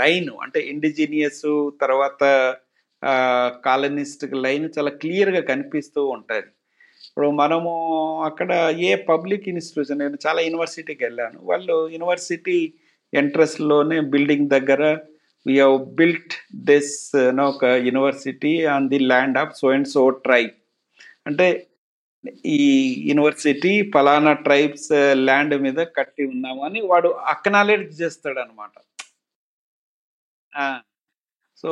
[0.00, 1.46] లైన్ అంటే ఇండిజినియస్
[1.80, 2.22] తర్వాత
[3.64, 6.48] కాలనిస్ట్ లైన్ చాలా క్లియర్గా కనిపిస్తూ ఉంటుంది.
[7.16, 7.70] ఇప్పుడు మనము
[8.24, 11.38] అక్కడ ఏ పబ్లిక్ ఇన్స్టిట్యూషన్ నేను చాలా యూనివర్సిటీకి వెళ్ళాను.
[11.42, 12.56] వాళ్ళు యూనివర్సిటీ
[13.14, 14.82] ఎంట్రన్స్లోనే బిల్డింగ్ దగ్గర
[15.46, 20.50] వీ హ్యావ్ బిల్ట్ దిస్ ఒక university on the land of so and so tribe
[21.26, 21.66] అంటే
[22.46, 22.60] ఈ
[23.08, 24.92] యూనివర్సిటీ ఫలానా ట్రైబ్స్
[25.24, 28.76] ల్యాండ్ మీద కట్టి ఉన్నాము అని వాడు అక్నాలెడ్జ్ చేస్తాడు అనమాట
[31.56, 31.70] సో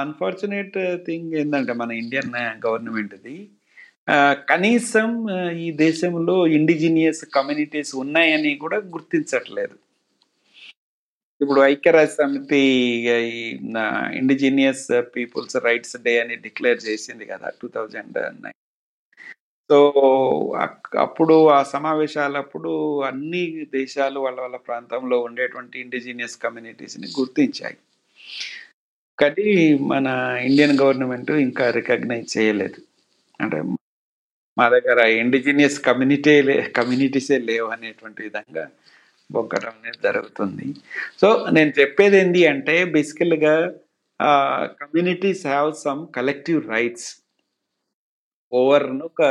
[0.00, 2.32] అన్ఫార్చునేట్ థింగ్ ఏంటంటే మన ఇండియన్
[2.66, 3.36] గవర్నమెంట్ది
[4.50, 5.08] కనీసం
[5.64, 9.76] ఈ దేశంలో ఇండిజినియస్ కమ్యూనిటీస్ ఉన్నాయని కూడా గుర్తించట్లేదు.
[11.40, 12.62] ఇప్పుడు ఐక్యరాజ్య సమితి
[14.20, 14.86] ఇండిజినియస్
[15.16, 18.58] పీపుల్స్ రైట్స్ డే అని డిక్లేర్ చేసింది కదా టూ థౌజండ్ నైన్
[19.70, 19.78] సో
[20.98, 27.76] అప్పుడు ఆ సమావేశాలప్పుడు అన్ని దేశాలు వాళ్ళ వాళ్ళ ప్రాంతంలో ఉండేటువంటి ఇండిజినియస్ కమ్యూనిటీస్ని గుర్తించాయి.
[29.18, 30.06] కానీ మన
[30.44, 32.80] ఇండియన్ గవర్నమెంట్ ఇంకా రికగ్నైజ్ చేయలేదు.
[33.40, 33.58] అంటే
[34.58, 36.34] మా దగ్గర ఇండిజినియస్ కమ్యూనిటీ
[36.78, 38.64] కమ్యూనిటీసే లేవు అనేటువంటి విధంగా
[39.30, 40.66] బొగ్గడం అనేది జరుగుతుంది.
[41.20, 43.54] సో నేను చెప్పేది ఏంటి అంటే బేసికల్గా
[44.82, 47.08] communities have some collective rights
[48.52, 49.22] over ఒక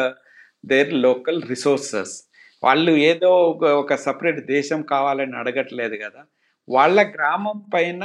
[0.71, 2.15] దేర్ లోకల్ రిసోర్సెస్
[2.63, 3.29] వాళ్ళు ఏదో
[3.81, 6.21] ఒక సపరేట్ దేశం కావాలని అడగట్లేదు కదా
[6.67, 8.03] వాళ్ళ గ్రామం పైన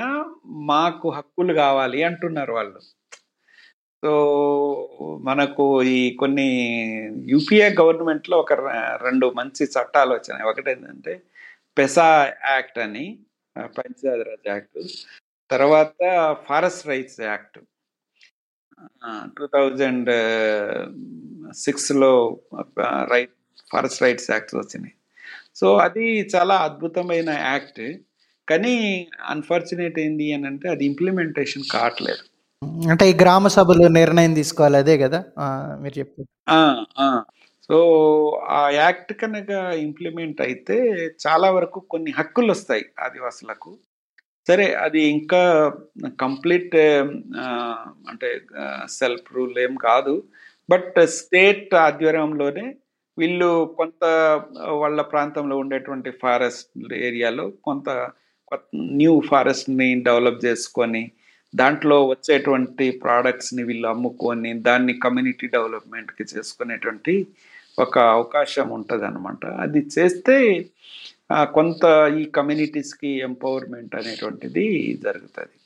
[0.72, 2.80] మాకు హక్కులు కావాలి అంటున్నారు వాళ్ళు.
[4.06, 4.16] సో
[5.22, 6.48] మనకు ఈ కొన్ని
[7.28, 8.52] యూపీఏ గవర్నమెంట్లో ఒక
[9.04, 10.48] రెండు మంచి చట్టాలు వచ్చినాయి.
[10.50, 11.22] ఒకటి ఏంటంటే
[11.78, 13.18] పెసా యాక్ట్ అని
[13.64, 14.78] పంచాయతీరాజ్ యాక్ట్.
[15.50, 15.96] తర్వాత
[16.48, 17.58] forest rights act.
[19.38, 20.10] Two thousand
[21.52, 22.40] సిక్స్లో
[23.12, 23.34] రైట్
[23.72, 24.94] ఫారెస్ట్ రైట్స్ యాక్ట్ వచ్చినాయి.
[25.56, 27.84] సో అది చాలా అద్భుతమైన యాక్ట్.
[28.48, 32.35] కానీ అన్ఫార్చునేట్ ఏంటి అని అంటే అది ఇంప్లిమెంటేషన్ కావట్లేదు.
[32.92, 35.18] అంటే ఈ గ్రామ సభలు నిర్ణయం తీసుకోవాలి అదే కదా?
[35.82, 36.28] మీరు చెప్పారు
[37.70, 37.76] సో
[38.50, 39.50] ఆ యాక్ట్ కనుక
[39.86, 40.76] ఇంప్లిమెంట్ అయితే
[41.24, 43.70] చాలా వరకు కొన్ని హక్కులు వస్తాయి ఆదివాసులకు.
[44.48, 45.40] సరే అది ఇంకా
[46.20, 46.76] కంప్లీట్
[48.10, 48.28] అంటే
[48.98, 50.14] సెల్ఫ్ రూల్ ఏం కాదు.
[50.68, 52.66] బట్ స్టేట్ ఆధ్వర్యంలోనే
[53.18, 54.04] వీళ్ళు కొంత
[54.82, 56.72] వాళ్ళ ప్రాంతంలో ఉండేటువంటి ఫారెస్ట్
[57.08, 57.88] ఏరియాలో కొంత
[59.00, 61.02] న్యూ ఫారెస్ట్ని డెవలప్ చేసుకొని
[61.60, 67.14] దాంట్లో వచ్చేటువంటి ప్రోడక్ట్స్ని వీళ్ళు అమ్ముకొని దాన్ని కమ్యూనిటీ డెవలప్మెంట్కి చేసుకునేటువంటి
[67.78, 70.36] ఒక అవకాశం ఉంటుంది అనమాట అది చేస్తే
[71.56, 71.84] కొంత
[72.20, 74.66] ఈ కమ్యూనిటీస్కి ఎంపవర్మెంట్ అనేటువంటిది
[75.06, 75.56] జరుగుతుంది.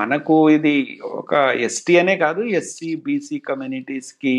[0.00, 0.74] మనకు ఇది
[1.20, 1.34] ఒక
[1.66, 4.34] ఎస్టీ అనే కాదు ఎస్సీ బీసీ కమ్యూనిటీస్కి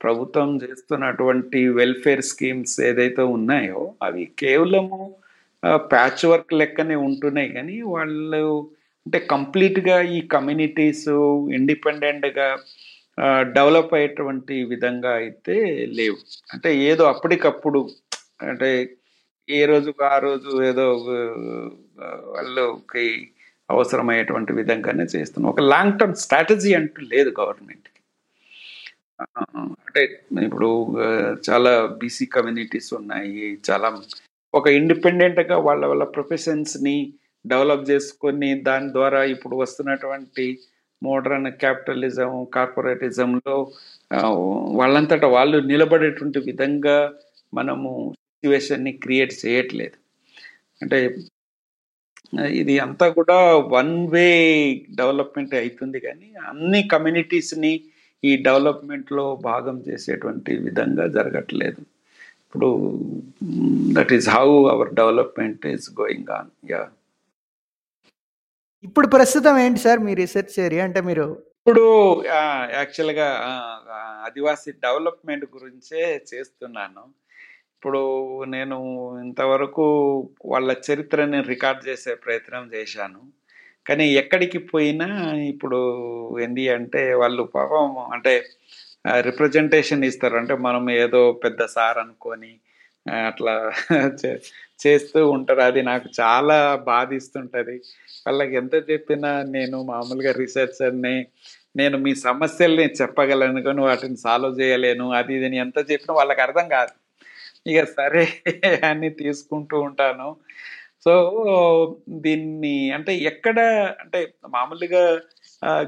[0.00, 5.00] ప్రభుత్వం చేస్తున్నటువంటి వెల్ఫేర్ స్కీమ్స్ ఏదైతే ఉన్నాయో అవి కేవలము
[5.92, 7.50] ప్యాచ్ వర్క్ లెక్కనే ఉంటున్నాయి.
[7.56, 8.44] కానీ వాళ్ళు
[9.06, 11.08] అంటే కంప్లీట్గా ఈ కమ్యూనిటీస్
[11.52, 12.48] ఇండిపెండెంట్గా
[13.42, 15.56] డెవలప్ అయ్యేటువంటి విధంగా అయితే
[15.98, 16.16] లేవు.
[16.52, 17.80] అంటే ఏదో అప్పటికప్పుడు
[18.42, 18.96] అంటే
[19.48, 20.86] ఏ రోజు ఆ రోజు ఏదో
[22.34, 23.06] వాళ్ళకి
[23.70, 25.50] అవసరమయ్యేటువంటి విధంగానే చేస్తున్నాం.
[25.52, 28.00] ఒక లాంగ్ టర్మ్ స్ట్రాటజీ అంటూ లేదు గవర్నమెంట్కి.
[29.86, 30.02] అంటే
[30.42, 30.70] ఇప్పుడు
[31.50, 33.58] చాలా బీసీ కమ్యూనిటీస్ ఉన్నాయి.
[33.70, 33.88] చాలా
[34.54, 36.96] ఒక ఇండిపెండెంట్గా వాళ్ళ వాళ్ళ ప్రొఫెషన్స్ని
[37.44, 40.46] డెవలప్ చేసుకొని దాని ద్వారా ఇప్పుడు వస్తున్నటువంటి
[41.02, 43.56] మోడర్న్ క్యాపిటలిజం కార్పొరేటిజంలో
[44.80, 46.96] వాళ్ళంతటా వాళ్ళు నిలబడేటువంటి విధంగా
[47.52, 49.96] మనము సిచ్యువేషన్ని క్రియేట్ చేయట్లేదు.
[50.82, 50.98] అంటే
[52.60, 53.38] ఇది అంతా కూడా
[53.76, 54.26] వన్ వే
[55.00, 57.72] డెవలప్మెంట్ అవుతుంది కానీ అన్ని కమ్యూనిటీస్ని
[58.22, 61.80] ఈ డెవలప్మెంట్లో భాగం చేసేటువంటి విధంగా జరగట్లేదు.
[62.44, 62.70] ఇప్పుడు
[63.96, 66.82] that is how our development is going on yeah
[68.84, 70.84] ఇప్పుడు ప్రస్తుతం ఏంటి సార్ మీ రీసెర్చ్ ఏరియా?
[70.84, 71.26] అంటే మీరు
[71.60, 71.82] ఇప్పుడు
[72.78, 73.26] యాక్చువల్గా
[74.26, 77.02] ఆదివాసీ డెవలప్మెంట్ గురించే చేస్తున్నాను.
[77.74, 78.00] ఇప్పుడు
[78.46, 78.76] నేను
[79.24, 79.84] ఇంతవరకు
[80.46, 83.20] వాళ్ళ చరిత్రని రికార్డ్ చేసే ప్రయత్నం చేశాను.
[83.86, 85.08] కానీ ఎక్కడికి పోయినా
[85.52, 85.78] ఇప్పుడు
[86.44, 88.32] ఏంది అంటే వాళ్ళు పాపం అంటే
[89.20, 90.36] రిప్రజెంటేషన్ ఇస్తారు.
[90.36, 92.52] అంటే మనం ఏదో పెద్ద సార్ అనుకొని
[93.26, 93.54] అట్లా
[94.20, 94.40] చే-
[94.82, 95.60] చేస్తూ ఉంటారు.
[95.60, 96.58] అది నాకు చాలా
[96.88, 97.76] బాధిస్తుంటుంది.
[98.26, 101.16] వాళ్ళకి ఎంత చెప్పినా నేను మామూలుగా రీసెర్చర్ని
[101.76, 106.94] నేను మీ సమస్యల్ని చెప్పగలను కానీ వాటిని సాల్వ్ చేయలేను అది ఇది ఎంత చెప్పినా వాళ్ళకి అర్థం కాదు.
[107.70, 108.24] ఇక సరే
[108.90, 110.28] అని తీసుకుంటూ ఉంటాను.
[111.06, 111.12] సో
[112.24, 113.58] దీన్ని అంటే ఎక్కడ
[114.02, 114.18] అంటే
[114.48, 115.02] మామూలుగా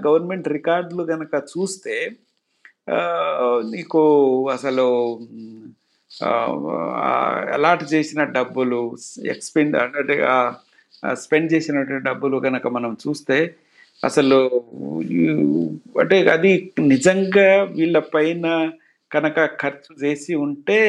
[0.06, 1.96] గవర్నమెంట్ రికార్డులు కనుక చూస్తే
[3.74, 4.02] నీకు
[4.52, 4.86] అసలు
[7.54, 8.80] అలాట్ చేసిన డబ్బులు
[9.34, 10.16] ఎక్స్పెండ్ అంటే
[11.14, 13.54] స్పెండ్ చేసినటువంటి డబ్బులు కనుక మనం చూస్తే
[14.04, 14.38] అసలు
[16.00, 18.46] అంటే అది నిజంగా వీళ్ళ పైన
[19.10, 20.80] కనుక ఖర్చు చేసి ఉంటే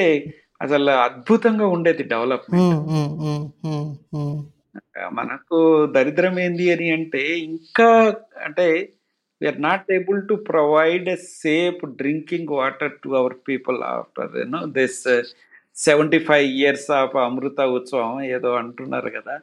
[0.61, 2.74] అసలు అద్భుతంగా ఉండేది డెవలప్మెంట్.
[5.14, 7.89] మనకు దరిద్రం ఏంది అని అంటే ఇంకా
[8.43, 8.68] అంటే
[9.41, 15.01] we are not able to provide a safe drinking water to our people after you know this
[15.76, 19.36] seventy five years of అమృత ఉత్సవం ఏదో అంటున్నారు కదా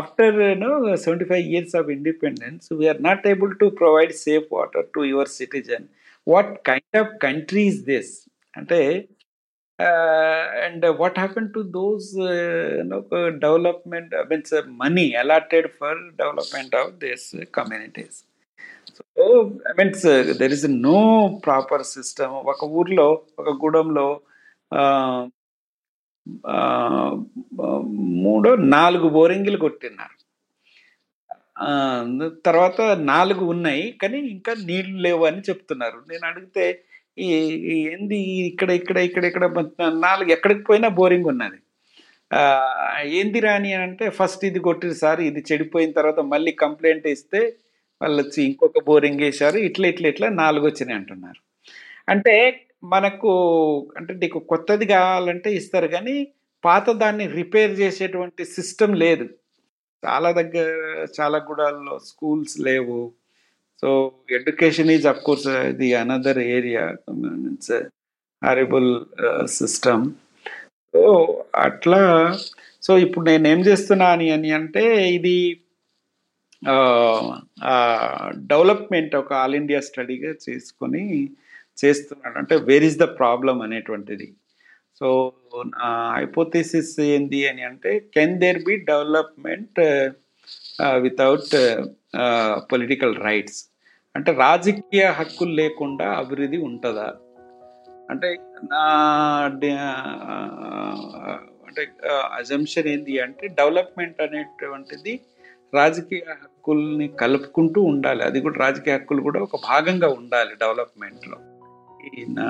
[0.00, 0.70] after you know
[1.04, 5.86] seventy five years of independence we are not able to provide safe water to your citizen
[6.26, 8.14] what kind of country is this
[8.54, 8.80] అంటే
[9.78, 12.34] uh, and uh, what happened to those uh,
[12.74, 15.90] you know uh, development I mean, uh, money allotted for
[16.20, 18.14] development of these uh, communities
[18.98, 19.24] so
[19.66, 21.00] I mean uh, there is no
[21.46, 23.08] proper system ఒక ఊర్లో
[23.40, 24.06] ఒక గూడెంలో
[24.72, 24.82] ఆ,
[26.46, 26.56] ఆ,
[28.25, 30.15] మూడో నాలుగు బోరింగ్లు కొట్టినారు.
[32.47, 32.81] తర్వాత
[33.13, 35.97] నాలుగు ఉన్నాయి కానీ ఇంకా నీళ్ళు లేవు అని చెప్తున్నారు.
[36.11, 36.65] నేను అడిగితే
[37.25, 37.29] ఈ
[37.93, 38.19] ఏంది
[38.51, 39.45] ఇక్కడ ఇక్కడ ఇక్కడ ఇక్కడ
[40.07, 41.59] నాలుగు ఎక్కడికి పోయినా బోరింగ్ ఉన్నది.
[43.17, 47.41] ఏంది రాని అంటే ఫస్ట్ ఇది కొట్టిన సార్ ఇది చెడిపోయిన తర్వాత మళ్ళీ కంప్లైంట్ ఇస్తే
[48.01, 51.39] వాళ్ళు వచ్చి ఇంకొక బోరింగ్ వేశారు ఇట్లా ఇట్లా ఇట్లా నాలుగు వచ్చినాయి అంటున్నారు.
[52.13, 52.35] అంటే
[52.93, 53.31] మనకు
[53.97, 56.15] అంటే నీకు కొత్తది కావాలంటే ఇస్తారు కానీ
[56.63, 59.25] పాత దాన్ని రిపేర్ చేసేటువంటి సిస్టమ్ లేదు.
[60.03, 60.67] చాలా దగ్గర
[61.17, 62.99] చాలా గుడాల్లో స్కూల్స్ లేవు.
[63.81, 63.89] So
[64.37, 65.47] education is of course
[65.81, 66.83] the another area
[67.51, 67.75] it's
[68.41, 68.91] horrible
[69.59, 70.05] system.
[70.93, 71.01] So
[71.67, 72.01] అట్లా
[72.85, 74.83] సో ఇప్పుడు నేను ఏం చేస్తున్నా అని అని అంటే
[75.17, 75.37] ఇది
[78.51, 81.03] డెవలప్మెంట్ ఒక ఆల్ ఇండియా స్టడీగా చేసుకొని
[81.81, 84.27] చేస్తున్నాడు అంటే వేర్ ఇస్ ద ప్రాబ్లం అనేటువంటిది.
[85.01, 85.09] సో
[86.15, 89.79] హైపోథిసిస్ ఏంది అని అంటే can there be development
[91.05, 91.55] without
[92.71, 93.59] political rights
[94.15, 97.07] అంటే రాజకీయ హక్కులు లేకుండా అభివృద్ధి ఉంటుందా?
[98.11, 98.29] అంటే
[98.71, 98.83] నా
[101.67, 101.83] అంటే
[102.39, 105.13] అజంప్షన్ ఏంటి అంటే డెవలప్మెంట్ అనేటువంటిది
[105.73, 108.21] రాజకీయ హక్కుల్ని కలుపుకుంటూ ఉండాలి.
[108.23, 111.37] అది కూడా రాజకీయ హక్కులు కూడా ఒక భాగంగా ఉండాలి డెవలప్మెంట్లో
[112.29, 112.47] నా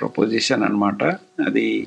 [0.00, 1.04] ప్రపోజిషన్ అనమాట
[1.46, 1.86] అది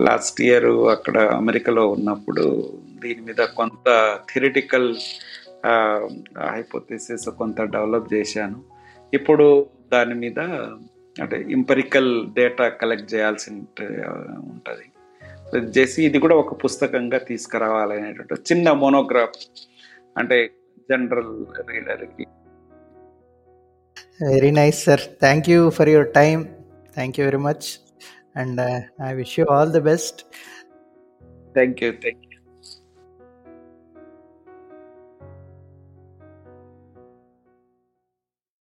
[0.00, 2.72] లాస్ట్ ఇయర్ అక్కడ అమెరికాలో ఉన్నప్పుడు
[3.04, 4.96] దీని మీద కొంత థిరిటికల్
[6.50, 8.64] హైపోథిసిస్ కొంత డెవలప్ చేశాను.
[9.14, 10.38] ఇప్పుడు దాని మీద
[11.22, 13.50] అంటే ఇంపరికల్ డేటా కలెక్ట్ చేయాల్సి
[14.40, 14.86] ఉంటుంది.
[15.78, 19.38] చేసి ఇది కూడా ఒక పుస్తకంగా తీసుకురావాలనేటట్టు చిన్న మోనోగ్రాఫ్
[20.18, 20.50] అంటే
[20.90, 21.34] జనరల్
[21.70, 22.26] రీడర్కి
[24.20, 24.96] Very nice, sir.
[24.96, 26.54] Thank you for your time.
[26.92, 27.78] Thank you very much.
[28.34, 30.24] And uh, I wish you all the best.
[31.54, 31.92] Thank you.
[31.92, 32.27] Thank you.